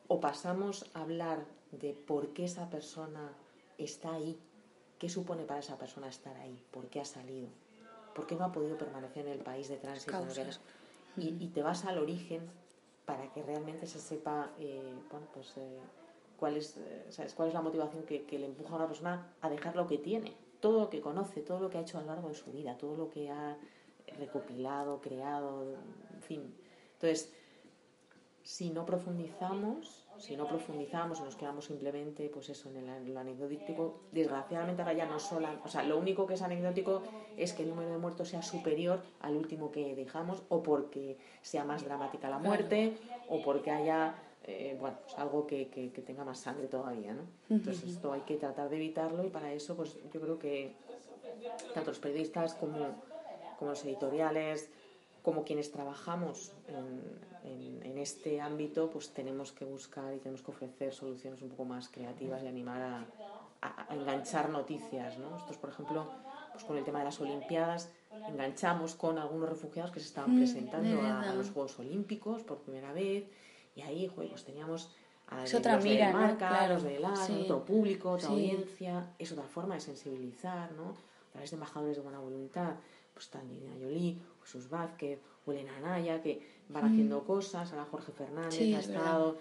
o 0.07 0.19
pasamos 0.21 0.89
a 0.93 1.01
hablar 1.01 1.45
de 1.71 1.93
por 1.93 2.29
qué 2.29 2.45
esa 2.45 2.69
persona 2.69 3.33
está 3.77 4.13
ahí 4.13 4.39
qué 4.99 5.09
supone 5.09 5.45
para 5.45 5.61
esa 5.61 5.77
persona 5.77 6.09
estar 6.09 6.35
ahí, 6.37 6.61
por 6.71 6.87
qué 6.87 6.99
ha 6.99 7.05
salido, 7.05 7.47
por 8.13 8.27
qué 8.27 8.35
no 8.35 8.43
ha 8.43 8.51
podido 8.51 8.77
permanecer 8.77 9.25
en 9.25 9.31
el 9.33 9.39
país 9.39 9.69
de 9.69 9.77
tránsito. 9.77 10.11
Y 11.17 11.47
te 11.47 11.63
vas 11.63 11.85
al 11.85 11.97
origen 11.97 12.41
para 13.05 13.31
que 13.31 13.41
realmente 13.41 13.87
se 13.87 13.99
sepa 13.99 14.51
eh, 14.59 14.93
bueno, 15.09 15.27
pues, 15.33 15.57
eh, 15.57 15.79
cuál, 16.39 16.57
es, 16.57 16.77
eh, 16.77 17.05
¿sabes? 17.09 17.33
cuál 17.33 17.49
es 17.49 17.53
la 17.53 17.61
motivación 17.61 18.03
que, 18.03 18.23
que 18.23 18.39
le 18.39 18.45
empuja 18.45 18.73
a 18.73 18.77
una 18.77 18.87
persona 18.87 19.33
a 19.41 19.49
dejar 19.49 19.75
lo 19.75 19.87
que 19.87 19.97
tiene, 19.97 20.33
todo 20.59 20.79
lo 20.79 20.89
que 20.89 21.01
conoce, 21.01 21.41
todo 21.41 21.59
lo 21.59 21.69
que 21.69 21.77
ha 21.77 21.81
hecho 21.81 21.97
a 21.97 22.01
lo 22.01 22.07
largo 22.07 22.29
de 22.29 22.35
su 22.35 22.51
vida, 22.51 22.77
todo 22.77 22.95
lo 22.95 23.09
que 23.09 23.29
ha 23.29 23.57
recopilado, 24.17 25.01
creado, 25.01 25.75
en 26.13 26.21
fin. 26.21 26.55
Entonces, 26.93 27.33
si 28.43 28.71
no 28.71 28.85
profundizamos, 28.85 30.07
si 30.17 30.35
no 30.35 30.47
profundizamos 30.47 31.21
nos 31.21 31.35
quedamos 31.35 31.65
simplemente, 31.65 32.29
pues 32.29 32.49
eso, 32.49 32.69
en, 32.69 32.77
el, 32.77 32.89
en 32.89 33.13
lo 33.13 33.19
anecdótico, 33.19 34.01
desgraciadamente 34.11 34.81
ahora 34.81 34.93
ya 34.93 35.05
no 35.05 35.19
solo, 35.19 35.47
o 35.63 35.67
sea, 35.67 35.83
lo 35.83 35.97
único 35.97 36.25
que 36.25 36.33
es 36.33 36.41
anecdótico 36.41 37.03
es 37.37 37.53
que 37.53 37.63
el 37.63 37.69
número 37.69 37.91
de 37.91 37.97
muertos 37.97 38.29
sea 38.29 38.41
superior 38.41 39.01
al 39.21 39.35
último 39.35 39.71
que 39.71 39.95
dejamos, 39.95 40.43
o 40.49 40.63
porque 40.63 41.17
sea 41.41 41.63
más 41.63 41.85
dramática 41.85 42.29
la 42.29 42.39
muerte, 42.39 42.97
o 43.29 43.41
porque 43.41 43.71
haya, 43.71 44.15
eh, 44.43 44.75
bueno, 44.79 44.97
pues 45.03 45.17
algo 45.17 45.45
que, 45.47 45.69
que- 45.69 45.91
que 45.91 46.01
tenga 46.01 46.23
más 46.23 46.39
sangre 46.39 46.67
todavía, 46.67 47.13
¿no? 47.13 47.23
Entonces 47.49 47.83
esto 47.91 48.11
hay 48.13 48.21
que 48.21 48.35
tratar 48.37 48.69
de 48.69 48.75
evitarlo 48.77 49.23
y 49.23 49.29
para 49.29 49.51
eso, 49.53 49.75
pues 49.75 49.97
yo 50.13 50.19
creo 50.21 50.39
que 50.39 50.75
tanto 51.73 51.91
los 51.91 51.99
periodistas 51.99 52.53
como, 52.55 52.95
como 53.57 53.71
los 53.71 53.83
editoriales, 53.85 54.69
como 55.21 55.43
quienes 55.43 55.71
trabajamos 55.71 56.51
en, 56.67 57.01
en- 57.43 57.85
en 57.85 57.97
este 57.97 58.39
ámbito, 58.41 58.89
pues 58.89 59.09
tenemos 59.13 59.51
que 59.51 59.65
buscar 59.65 60.13
y 60.13 60.19
tenemos 60.19 60.41
que 60.41 60.51
ofrecer 60.51 60.93
soluciones 60.93 61.41
un 61.41 61.49
poco 61.49 61.65
más 61.65 61.89
creativas 61.89 62.41
y 62.43 62.47
animar 62.47 62.81
a, 62.81 63.05
a- 63.61 63.91
a 63.91 63.95
enganchar 63.95 64.49
noticias. 64.49 65.17
¿no? 65.17 65.37
Por 65.59 65.69
ejemplo, 65.69 66.07
pues 66.51 66.63
con 66.63 66.77
el 66.77 66.83
tema 66.85 66.99
de 66.99 67.05
las 67.05 67.19
Olimpiadas, 67.19 67.89
enganchamos 68.27 68.95
con 68.95 69.17
algunos 69.17 69.49
refugiados 69.49 69.91
que 69.91 69.99
se 69.99 70.05
estaban 70.07 70.35
Mm, 70.35 70.37
presentando 70.37 71.01
a, 71.01 71.33
los 71.33 71.49
Juegos 71.51 71.77
Olímpicos 71.79 72.43
por 72.43 72.59
primera 72.59 72.93
vez 72.93 73.25
y 73.79 73.81
ahí 73.81 74.11
pues 74.15 74.43
teníamos 74.43 74.91
a 75.27 75.43
Es 75.43 75.53
otra 75.53 75.75
los 75.75 75.83
de 75.83 75.89
mira, 75.91 76.11
¿no? 76.11 76.19
marca, 76.19 76.49
Claro, 76.49 76.73
los 76.75 76.83
de 76.83 76.99
la, 76.99 77.15
sí. 77.15 77.41
otro 77.43 77.63
público, 77.65 78.11
otra 78.11 78.27
Sí. 78.27 78.33
audiencia, 78.33 79.13
es 79.19 79.31
otra 79.31 79.45
forma 79.45 79.75
de 79.75 79.81
sensibilizar, 79.81 80.71
¿no? 80.73 80.89
A 81.29 81.31
través 81.31 81.51
de 81.51 81.55
embajadores 81.55 81.95
de 81.97 82.01
buena 82.03 82.19
voluntad, 82.19 82.73
pues 83.13 83.25
está 83.25 83.39
Angelina 83.39 83.73
Jolie, 83.79 84.17
Jesús 84.43 84.69
Vázquez, 84.69 85.19
o 85.45 85.51
Elena 85.51 85.75
Anaya, 85.77 86.21
que 86.21 86.41
van 86.69 86.85
haciendo 86.85 87.23
cosas, 87.23 87.71
ahora 87.71 87.85
Jorge 87.85 88.11
Fernández 88.11 88.59
Mm. 88.59 88.63
Sí, 88.63 88.73
ha 88.75 88.79
es 88.79 88.87
verdad. 88.87 89.03
estado... 89.05 89.37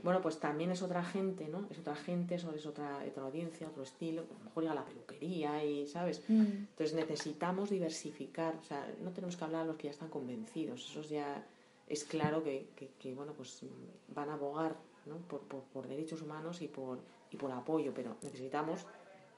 Bueno, 0.00 0.20
pues 0.22 0.38
también 0.38 0.70
es 0.70 0.80
otra 0.82 1.02
gente, 1.02 1.48
¿no? 1.48 1.66
Es 1.70 1.78
otra 1.80 1.96
gente, 1.96 2.36
es 2.36 2.44
otra, 2.44 3.00
otra 3.08 3.22
audiencia, 3.24 3.66
otro 3.66 3.82
estilo, 3.82 4.22
a 4.22 4.38
lo 4.38 4.44
mejor 4.44 4.62
llega 4.62 4.74
la 4.76 4.84
peluquería 4.84 5.64
y, 5.64 5.88
¿sabes? 5.88 6.22
Mm. 6.28 6.40
Entonces 6.70 6.94
necesitamos 6.94 7.70
diversificar, 7.70 8.54
o 8.60 8.64
sea, 8.64 8.86
no 9.02 9.10
tenemos 9.10 9.36
que 9.36 9.42
hablar 9.44 9.62
a 9.62 9.64
los 9.64 9.76
que 9.76 9.84
ya 9.84 9.90
están 9.90 10.08
convencidos, 10.08 10.84
esos 10.88 11.08
ya 11.08 11.44
es 11.88 12.04
claro 12.04 12.42
que, 12.44 12.68
que- 12.76 12.90
que, 12.98 13.14
bueno, 13.14 13.32
pues 13.32 13.62
mm, 13.62 14.14
van 14.14 14.30
a 14.30 14.34
abogar 14.34 14.76
¿no? 15.06 15.16
por, 15.28 15.40
por- 15.42 15.62
por 15.64 15.88
derechos 15.88 16.22
humanos 16.22 16.60
y 16.62 16.68
por, 16.68 16.98
y 17.30 17.36
por 17.36 17.50
apoyo, 17.52 17.92
pero 17.94 18.16
necesitamos 18.22 18.86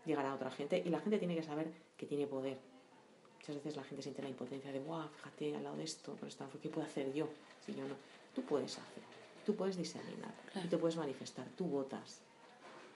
llegar 0.04 0.26
a 0.26 0.34
otra 0.34 0.50
gente 0.50 0.82
y 0.84 0.88
la 0.90 1.00
gente 1.00 1.18
tiene 1.18 1.34
que 1.36 1.42
saber 1.42 1.70
que 1.96 2.06
tiene 2.06 2.26
poder. 2.26 2.58
Muchas 3.38 3.56
veces 3.56 3.76
la 3.76 3.84
gente 3.84 4.02
siente 4.02 4.22
la 4.22 4.28
impotencia 4.28 4.70
de, 4.72 4.80
wow, 4.80 5.08
fíjate 5.16 5.56
al 5.56 5.62
lado 5.64 5.76
de 5.76 5.84
esto, 5.84 6.14
pero 6.14 6.26
está, 6.28 6.46
¿qué 6.60 6.68
puedo 6.68 6.86
hacer 6.86 7.12
yo? 7.12 7.28
Si 7.64 7.72
yo 7.74 7.84
no. 7.86 7.94
Tú 8.34 8.42
puedes 8.42 8.72
hacer, 8.78 9.02
tú 9.46 9.54
puedes 9.56 9.76
diseminar, 9.76 10.32
Claro. 10.52 10.62
tú 10.62 10.68
te 10.68 10.78
puedes 10.78 10.96
manifestar, 10.96 11.46
tú 11.56 11.64
votas. 11.66 12.20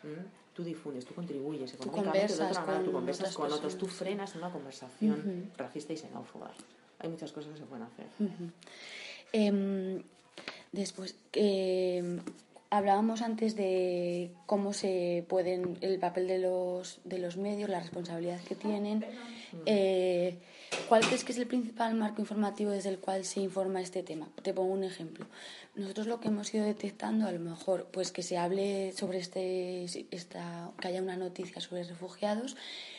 ¿m? 0.04 0.16
Tú 0.54 0.62
difundes, 0.62 1.04
tú 1.04 1.14
contribuyes 1.14 1.72
Tú 1.72 1.76
económicamente, 1.82 2.20
de 2.32 2.38
conversas 2.38 2.60
manera, 2.66 2.78
tú 2.78 2.84
con 2.86 2.92
conversas 3.00 3.20
otras 3.34 3.36
con 3.36 3.52
otros, 3.52 3.78
tú 3.78 3.86
frenas 3.86 4.34
una 4.36 4.50
conversación 4.52 5.18
Ujú. 5.20 5.56
racista 5.56 5.92
y 5.92 5.96
xenófoba. 5.96 6.52
Hay 7.00 7.08
muchas 7.08 7.32
cosas 7.32 7.52
que 7.54 7.58
se 7.58 7.64
pueden 7.66 7.84
hacer. 7.86 8.06
Em, 9.34 10.00
después, 10.70 11.16
em, 11.32 12.20
hablábamos 12.70 13.20
antes 13.20 13.56
de 13.56 14.30
cómo 14.46 14.72
se 14.72 15.24
pueden, 15.28 15.76
el 15.80 15.98
papel 15.98 16.28
de 16.28 16.38
los, 16.38 17.00
de 17.02 17.18
los 17.18 17.36
medios, 17.36 17.68
la 17.68 17.80
responsabilidad 17.80 18.40
que 18.42 18.54
tienen. 18.54 19.04
Eh, 19.66 20.38
¿Cuál 20.88 21.04
crees 21.04 21.24
que 21.24 21.32
es 21.32 21.38
el 21.38 21.48
principal 21.48 21.94
marco 21.96 22.20
informativo 22.20 22.70
desde 22.70 22.90
el 22.90 23.00
cual 23.00 23.24
se 23.24 23.40
informa 23.40 23.80
este 23.80 24.04
tema? 24.04 24.28
Te 24.40 24.54
pongo 24.54 24.72
un 24.72 24.84
ejemplo. 24.84 25.26
Nosotros 25.74 26.06
lo 26.06 26.20
que 26.20 26.28
hemos 26.28 26.54
ido 26.54 26.64
detectando, 26.64 27.26
a 27.26 27.32
lo 27.32 27.40
mejor, 27.40 27.88
pues 27.90 28.12
que 28.12 28.22
se 28.22 28.38
hable 28.38 28.92
sobre 28.92 29.18
este, 29.18 29.84
esta, 30.12 30.70
que 30.80 30.88
haya 30.88 31.02
una 31.02 31.16
noticia 31.16 31.60
sobre 31.60 31.82
refugiados 31.82 32.56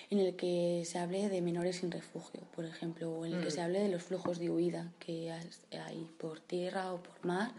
en 0.10 0.20
el 0.20 0.36
que 0.36 0.84
se 0.86 1.00
hable 1.00 1.30
de 1.30 1.42
menores 1.42 1.78
sin 1.78 1.92
refugio, 1.92 2.42
por 2.56 2.66
ejemplo, 2.66 3.12
o 3.12 3.26
en 3.26 3.34
el 3.34 3.44
que 3.44 3.52
se 3.52 3.62
hable 3.62 3.80
de 3.80 3.90
los 3.90 4.04
flujos 4.04 4.40
de 4.40 4.50
huida 4.50 4.92
que 5.00 5.32
hay 5.32 6.10
por 6.20 6.40
tierra 6.40 6.94
o 6.94 7.02
por 7.02 7.26
mar, 7.26 7.52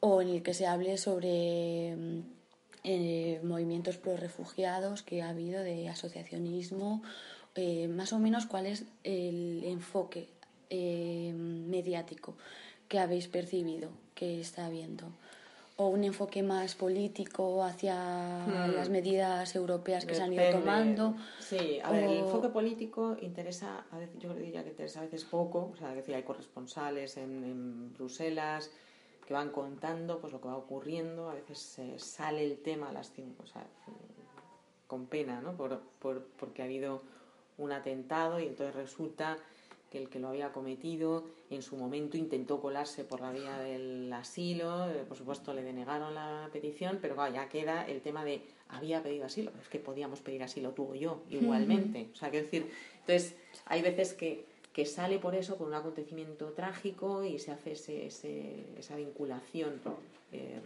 o 0.00 0.22
en 0.22 0.28
el 0.28 0.42
que 0.42 0.54
se 0.54 0.66
hable 0.66 0.98
sobre 0.98 1.96
mm, 1.96 2.20
eh, 2.84 3.40
movimientos 3.42 3.96
pro 3.96 4.16
refugiados 4.16 5.02
que 5.02 5.22
ha 5.22 5.30
habido 5.30 5.62
de 5.62 5.88
asociacionismo, 5.88 7.02
eh, 7.54 7.88
más 7.88 8.12
o 8.12 8.18
menos 8.18 8.46
cuál 8.46 8.66
es 8.66 8.84
el 9.04 9.62
enfoque 9.64 10.28
eh, 10.70 11.32
mediático 11.34 12.36
que 12.88 12.98
habéis 12.98 13.28
percibido 13.28 13.90
que 14.14 14.40
está 14.40 14.66
habiendo. 14.66 15.12
O 15.76 15.86
un 15.88 16.04
enfoque 16.04 16.42
más 16.42 16.74
político 16.74 17.62
hacia 17.64 17.96
las 18.68 18.88
medidas 18.90 19.54
europeas 19.56 20.04
que 20.04 20.14
se 20.14 20.22
han 20.22 20.32
ido 20.34 20.42
tomando. 20.50 21.16
Sí, 21.38 21.80
a 21.82 21.90
ver, 21.90 22.04
el 22.04 22.10
enfoque 22.18 22.48
político 22.50 23.16
interesa, 23.20 23.84
a 23.90 23.98
veces, 23.98 24.18
yo 24.18 24.34
diría 24.34 24.62
que 24.62 24.70
interesa 24.70 25.00
a 25.00 25.04
veces 25.04 25.24
poco, 25.24 25.70
o 25.72 25.76
sea, 25.76 25.94
decir, 25.94 26.14
hay 26.14 26.22
corresponsales 26.24 27.16
en, 27.16 27.42
en 27.44 27.92
Bruselas 27.94 28.70
que 29.26 29.32
van 29.34 29.50
contando 29.50 30.20
pues 30.20 30.32
lo 30.32 30.40
que 30.40 30.48
va 30.48 30.56
ocurriendo, 30.56 31.30
a 31.30 31.34
veces 31.34 31.78
eh, 31.78 31.98
sale 31.98 32.44
el 32.44 32.58
tema 32.58 32.90
a 32.90 32.92
las 32.92 33.10
cinco, 33.12 33.44
o 33.44 33.46
sea, 33.46 33.64
con 34.86 35.06
pena, 35.06 35.40
¿no? 35.40 35.52
Por, 35.56 35.80
por- 36.00 36.24
porque 36.38 36.60
ha 36.62 36.66
habido 36.66 37.02
un 37.56 37.72
atentado 37.72 38.38
y 38.40 38.46
entonces 38.46 38.74
resulta 38.74 39.38
que 39.92 39.98
el 39.98 40.08
que 40.08 40.18
lo 40.18 40.28
había 40.28 40.52
cometido 40.52 41.24
en 41.50 41.60
su 41.60 41.76
momento 41.76 42.16
intentó 42.16 42.60
colarse 42.62 43.04
por 43.04 43.20
la 43.20 43.30
vía 43.30 43.58
del 43.58 44.10
asilo, 44.12 44.88
eh, 44.90 45.04
por 45.06 45.18
supuesto 45.18 45.52
le 45.52 45.62
denegaron 45.62 46.14
la 46.14 46.48
petición, 46.50 46.98
pero 47.02 47.14
claro, 47.14 47.34
ya 47.34 47.48
queda 47.50 47.86
el 47.86 48.00
tema 48.00 48.24
de 48.24 48.40
había 48.70 49.02
pedido 49.02 49.26
asilo, 49.26 49.52
es 49.60 49.68
que 49.68 49.78
podíamos 49.78 50.20
pedir 50.20 50.42
asilo 50.42 50.70
tú 50.70 50.88
o 50.92 50.94
yo 50.94 51.22
igualmente. 51.30 52.08
O 52.14 52.16
sea, 52.16 52.30
quiero 52.30 52.46
decir, 52.46 52.70
entonces 53.00 53.36
hay 53.66 53.82
veces 53.82 54.14
que, 54.14 54.46
que 54.72 54.86
sale 54.86 55.18
por 55.18 55.34
eso, 55.34 55.58
por 55.58 55.68
un 55.68 55.74
acontecimiento 55.74 56.46
trágico 56.52 57.22
y 57.22 57.38
se 57.38 57.50
hace 57.52 57.72
ese, 57.72 58.06
ese- 58.06 58.64
esa 58.78 58.96
vinculación 58.96 59.74
eh, 60.32 60.58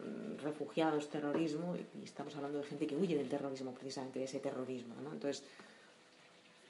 refugiados, 0.45 1.09
terrorismo, 1.11 1.75
y 2.01 2.05
estamos 2.05 2.37
hablando 2.37 2.59
de 2.59 2.65
gente 2.65 2.87
que 2.87 2.95
huye 2.97 3.17
del 3.17 3.29
terrorismo, 3.29 3.73
precisamente 3.73 4.21
de 4.21 4.27
ese 4.27 4.39
terrorismo. 4.39 4.95
¿no? 5.03 5.12
Entonces, 5.12 5.43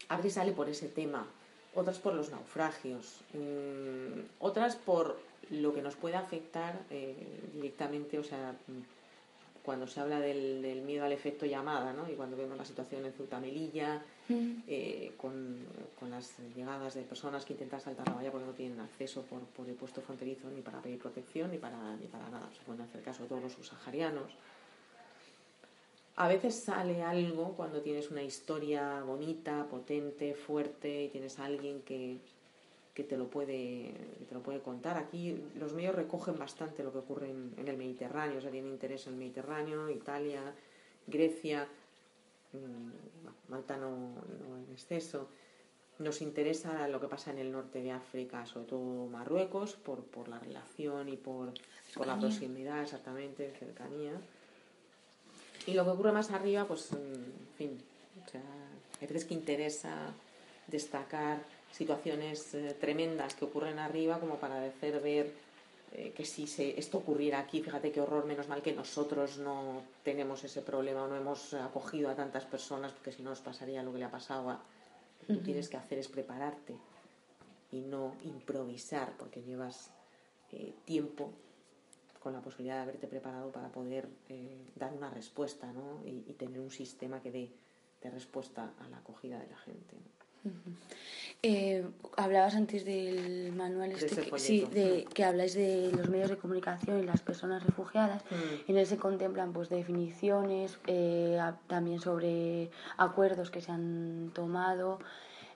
a 0.09 0.17
veces 0.17 0.33
sale 0.35 0.53
por 0.53 0.71
ese 0.71 0.89
tema, 0.89 1.27
otras 1.77 1.99
por 1.99 2.15
los 2.15 2.31
naufragios, 2.31 3.21
mm, 3.35 4.21
otras 4.41 4.75
por 4.77 5.19
lo 5.51 5.73
que 5.73 5.83
nos 5.83 5.95
puede 5.95 6.17
afectar 6.17 6.81
eh, 6.91 7.15
directamente, 7.55 8.19
o 8.19 8.25
sea, 8.25 8.55
cuando 9.63 9.87
se 9.87 10.01
habla 10.01 10.19
del, 10.21 10.63
del 10.63 10.83
miedo 10.83 11.05
al 11.05 11.13
efecto 11.13 11.47
llamada, 11.47 11.93
¿no? 11.93 12.09
Y 12.11 12.15
cuando 12.15 12.37
vemos 12.37 12.57
la 12.57 12.65
situación 12.65 13.05
en 13.05 13.13
Ceuta 13.13 13.39
Melilla, 13.41 14.03
Mm. 14.29 14.63
eh, 14.67 15.13
con, 15.17 15.57
con 16.01 16.11
las 16.11 16.33
llegadas 16.57 16.95
de 16.95 17.03
personas 17.03 17.45
que 17.45 17.53
intentan 17.53 17.81
saltar 17.81 18.09
la 18.09 18.15
valla 18.17 18.33
porque 18.33 18.47
no 18.49 18.55
tienen 18.55 18.81
acceso 18.81 19.23
por, 19.23 19.39
por 19.43 19.69
el 19.69 19.77
puesto 19.77 20.01
fronterizo 20.01 20.51
ni 20.51 20.63
para 20.63 20.83
pedir 20.83 20.99
protección 20.99 21.53
ni 21.53 21.59
para, 21.59 21.95
ni 21.97 22.09
para 22.09 22.29
nada. 22.29 22.49
Se 22.53 22.61
pueden 22.65 22.83
hacer 22.83 23.03
caso 23.03 23.23
de 23.23 23.29
todos 23.29 23.43
los 23.45 23.53
subsaharianos. 23.53 24.33
A 26.17 26.29
veces 26.29 26.55
sale 26.55 27.03
algo 27.03 27.53
cuando 27.57 27.83
tienes 27.83 28.11
una 28.11 28.23
historia 28.23 29.03
bonita, 29.03 29.67
potente, 29.69 30.35
fuerte 30.35 31.05
y 31.05 31.09
tienes 31.09 31.39
a 31.39 31.45
alguien 31.45 31.83
que, 31.83 32.19
que 32.95 33.05
te 33.05 33.19
lo 33.19 33.29
puede 33.29 33.93
que 34.19 34.25
te 34.27 34.35
lo 34.35 34.43
puede 34.43 34.61
contar. 34.61 34.97
Aquí 34.97 35.39
los 35.57 35.75
medios 35.75 35.95
recogen 35.95 36.39
bastante 36.39 36.83
lo 36.83 36.91
que 36.91 36.99
ocurre 36.99 37.29
en, 37.29 37.53
en 37.59 37.69
el 37.69 37.77
Mediterráneo, 37.77 38.39
o 38.39 38.41
sea, 38.41 38.51
tienen 38.51 38.71
interés 38.73 39.07
en 39.07 39.13
el 39.13 39.19
Mediterráneo, 39.19 39.91
Italia, 39.91 40.41
Grecia, 41.07 41.69
mm, 42.55 43.51
Malta 43.51 43.77
no, 43.77 43.91
no 43.91 44.57
en 44.57 44.73
exceso. 44.73 45.29
Nos 45.99 46.23
interesa 46.23 46.89
lo 46.89 46.99
que 46.99 47.09
pasa 47.09 47.31
en 47.31 47.39
el 47.39 47.53
norte 47.53 47.83
de 47.83 47.91
África, 47.91 48.47
sobre 48.47 48.67
todo 48.67 49.07
Marruecos, 49.07 49.75
por, 49.77 50.03
por 50.05 50.29
la 50.29 50.39
relación 50.39 51.11
y 51.11 51.17
por, 51.17 51.53
por 51.95 52.07
la 52.07 52.19
proximidad, 52.19 52.83
exactamente, 52.83 53.53
cercanía. 53.59 54.13
Y 55.67 55.75
lo 55.75 55.85
que 55.85 55.91
ocurre 55.91 56.13
más 56.13 56.31
arriba, 56.31 56.65
pues, 56.65 56.93
en 56.93 57.51
fin, 57.59 57.79
o 58.25 58.31
sea, 58.31 58.43
hay 59.01 59.07
veces 59.07 59.25
que 59.25 59.35
interesa 59.35 60.15
destacar 60.69 61.39
situaciones 61.73 62.55
eh, 62.55 62.77
tremendas 62.81 63.35
que 63.35 63.45
ocurren 63.45 63.79
arriba 63.79 64.19
como 64.19 64.37
para 64.37 64.65
hacer 64.65 65.01
ver 65.01 65.33
eh, 65.93 66.13
que 66.17 66.25
si 66.25 66.47
se, 66.47 66.79
esto 66.79 66.99
ocurriera 66.99 67.39
aquí, 67.39 67.63
fíjate 67.63 67.93
qué 67.93 68.01
horror, 68.01 68.27
menos 68.27 68.49
mal 68.49 68.63
que 68.63 68.73
nosotros 68.73 69.39
no 69.39 69.83
tenemos 70.03 70.43
ese 70.45 70.63
problema 70.63 71.05
o 71.05 71.09
no 71.09 71.17
hemos 71.17 71.55
acogido 71.55 72.11
a 72.11 72.15
tantas 72.15 72.45
personas, 72.45 72.93
porque 72.93 73.13
si 73.13 73.23
no 73.23 73.31
nos 73.31 73.41
pasaría 73.41 73.83
lo 73.83 73.93
que 73.93 73.99
le 73.99 74.05
ha 74.05 74.11
pasado 74.11 74.51
a... 74.51 74.61
Lo 75.21 75.27
que 75.27 75.35
tú 75.35 75.41
tienes 75.41 75.69
que 75.69 75.77
hacer 75.77 75.99
es 75.99 76.09
prepararte 76.09 76.77
y 77.73 77.81
no 77.81 78.15
improvisar, 78.25 79.13
porque 79.17 79.43
llevas 79.43 79.91
eh, 80.53 80.75
tiempo 80.85 81.33
con 82.27 82.33
la 82.33 82.41
posibilidad 82.41 82.75
de 82.79 82.83
haberte 82.83 83.07
preparado 83.07 83.53
para 83.53 83.69
poder 83.69 84.09
eh, 84.31 84.59
dar 84.75 84.93
una 84.93 85.09
respuesta 85.11 85.73
¿no? 85.73 86.03
y, 86.05 86.25
y 86.29 86.33
tener 86.33 86.59
un 86.59 86.73
sistema 86.73 87.21
que 87.23 87.31
dé 87.31 87.53
de 88.03 88.11
respuesta 88.11 88.73
a 88.81 88.89
la 88.89 88.97
acogida 88.97 89.39
de 89.39 89.47
la 89.47 89.57
gente. 89.59 89.95
¿no? 90.43 90.51
Eh, 91.45 91.85
hablabas 92.17 92.57
antes 92.57 92.85
del 92.85 93.53
manual 93.53 93.93
este, 93.93 94.29
que, 94.29 94.39
sí, 94.41 94.67
de, 94.73 95.05
que 95.15 95.23
habláis 95.23 95.55
de 95.55 95.93
los 95.93 96.09
medios 96.09 96.29
de 96.31 96.37
comunicación 96.37 96.99
y 96.99 97.07
las 97.07 97.21
personas 97.21 97.63
refugiadas. 97.65 98.25
Mm. 98.25 98.71
En 98.73 98.77
él 98.79 98.87
se 98.89 98.97
contemplan 98.97 99.53
pues 99.53 99.69
definiciones, 99.69 100.79
eh, 100.89 101.39
a- 101.41 101.57
también 101.69 102.01
sobre 102.01 102.73
acuerdos 102.97 103.53
que 103.53 103.61
se 103.61 103.71
han 103.71 104.33
tomado, 104.35 104.99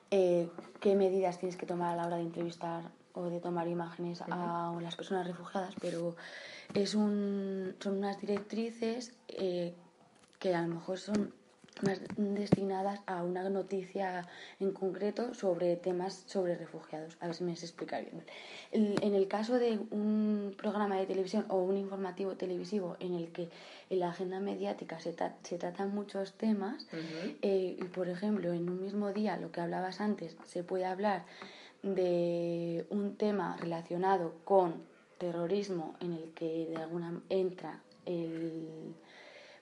qué 0.08 0.94
medidas 0.96 1.40
tienes 1.40 1.56
que 1.56 1.66
tomar 1.66 1.94
a 1.94 1.96
la 1.96 2.06
hora 2.06 2.16
de 2.18 2.22
entrevistar 2.22 2.90
o 3.20 3.30
de 3.30 3.40
tomar 3.40 3.68
imágenes 3.68 4.22
a 4.22 4.72
las 4.80 4.96
personas 4.96 5.26
refugiadas, 5.26 5.74
pero 5.80 6.16
es 6.74 6.94
un, 6.94 7.74
son 7.80 7.98
unas 7.98 8.20
directrices 8.20 9.12
eh, 9.28 9.74
que 10.38 10.54
a 10.54 10.62
lo 10.62 10.74
mejor 10.74 10.98
son 10.98 11.32
más 11.82 11.98
destinadas 12.16 13.00
a 13.06 13.22
una 13.22 13.48
noticia 13.48 14.26
en 14.58 14.72
concreto 14.72 15.32
sobre 15.34 15.76
temas 15.76 16.24
sobre 16.26 16.54
refugiados. 16.56 17.16
A 17.20 17.26
ver 17.26 17.34
si 17.34 17.44
me 17.44 17.56
sé 17.56 17.64
explicar 17.66 18.04
bien. 18.04 18.22
En 18.72 19.14
el 19.14 19.28
caso 19.28 19.54
de 19.54 19.78
un 19.90 20.54
programa 20.58 20.96
de 20.96 21.06
televisión 21.06 21.46
o 21.48 21.56
un 21.62 21.76
informativo 21.78 22.34
televisivo 22.36 22.96
en 23.00 23.14
el 23.14 23.32
que 23.32 23.48
en 23.88 24.00
la 24.00 24.10
agenda 24.10 24.40
mediática 24.40 24.98
se, 25.00 25.16
tra- 25.16 25.32
se 25.42 25.56
tratan 25.56 25.94
muchos 25.94 26.34
temas, 26.34 26.82
Ujú. 26.92 27.36
eh, 27.40 27.76
y 27.80 27.84
por 27.84 28.08
ejemplo, 28.08 28.52
en 28.52 28.68
un 28.68 28.82
mismo 28.82 29.12
día, 29.12 29.38
lo 29.38 29.50
que 29.50 29.60
hablabas 29.62 30.00
antes, 30.02 30.36
se 30.44 30.62
puede 30.64 30.84
hablar 30.84 31.24
de 31.82 32.86
un 32.90 33.16
tema 33.16 33.56
relacionado 33.58 34.34
con 34.44 34.82
terrorismo 35.18 35.96
en 36.00 36.12
el 36.12 36.32
que 36.34 36.66
de 36.68 36.76
alguna 36.76 37.20
entra 37.28 37.80
el 38.06 38.94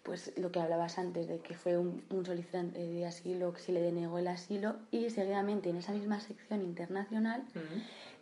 pues 0.04 0.32
lo 0.38 0.50
que 0.50 0.60
hablabas 0.60 0.98
antes 0.98 1.28
de 1.28 1.40
que 1.40 1.54
fue 1.54 1.76
un, 1.76 2.02
un 2.08 2.24
solicitante 2.24 2.78
de 2.78 3.04
asilo 3.04 3.52
que 3.52 3.60
se 3.60 3.72
le 3.72 3.82
denegó 3.82 4.18
el 4.18 4.28
asilo 4.28 4.76
y 4.90 5.10
seguidamente 5.10 5.68
en 5.68 5.76
esa 5.76 5.92
misma 5.92 6.18
sección 6.20 6.62
internacional 6.62 7.44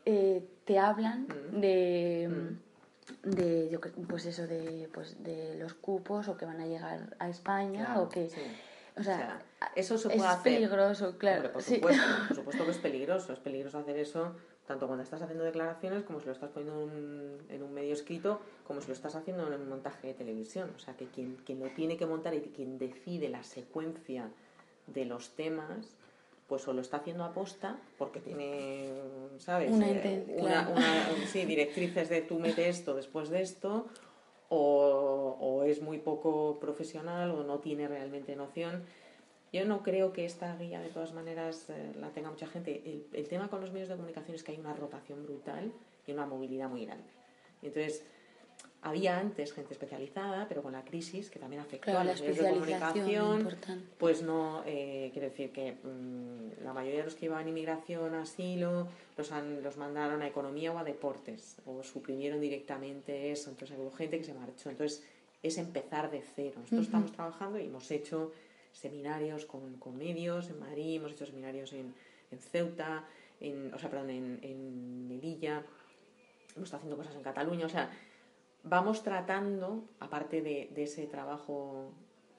eh, 0.05 0.43
te 0.65 0.79
hablan 0.79 1.29
de 1.53 2.57
de 3.23 3.69
yo 3.71 3.81
pues 4.09 4.27
eso 4.27 4.47
de 4.49 4.89
pues 4.93 5.23
de 5.23 5.57
los 5.59 5.75
cupos 5.75 6.27
o 6.29 6.37
que 6.37 6.45
van 6.45 6.61
a 6.61 6.67
llegar 6.67 7.15
a 7.21 7.29
España 7.29 7.85
Claro, 7.85 8.03
o 8.03 8.09
que 8.09 8.31
sí. 8.31 8.41
O 8.97 9.03
sea, 9.03 9.43
eso 9.75 9.99
se 9.99 10.09
es 10.09 10.15
puede 10.17 10.29
hacer. 10.29 10.43
peligroso 10.55 11.19
claro 11.19 11.37
Hombre, 11.37 11.53
por 11.53 11.63
sí. 11.63 11.75
supuesto, 11.77 12.03
por 12.29 12.37
supuesto 12.37 12.65
que 12.65 12.71
es 12.71 12.79
peligroso. 12.79 13.33
Es 13.33 13.39
peligroso 13.39 13.79
hacer 13.79 13.99
eso 13.99 14.35
tanto 14.67 14.87
cuando 14.87 15.05
estás 15.05 15.23
haciendo 15.23 15.45
declaraciones 15.45 16.03
como 16.03 16.19
si 16.21 16.27
lo 16.27 16.33
estás 16.33 16.51
poniendo 16.51 16.83
en 16.83 16.89
un, 16.89 17.39
en 17.51 17.63
un 17.63 17.73
medio 17.73 17.93
escrito, 17.93 18.41
como 18.67 18.81
si 18.81 18.89
lo 18.89 18.95
estás 18.95 19.15
haciendo 19.15 19.47
en 19.47 19.61
un 19.61 19.69
montaje 19.69 20.09
de 20.09 20.15
televisión. 20.15 20.73
O 20.75 20.79
sea, 20.81 20.97
que 20.97 21.07
quien, 21.07 21.37
quien 21.47 21.61
lo 21.61 21.67
tiene 21.71 21.97
que 21.97 22.05
montar 22.07 22.35
y 22.35 22.41
quien 22.41 22.77
decide 22.79 23.29
la 23.29 23.45
secuencia 23.45 24.29
de 24.89 25.05
los 25.05 25.31
temas, 25.37 25.95
pues 26.49 26.67
o 26.69 26.73
lo 26.73 26.81
está 26.81 26.97
haciendo 26.99 27.25
aposta 27.25 27.77
porque 27.99 28.21
tiene, 28.21 28.93
¿sabes? 29.39 29.71
Una 29.73 29.89
Eh, 29.89 30.37
una- 30.39 30.69
una- 30.69 31.27
sí, 31.27 31.45
directrices 31.45 32.09
de 32.09 32.23
tú 32.23 32.39
mete 32.39 32.69
esto 32.69 32.95
después 32.95 33.29
de 33.31 33.43
esto, 33.43 33.87
o, 34.49 35.37
o 35.41 35.65
es 35.65 35.83
muy 35.83 35.99
poco 35.99 36.59
profesional 36.61 37.31
o 37.31 37.45
no 37.45 37.59
tiene 37.59 37.89
realmente 37.89 38.37
noción. 38.37 38.85
Yo 39.53 39.65
no 39.65 39.83
creo 39.83 40.13
que 40.13 40.25
esta 40.25 40.57
guía, 40.57 40.81
de 40.81 40.89
todas 40.89 41.13
maneras, 41.13 41.71
eh, 41.71 41.93
la 41.99 42.11
tenga 42.11 42.31
mucha 42.31 42.47
gente. 42.47 42.83
El, 42.85 43.07
el 43.13 43.29
tema 43.29 43.49
con 43.49 43.61
los 43.61 43.73
medios 43.73 43.89
de 43.89 43.97
comunicación 43.97 44.35
es 44.35 44.43
que 44.43 44.53
hay 44.53 44.59
una 44.59 44.75
rotación 44.75 45.25
brutal 45.25 45.73
y 46.07 46.13
una 46.13 46.27
movilidad 46.27 46.69
muy 46.69 46.85
grande. 46.85 47.09
Entonces, 47.63 48.05
había 48.87 49.19
antes 49.19 49.53
gente 49.53 49.73
especializada, 49.75 50.47
pero 50.49 50.63
con 50.63 50.73
la 50.73 50.85
crisis, 50.85 51.29
que 51.31 51.39
también 51.39 51.61
afectó 51.63 51.85
Claro, 51.85 52.01
a 52.01 52.05
la 52.05 52.13
los 52.13 52.21
medios 52.21 52.37
de 52.39 52.43
comunicación, 52.51 53.43
pues 53.99 54.23
no, 54.23 54.63
eh, 54.65 55.11
quiero 55.13 55.29
decir 55.29 55.51
que 55.53 55.73
mm, 55.83 56.63
la 56.65 56.73
mayoría 56.73 57.01
de 57.01 57.05
los 57.07 57.15
que 57.15 57.23
llevaban 57.23 57.49
inmigración, 57.49 58.15
asilo, 58.15 58.87
los, 59.17 59.33
han- 59.33 59.63
los 59.63 59.77
mandaron 59.77 60.23
a 60.23 60.27
economía 60.29 60.73
o 60.73 60.79
a 60.79 60.85
deportes, 60.85 61.57
o 61.67 61.83
suprimieron 61.83 62.41
directamente 62.41 63.33
eso, 63.33 63.51
entonces 63.51 63.77
hubo 63.79 63.91
gente 63.91 64.19
que 64.19 64.25
se 64.25 64.35
marchó. 64.35 64.71
Entonces 64.71 65.03
es 65.43 65.59
empezar 65.59 66.11
de 66.11 66.23
cero. 66.35 66.55
Nosotros 66.59 66.87
estamos 66.87 67.13
trabajando 67.13 67.59
y 67.59 67.67
hemos 67.67 67.91
hecho 67.91 68.33
seminarios 68.73 69.47
con, 69.47 69.75
con 69.79 69.97
medios 69.97 70.49
en 70.51 70.61
Madrid, 70.61 70.97
hemos 70.97 71.13
hecho 71.13 71.27
seminarios 71.27 71.73
en, 71.73 71.95
en 72.31 72.39
Ceuta, 72.39 73.05
en, 73.41 73.73
o 73.75 73.79
sea, 73.79 73.91
perdón, 73.91 74.11
en, 74.11 74.39
en 74.43 75.09
Melilla, 75.09 75.63
hemos 76.55 76.67
estado 76.69 76.79
haciendo 76.79 76.97
cosas 76.97 77.15
en 77.17 77.23
Cataluña, 77.23 77.67
o 77.67 77.69
sea, 77.69 77.91
vamos 78.69 79.03
tratando, 79.03 79.85
aparte 80.01 80.43
de, 80.43 80.71
ese 80.77 81.07
trabajo 81.07 81.93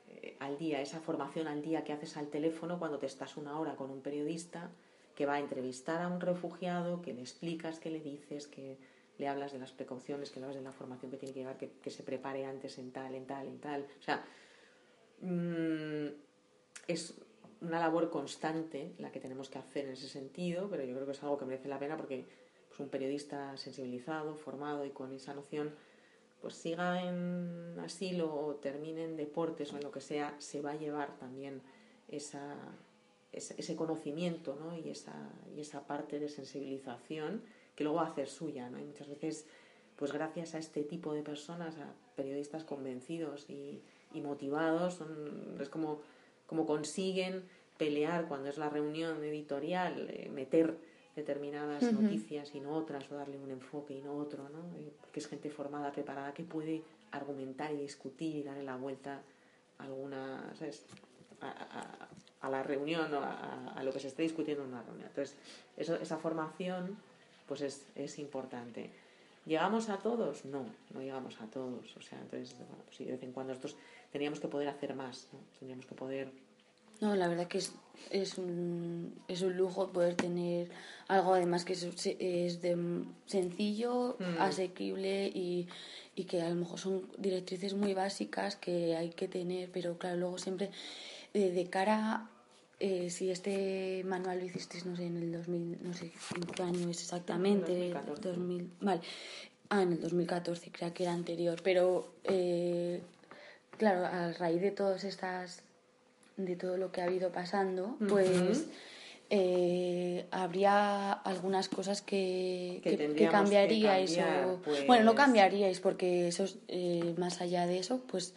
eh, 0.10 0.36
al 0.40 0.58
día, 0.58 0.82
esa 0.82 1.00
formación 1.00 1.48
al 1.48 1.62
día 1.62 1.84
que 1.84 1.94
haces 1.94 2.18
al 2.18 2.28
teléfono 2.28 2.80
cuando 2.80 3.00
te 3.00 3.06
estás 3.06 3.38
una 3.38 3.60
hora 3.60 3.76
con 3.76 3.90
un 3.90 4.02
periodista 4.02 4.70
que 5.16 5.26
va 5.26 5.36
a 5.36 5.40
entrevistar 5.40 6.02
a 6.02 6.08
un 6.08 6.22
refugiado, 6.22 7.02
que 7.02 7.14
le 7.14 7.22
explicas, 7.22 7.80
que 7.80 7.90
le 7.90 8.00
dices, 8.00 8.48
que 8.48 8.78
le 9.18 9.28
hablas 9.28 9.52
de 9.52 9.60
las 9.60 9.72
precauciones, 9.72 10.30
que 10.30 10.40
le 10.40 10.46
hablas 10.46 10.58
de 10.58 10.64
la 10.64 10.74
formación 10.74 11.10
que 11.10 11.18
tiene 11.18 11.34
que 11.34 11.40
llevar, 11.40 11.58
que, 11.58 11.72
que 11.82 11.90
se 11.90 12.04
prepare 12.04 12.46
antes 12.46 12.78
en 12.78 12.92
tal, 12.92 13.16
en 13.16 13.26
tal, 13.26 13.48
en 13.48 13.60
tal. 13.60 13.88
O 14.00 14.04
sea, 14.04 14.24
mm, 15.22 16.08
es 16.88 17.16
una 17.62 17.80
labor 17.80 18.12
constante 18.12 18.94
la 19.00 19.12
que 19.12 19.20
tenemos 19.20 19.50
que 19.50 19.58
hacer 19.58 19.86
en 19.86 19.94
ese 19.94 20.08
sentido, 20.08 20.70
pero 20.70 20.84
yo 20.84 20.94
creo 20.94 21.06
que 21.06 21.14
es 21.14 21.24
algo 21.24 21.38
que 21.38 21.46
merece 21.46 21.68
la 21.68 21.80
pena 21.80 21.98
porque 21.98 22.26
pues, 22.68 22.80
un 22.80 22.90
periodista 22.90 23.58
sensibilizado, 23.58 24.36
formado 24.36 24.86
y 24.86 24.92
con 24.92 25.12
esa 25.14 25.34
noción, 25.34 25.74
pues 26.42 26.56
siga 26.56 27.04
en 27.04 27.76
asilo 27.80 28.34
o 28.34 28.56
termine 28.56 29.04
en 29.04 29.18
deportes 29.18 29.74
o 29.74 29.78
en 29.78 29.84
lo 29.84 29.92
que 29.92 30.02
sea, 30.02 30.36
se 30.40 30.62
va 30.62 30.72
a 30.72 30.76
llevar 30.76 31.18
también 31.18 31.62
esa, 32.08 32.56
ese, 33.32 33.76
conocimiento 33.76 34.56
¿no? 34.56 34.78
y, 34.78 34.90
esa, 34.90 35.14
y 35.56 35.62
esa 35.62 35.86
parte 35.86 36.20
de 36.20 36.30
sensibilización 36.30 37.44
que 37.76 37.84
luego 37.84 37.98
va 37.98 38.08
a 38.08 38.12
hacer 38.12 38.28
suya. 38.28 38.70
¿no? 38.70 38.80
Y 38.80 38.84
muchas 38.84 39.08
veces, 39.08 39.46
pues 39.96 40.12
gracias 40.12 40.56
a 40.56 40.60
este 40.60 40.84
tipo 40.84 41.14
de 41.14 41.24
personas, 41.24 41.78
a 41.78 41.94
periodistas 42.16 42.64
convencidos 42.64 43.50
y, 43.50 43.82
motivados, 44.16 45.00
es 45.60 45.70
como, 45.70 46.02
como 46.48 46.66
consiguen 46.66 47.44
pelear 47.78 48.28
cuando 48.28 48.50
es 48.50 48.58
la 48.58 48.68
reunión 48.68 49.24
editorial, 49.24 50.10
eh, 50.10 50.28
meter 50.34 50.80
determinadas 51.18 51.82
noticias 52.02 52.56
y 52.56 52.60
no 52.62 52.72
otras, 52.72 53.12
o 53.12 53.16
darle 53.16 53.38
un 53.38 53.52
enfoque 53.52 53.94
y 53.96 54.02
no 54.02 54.14
otro, 54.16 54.48
¿no? 54.50 54.60
Eh, 54.78 54.92
porque 55.02 55.20
es 55.20 55.28
gente 55.28 55.50
formada, 55.50 55.92
preparada, 55.92 56.34
que 56.34 56.44
puede 56.44 56.82
argumentar 57.12 57.72
y 57.74 57.78
discutir 57.78 58.36
y 58.38 58.44
darle 58.44 58.64
la 58.64 58.78
vuelta 58.78 59.22
a 59.80 59.84
alguna, 59.84 60.54
¿sabes? 60.58 60.86
A, 61.42 61.50
a- 61.50 62.08
a 62.40 62.50
la 62.50 62.62
reunión 62.64 63.12
o 63.14 63.20
a, 63.20 63.74
a 63.74 63.84
lo 63.84 63.92
que 63.92 64.00
se 64.00 64.08
esté 64.10 64.22
discutiendo 64.22 64.64
en 64.64 64.70
una 64.70 64.84
reunión. 64.84 65.08
Entonces, 65.08 65.36
eso, 65.76 65.96
esa 65.96 66.18
formación 66.18 66.96
pues 67.48 67.62
es, 67.62 67.86
es 67.96 68.20
importante. 68.20 68.92
¿Llegamos 69.46 69.90
a 69.90 69.98
todos? 69.98 70.46
No, 70.46 70.66
no 70.94 71.02
llegamos 71.02 71.42
a 71.42 71.48
todos. 71.48 71.96
O 71.98 72.02
sea, 72.02 72.20
entonces, 72.20 72.56
bueno, 72.58 72.76
pues 72.86 72.96
sí, 72.98 73.06
de 73.06 73.14
vez 73.14 73.24
en 73.24 73.32
cuando 73.32 73.54
nosotros 73.54 73.76
teníamos 74.12 74.40
que 74.40 74.48
poder 74.48 74.68
hacer 74.68 74.94
más, 74.94 75.30
¿no? 75.34 75.40
Teníamos 75.60 75.86
que 75.88 75.96
poder 75.96 76.32
No, 77.02 77.16
la 77.16 77.28
verdad 77.28 77.48
que 77.48 77.60
es, 77.60 77.74
es, 78.12 78.38
un, 78.38 79.14
es 79.28 79.42
un 79.42 79.56
lujo 79.56 79.90
poder 79.92 80.16
tener 80.16 80.70
algo 81.08 81.34
además 81.34 81.64
que 81.66 81.74
es, 81.74 81.84
es 82.20 82.62
de 82.62 83.04
sencillo, 83.26 84.16
Mm. 84.20 84.42
asequible 84.42 85.28
y, 85.28 85.68
y 86.16 86.24
que 86.26 86.42
a 86.42 86.50
lo 86.50 86.56
mejor 86.56 86.80
son 86.80 87.04
directrices 87.18 87.74
muy 87.76 87.94
básicas 87.94 88.56
que 88.56 88.96
hay 88.96 89.10
que 89.10 89.28
tener, 89.28 89.70
pero 89.72 89.98
claro, 89.98 90.18
luego 90.18 90.38
siempre 90.38 90.72
eh, 91.34 91.52
de 91.52 91.70
cara, 91.70 92.30
eh, 92.80 93.10
si 93.10 93.30
este 93.30 94.04
manual 94.06 94.40
lo 94.40 94.46
hicisteis, 94.46 94.86
no 94.86 94.96
sé, 94.96 95.06
en 95.06 95.18
el 95.18 95.32
2000, 95.32 95.78
no 95.84 95.94
sé 95.94 96.12
en 96.36 96.42
qué 96.42 96.64
año 96.64 96.90
es 96.90 97.02
exactamente, 97.02 97.72
2014. 97.72 98.22
2000, 98.30 98.72
vale, 98.82 99.02
ah, 99.70 99.82
en 99.84 99.94
el 99.94 100.02
2014 100.02 100.72
creo 100.72 100.94
que 100.94 101.04
era 101.04 101.14
anterior, 101.14 101.60
pero 101.64 102.12
eh, 102.24 103.02
claro, 103.78 104.06
a 104.06 104.32
raíz 104.34 104.62
de 104.62 104.72
todas 104.72 105.04
estas 105.04 105.62
de 106.38 106.56
todo 106.56 106.78
lo 106.78 106.92
que 106.92 107.02
ha 107.02 107.06
habido 107.06 107.32
pasando, 107.32 107.98
pues 108.08 108.68
eh, 109.30 110.26
habría 110.32 111.12
algunas 111.12 111.68
cosas 111.68 112.02
que, 112.02 112.80
Que 112.84 113.28
cambiaríais 113.30 114.16
cambiar, 114.16 114.46
o 114.46 114.62
pues. 114.62 114.88
bueno 114.88 115.04
no 115.04 115.16
cambiaríais 115.16 115.80
porque 115.82 116.28
eso 116.30 116.46
es, 116.46 116.60
eh, 116.70 117.14
más 117.18 117.42
allá 117.42 117.68
de 117.68 117.80
eso 117.80 118.02
pues 118.08 118.34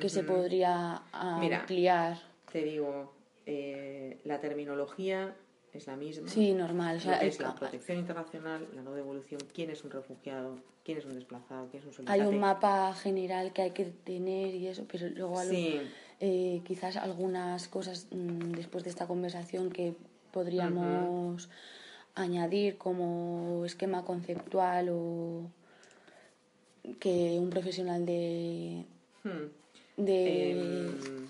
que 0.00 0.08
se 0.08 0.22
podría 0.22 1.02
Mira. 1.40 1.60
ampliar 1.60 2.18
te 2.52 2.62
digo, 2.62 3.12
eh, 3.46 4.20
la 4.24 4.40
terminología 4.40 5.34
es 5.72 5.86
la 5.86 5.94
misma. 5.96 6.28
Sí, 6.28 6.52
normal. 6.52 6.96
O 6.96 7.00
sea, 7.00 7.18
es 7.18 7.38
la 7.38 7.54
protección 7.54 7.98
internacional, 7.98 8.66
la 8.74 8.82
no 8.82 8.92
devolución, 8.92 9.40
quién 9.54 9.70
es 9.70 9.84
un 9.84 9.92
refugiado, 9.92 10.56
quién 10.84 10.98
es 10.98 11.04
un 11.04 11.14
desplazado, 11.14 11.68
quién 11.70 11.80
es 11.82 11.86
un 11.86 11.90
hay 12.08 12.18
solicitante. 12.18 12.34
un 12.34 12.40
mapa 12.40 12.92
general 12.94 13.52
que 13.52 13.62
hay 13.62 13.70
que 13.70 13.84
tener 13.84 14.52
y 14.52 14.66
eso, 14.66 14.84
pero 14.90 15.08
luego 15.10 15.38
algo- 15.38 15.52
Sí. 15.54 15.80
Eh, 16.20 16.60
quizás 16.66 16.96
algunas 16.96 17.66
cosas 17.68 18.06
mm, 18.10 18.52
después 18.52 18.84
de 18.84 18.90
esta 18.90 19.06
conversación 19.06 19.70
que 19.70 19.94
podríamos 20.32 21.48
añadir 22.14 22.76
como 22.78 23.64
esquema 23.64 24.04
conceptual 24.04 24.88
o 24.90 25.50
que 26.98 27.38
un 27.38 27.50
profesional 27.50 28.04
de, 28.06 28.84
Hmm. 29.22 29.48
de 29.96 30.50
Em, 30.88 31.28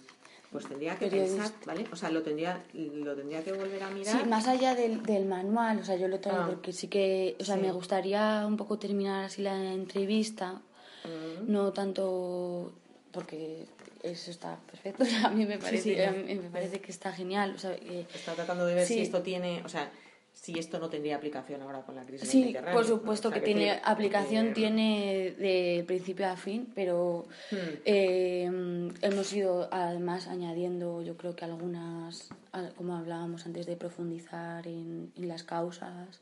pues 0.53 0.67
tendría 0.67 0.97
que 0.97 1.07
periodista. 1.09 1.43
pensar, 1.43 1.67
¿vale? 1.67 1.85
O 1.93 1.97
sea, 1.97 2.11
lo 2.11 2.23
tendría, 2.23 2.63
lo 2.75 3.15
tendría 3.17 3.43
que 3.45 3.53
volver 3.53 3.83
a 3.83 3.89
Sí, 3.89 3.95
mirar. 3.95 4.27
más 4.29 4.47
allá 4.49 4.75
del, 4.75 5.03
del 5.03 5.25
manual, 5.27 5.79
o 5.81 5.85
sea, 5.85 5.97
yo 5.97 6.09
lo 6.09 6.19
traigo 6.21 6.43
Ah. 6.43 6.47
porque 6.49 6.73
sí 6.73 6.89
que, 6.89 7.37
o 7.41 7.45
sea, 7.45 7.57
Sí. 7.57 7.63
me 7.63 7.73
gustaría 7.73 8.45
un 8.47 8.57
poco 8.57 8.79
terminar 8.79 9.25
así 9.25 9.43
la 9.43 9.73
entrevista, 9.73 10.61
Mm. 11.05 11.51
no 11.53 11.73
tanto 11.73 12.73
porque 13.13 13.67
eso 14.03 14.31
está 14.31 14.59
perfecto, 14.71 15.03
o 15.03 15.07
sea, 15.07 15.27
a 15.27 15.31
mí 15.31 15.45
me 15.47 15.59
parece, 15.59 15.95
sí. 15.95 16.01
a 16.03 16.11
mí 16.13 16.35
me 16.35 16.51
parece 16.51 16.81
que 16.81 16.91
está 16.91 17.13
genial, 17.13 17.55
o 17.55 17.59
sea, 17.59 17.77
que- 17.77 18.07
Está 18.15 18.35
tratando 18.35 18.67
de 18.67 18.75
ver 18.75 18.87
Sí. 18.87 18.95
si 18.95 19.01
esto 19.01 19.23
tiene, 19.23 19.63
o 19.65 19.69
sea, 19.69 19.91
si 20.33 20.59
esto 20.59 20.79
no 20.79 20.89
tendría 20.89 21.17
aplicación 21.17 21.61
ahora 21.61 21.83
con 21.83 21.97
la 21.97 22.05
crisis 22.05 22.27
Sí, 22.29 22.41
mediterránea, 22.41 22.73
por 22.73 22.89
¿no? 22.89 22.97
supuesto 22.97 23.29
O 23.29 23.31
sea, 23.31 23.41
que 23.41 23.45
tiene 23.45 23.63
tiene- 23.63 23.81
aplicación, 23.85 24.55
tiene 24.55 25.35
de 25.39 25.85
principio 25.87 26.29
a 26.29 26.37
fin, 26.37 26.71
pero 26.75 27.27
Hmm. 27.51 27.57
eh, 27.85 28.91
hemos 29.03 29.33
ido 29.35 29.69
además 29.71 30.29
añadiendo, 30.29 31.03
yo 31.03 31.17
creo 31.17 31.37
que 31.37 31.45
algunas, 31.45 32.31
como 32.77 32.95
hablábamos 32.97 33.45
antes, 33.45 33.67
de 33.67 33.77
profundizar 33.77 34.67
en, 34.67 35.13
en 35.17 35.29
las 35.29 35.43
causas 35.43 36.21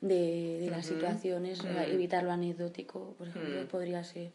de, 0.00 0.58
de 0.60 0.70
las 0.70 0.86
situaciones, 0.86 1.58
o 1.58 1.62
sea, 1.64 1.84
Mm. 1.88 1.90
evitar 1.92 2.22
lo 2.22 2.30
anecdótico, 2.30 3.14
por 3.18 3.26
ejemplo, 3.26 3.62
Mm. 3.62 3.66
podría 3.66 4.04
ser. 4.04 4.30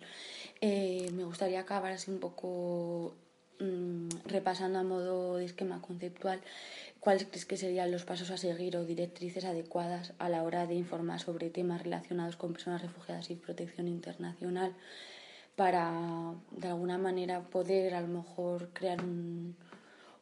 Eh, 0.65 1.11
me 1.13 1.25
gustaría 1.25 1.59
acabar 1.59 1.91
así 1.91 2.09
un 2.09 2.19
poco 2.19 3.13
mm, 3.59 4.07
repasando 4.27 4.79
a 4.79 4.83
modo 4.83 5.35
de 5.35 5.43
esquema 5.43 5.81
conceptual 5.81 6.39
cuáles 7.01 7.25
crees 7.25 7.45
que 7.45 7.57
serían 7.57 7.91
los 7.91 8.05
pasos 8.05 8.31
a 8.31 8.37
seguir 8.37 8.77
o 8.77 8.85
directrices 8.85 9.43
adecuadas 9.43 10.13
a 10.19 10.29
la 10.29 10.41
hora 10.43 10.65
de 10.65 10.75
informar 10.75 11.19
sobre 11.19 11.49
temas 11.49 11.83
relacionados 11.83 12.37
con 12.37 12.53
personas 12.53 12.81
refugiadas 12.81 13.29
y 13.29 13.35
protección 13.35 13.89
internacional 13.89 14.71
para 15.57 15.91
de 16.51 16.67
alguna 16.69 16.97
manera 16.97 17.41
poder 17.41 17.93
a 17.95 17.99
lo 18.01 18.07
mejor 18.07 18.69
crear 18.71 19.03
un- 19.03 19.57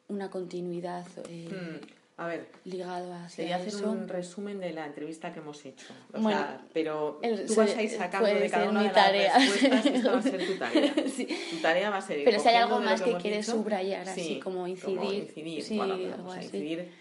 una 0.10 0.32
continuidad 0.32 1.06
eh, 1.30 1.50
Hmm. 1.52 2.01
A 2.24 2.28
ver, 2.28 2.47
ligado 2.65 3.11
sería 3.30 3.55
hacer 3.55 3.69
eso. 3.69 3.89
un 3.91 4.07
resumen 4.07 4.59
de 4.59 4.74
la 4.74 4.86
entrevista 4.86 5.34
que 5.34 5.39
hemos 5.39 5.65
hecho. 5.65 5.88
O 6.13 6.19
Bueno, 6.22 6.38
sea, 6.38 6.67
pero 6.72 7.19
el- 7.24 7.47
tú 7.47 7.55
vas 7.55 7.76
a 7.76 7.82
ir 7.82 7.89
sacando 7.89 8.28
de 8.30 8.47
cada 8.49 8.69
una 8.69 8.82
mi 8.82 8.88
de 8.89 8.93
las 8.93 9.34
respuestas. 9.51 9.86
Esta 9.88 10.11
va 10.11 10.19
a 10.19 10.22
ser 10.22 10.45
tu 10.45 10.53
tarea. 10.57 10.93
Sí. 11.15 11.28
Tu 11.49 11.57
tarea 11.61 11.89
va 11.89 11.97
a 11.97 12.01
ser 12.01 12.19
ir 12.19 12.26
Pero 12.26 12.39
si 12.39 12.47
hay 12.49 12.55
algo 12.57 12.80
más 12.80 13.01
que 13.01 13.13
quieres 13.17 13.45
dicho. 13.47 13.57
subrayar, 13.57 14.07
así 14.07 14.22
Sí, 14.22 14.39
como 14.39 14.67
incidir, 14.67 15.13
incidir, 15.24 15.63
sí, 15.63 15.78
bueno, 15.78 15.95
algo 15.95 16.09
vamos 16.11 16.36
a 16.36 16.39
así. 16.39 16.45
incidir 16.45 16.91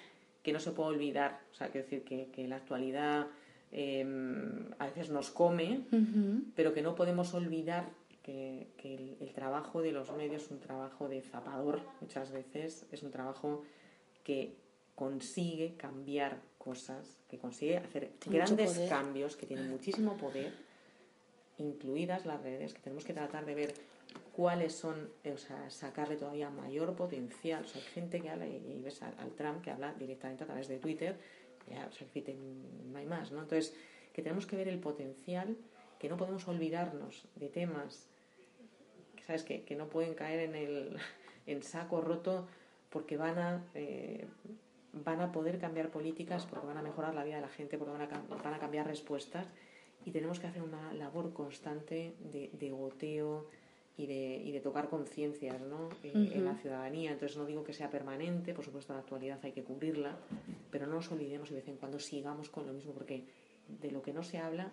que 0.43 0.53
no 0.55 0.61
se 0.61 0.71
puede 0.71 0.89
olvidar. 0.91 1.41
O 1.53 1.55
sea, 1.55 1.69
quiero 1.69 1.85
decir 1.85 2.03
que, 2.03 2.31
que 2.33 2.49
la 2.49 2.57
actualidad 2.57 3.27
eh, 3.73 4.05
a 4.79 4.87
veces 4.87 5.11
nos 5.11 5.31
come, 5.31 5.83
pero 6.57 6.73
que 6.73 6.83
no 6.83 6.95
podemos 6.95 7.35
olvidar 7.35 7.91
que, 8.23 8.69
que 8.79 8.95
el, 8.95 9.17
el 9.21 9.33
trabajo 9.33 9.83
de 9.83 9.93
los 9.93 10.11
medios 10.13 10.45
es 10.45 10.51
un 10.51 10.61
trabajo 10.61 11.09
de 11.09 11.21
zapador 11.23 11.81
muchas 12.01 12.33
veces, 12.33 12.87
es 12.91 13.03
un 13.03 13.11
trabajo 13.11 13.63
que 14.25 14.57
consigue 15.01 15.77
cambiar 15.79 16.43
cosas, 16.59 17.17
que 17.31 17.39
consigue 17.39 17.79
hacer 17.79 18.11
mucho 18.11 18.31
grandes 18.31 18.75
poder. 18.75 18.89
cambios, 18.91 19.35
que 19.35 19.47
tienen 19.47 19.71
muchísimo 19.71 20.19
poder, 20.19 20.53
incluidas 21.57 22.27
las 22.27 22.43
redes, 22.43 22.75
que 22.75 22.83
tenemos 22.83 23.07
que 23.07 23.15
tratar 23.15 23.47
de 23.47 23.55
ver 23.55 23.73
cuáles 24.37 24.75
son, 24.75 25.09
o 25.25 25.39
sea, 25.39 25.71
sacarle 25.71 26.17
todavía 26.17 26.51
mayor 26.51 26.95
potencial. 26.97 27.65
O 27.65 27.67
sea, 27.67 27.81
hay 27.81 27.89
gente 27.89 28.21
que 28.21 28.29
habla, 28.29 28.47
y, 28.47 28.83
ves 28.85 29.01
al, 29.01 29.15
al 29.21 29.31
Trump 29.31 29.63
que 29.63 29.71
habla 29.71 29.95
directamente 29.95 30.45
a 30.45 30.47
través 30.47 30.69
de 30.69 30.79
Twitter, 30.79 31.17
ya, 31.67 31.87
o 31.87 31.93
sea, 31.93 32.07
no 32.93 32.99
hay 32.99 33.07
más, 33.07 33.33
¿no? 33.33 33.41
Entonces, 33.41 33.75
que 34.13 34.21
tenemos 34.21 34.45
que 34.45 34.57
ver 34.57 34.69
el 34.69 34.81
potencial, 34.81 35.57
que 35.99 36.11
no 36.11 36.19
podemos 36.19 36.47
olvidarnos 36.47 37.25
de 37.37 37.49
temas 37.49 38.07
que 39.17 39.23
sabes 39.25 39.45
que, 39.45 39.63
que 39.63 39.77
no 39.77 39.89
pueden 39.89 40.13
caer 40.13 40.41
en 40.41 40.55
el 40.55 40.99
en 41.47 41.63
saco 41.63 42.03
roto 42.03 42.47
porque 42.91 43.17
van 43.17 43.39
a 43.39 43.65
eh, 43.75 44.27
van 44.93 45.21
a 45.21 45.33
poder 45.33 45.59
cambiar 45.59 45.91
políticas 45.91 46.47
porque 46.47 46.67
van 46.67 46.77
a 46.77 46.83
mejorar 46.83 47.15
la 47.15 47.25
vida 47.25 47.37
de 47.37 47.43
la 47.43 47.49
gente 47.49 47.79
porque 47.79 47.93
van 47.93 48.03
a, 48.03 48.43
van 48.43 48.55
a 48.55 48.59
cambiar 48.59 48.87
respuestas 48.87 49.47
y 50.05 50.11
tenemos 50.11 50.41
que 50.41 50.47
hacer 50.47 50.63
una 50.63 50.93
labor 50.95 51.33
constante 51.33 52.15
de, 52.33 52.51
de 52.53 52.71
goteo 52.71 53.47
y 53.97 54.07
de, 54.07 54.43
y 54.45 54.53
de 54.53 54.61
tocar 54.61 54.89
conciencias 54.89 55.61
¿no? 55.61 55.91
Eh, 56.03 56.13
en 56.15 56.45
la 56.45 56.55
ciudadanía. 56.57 57.13
Entonces 57.13 57.37
no 57.37 57.45
digo 57.45 57.65
que 57.65 57.75
sea 57.75 57.91
permanente, 57.91 58.55
por 58.55 58.65
supuesto 58.65 58.95
la 58.95 59.01
actualidad 59.01 59.39
hay 59.43 59.53
que 59.53 59.63
cubrirla, 59.63 60.17
pero 60.71 60.87
no 60.87 60.95
nos 60.95 61.13
olvidemos 61.13 61.51
y 61.51 61.55
de 61.55 61.61
vez 61.61 61.69
en 61.69 61.77
cuando 61.77 61.99
sigamos 61.99 62.49
con 62.49 62.67
lo 62.67 62.73
mismo 62.73 62.93
porque 62.93 63.25
de 63.69 63.91
lo 63.91 64.03
que 64.03 64.13
no 64.13 64.23
se 64.23 64.39
habla 64.39 64.73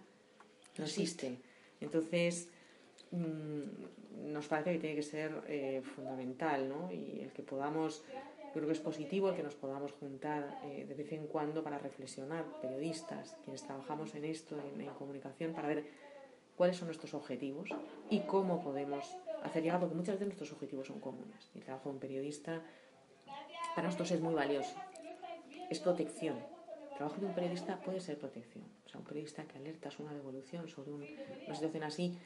no 0.77 0.85
existe. 0.85 1.39
Entonces, 1.81 2.49
mm, 3.11 4.31
nos 4.31 4.47
parece 4.47 4.73
que 4.73 4.79
tiene 4.79 4.95
que 4.95 5.03
ser 5.03 5.31
eh, 5.47 5.81
fundamental, 5.95 6.69
¿no? 6.69 6.91
Y 6.91 7.21
el 7.21 7.31
que 7.31 7.43
podamos, 7.43 8.03
creo 8.53 8.65
que 8.65 8.73
es 8.73 8.79
positivo 8.79 9.29
el 9.29 9.35
que 9.35 9.43
nos 9.43 9.55
podamos 9.55 9.91
juntar 9.93 10.59
eh, 10.65 10.85
de 10.87 10.93
vez 10.95 11.11
en 11.13 11.27
cuando 11.27 11.63
para 11.63 11.77
reflexionar, 11.77 12.45
periodistas, 12.61 13.37
quienes 13.43 13.63
trabajamos 13.63 14.13
en 14.15 14.25
esto, 14.25 14.57
en, 14.59 14.85
comunicación, 14.95 15.53
para 15.53 15.67
ver 15.67 15.85
cuáles 16.55 16.77
son 16.77 16.87
nuestros 16.87 17.13
objetivos 17.13 17.69
y 18.09 18.21
cómo 18.21 18.61
podemos 18.63 19.05
hacer 19.43 19.63
llegar, 19.63 19.79
porque 19.79 19.95
muchas 19.95 20.15
veces 20.15 20.27
nuestros 20.27 20.51
objetivos 20.53 20.87
son 20.87 20.99
comunes. 20.99 21.51
El 21.55 21.63
trabajo 21.63 21.89
de 21.89 21.95
un 21.95 21.99
periodista 21.99 22.61
para 23.75 23.87
nosotros 23.87 24.09
es 24.11 24.21
muy 24.21 24.33
valioso. 24.33 24.75
Es 25.69 25.79
protección. 25.79 26.37
El 26.91 26.97
trabajo 26.97 27.21
de 27.21 27.27
un 27.27 27.33
periodista 27.35 27.79
puede 27.81 27.99
ser 27.99 28.17
protección. 28.17 28.63
O 28.85 28.89
sea, 28.89 28.99
un 28.99 29.05
periodista 29.05 29.43
que 29.45 29.57
alerta 29.59 29.91
sobre 29.91 30.05
una 30.09 30.15
devolución, 30.17 30.67
sobre 30.67 30.91
un- 30.91 31.05
una 31.45 31.55
situación 31.55 31.83
así, 31.83 32.17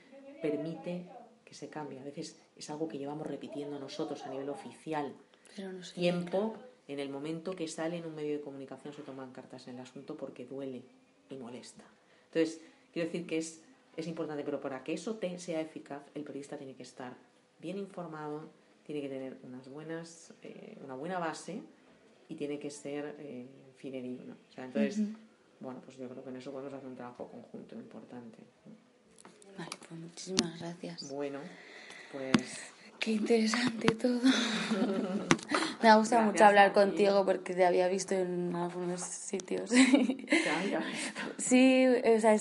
permite 0.42 1.06
que 1.44 1.54
se 1.54 1.68
cambie. 1.68 2.00
A 2.00 2.04
veces 2.06 2.40
es 2.56 2.70
algo 2.70 2.88
que 2.88 2.98
llevamos 2.98 3.28
repitiendo 3.28 3.78
nosotros 3.80 4.26
a 4.26 4.30
nivel 4.30 4.50
oficial. 4.50 5.14
Pero 5.56 5.72
no 5.74 5.84
sé. 5.84 5.96
Tiempo, 5.96 6.56
en 6.88 7.00
el 7.00 7.10
momento 7.10 7.56
que 7.56 7.68
sale 7.68 7.98
en 7.98 8.06
un 8.06 8.16
medio 8.16 8.34
de 8.38 8.42
comunicación 8.42 8.94
se 8.94 9.02
toman 9.02 9.32
cartas 9.32 9.68
en 9.68 9.76
el 9.76 9.82
asunto 9.82 10.16
porque 10.18 10.46
duele 10.46 10.84
y 11.30 11.36
molesta. 11.36 11.84
Entonces, 12.26 12.62
quiero 12.94 13.08
decir 13.10 13.26
que 13.28 13.38
es, 13.38 13.62
es 13.98 14.08
importante, 14.08 14.44
pero 14.44 14.60
para 14.62 14.84
que 14.84 14.94
eso 14.94 15.16
te- 15.16 15.38
sea 15.40 15.62
eficaz, 15.62 16.02
el 16.16 16.24
periodista 16.24 16.58
tiene 16.58 16.76
que 16.76 16.84
estar 16.84 17.16
bien 17.60 17.78
informado, 17.78 18.50
tiene 18.86 19.02
que 19.02 19.10
tener 19.10 19.38
unas 19.44 19.68
buenas, 19.70 20.34
eh, 20.42 20.78
una 20.84 20.96
buena 20.96 21.20
base 21.20 21.62
y 22.30 22.36
tiene 22.36 22.60
que 22.60 22.70
ser 22.70 23.16
eh, 23.20 23.46
fidedigno. 23.78 24.36
O 24.50 24.54
sea, 24.54 24.66
entonces, 24.66 24.98
bueno, 25.60 25.82
pues 25.86 25.98
yo 25.98 26.08
creo 26.10 26.24
que 26.24 26.30
en 26.30 26.38
eso 26.38 26.52
podemos 26.52 26.74
hacer 26.74 26.88
un 26.88 26.96
trabajo 26.96 27.28
conjunto 27.30 27.76
importante. 27.76 28.38
Vale, 29.58 29.70
pues 29.88 30.00
muchísimas 30.00 30.60
gracias. 30.60 31.10
Bueno, 31.12 31.40
pues 32.12 32.58
Qué 33.02 33.14
interesante 33.14 33.96
todo. 33.96 34.20
Me 35.82 35.90
ha 35.90 35.96
gustado 35.96 36.22
mucho 36.22 36.46
hablar 36.46 36.72
contigo 36.72 37.26
porque 37.26 37.56
te 37.56 37.66
había 37.66 37.88
visto 37.88 38.14
en 38.14 38.56
algunos 38.56 39.02
sitios. 39.02 39.72
sí, 41.40 41.88
o 41.88 42.20
sea, 42.20 42.36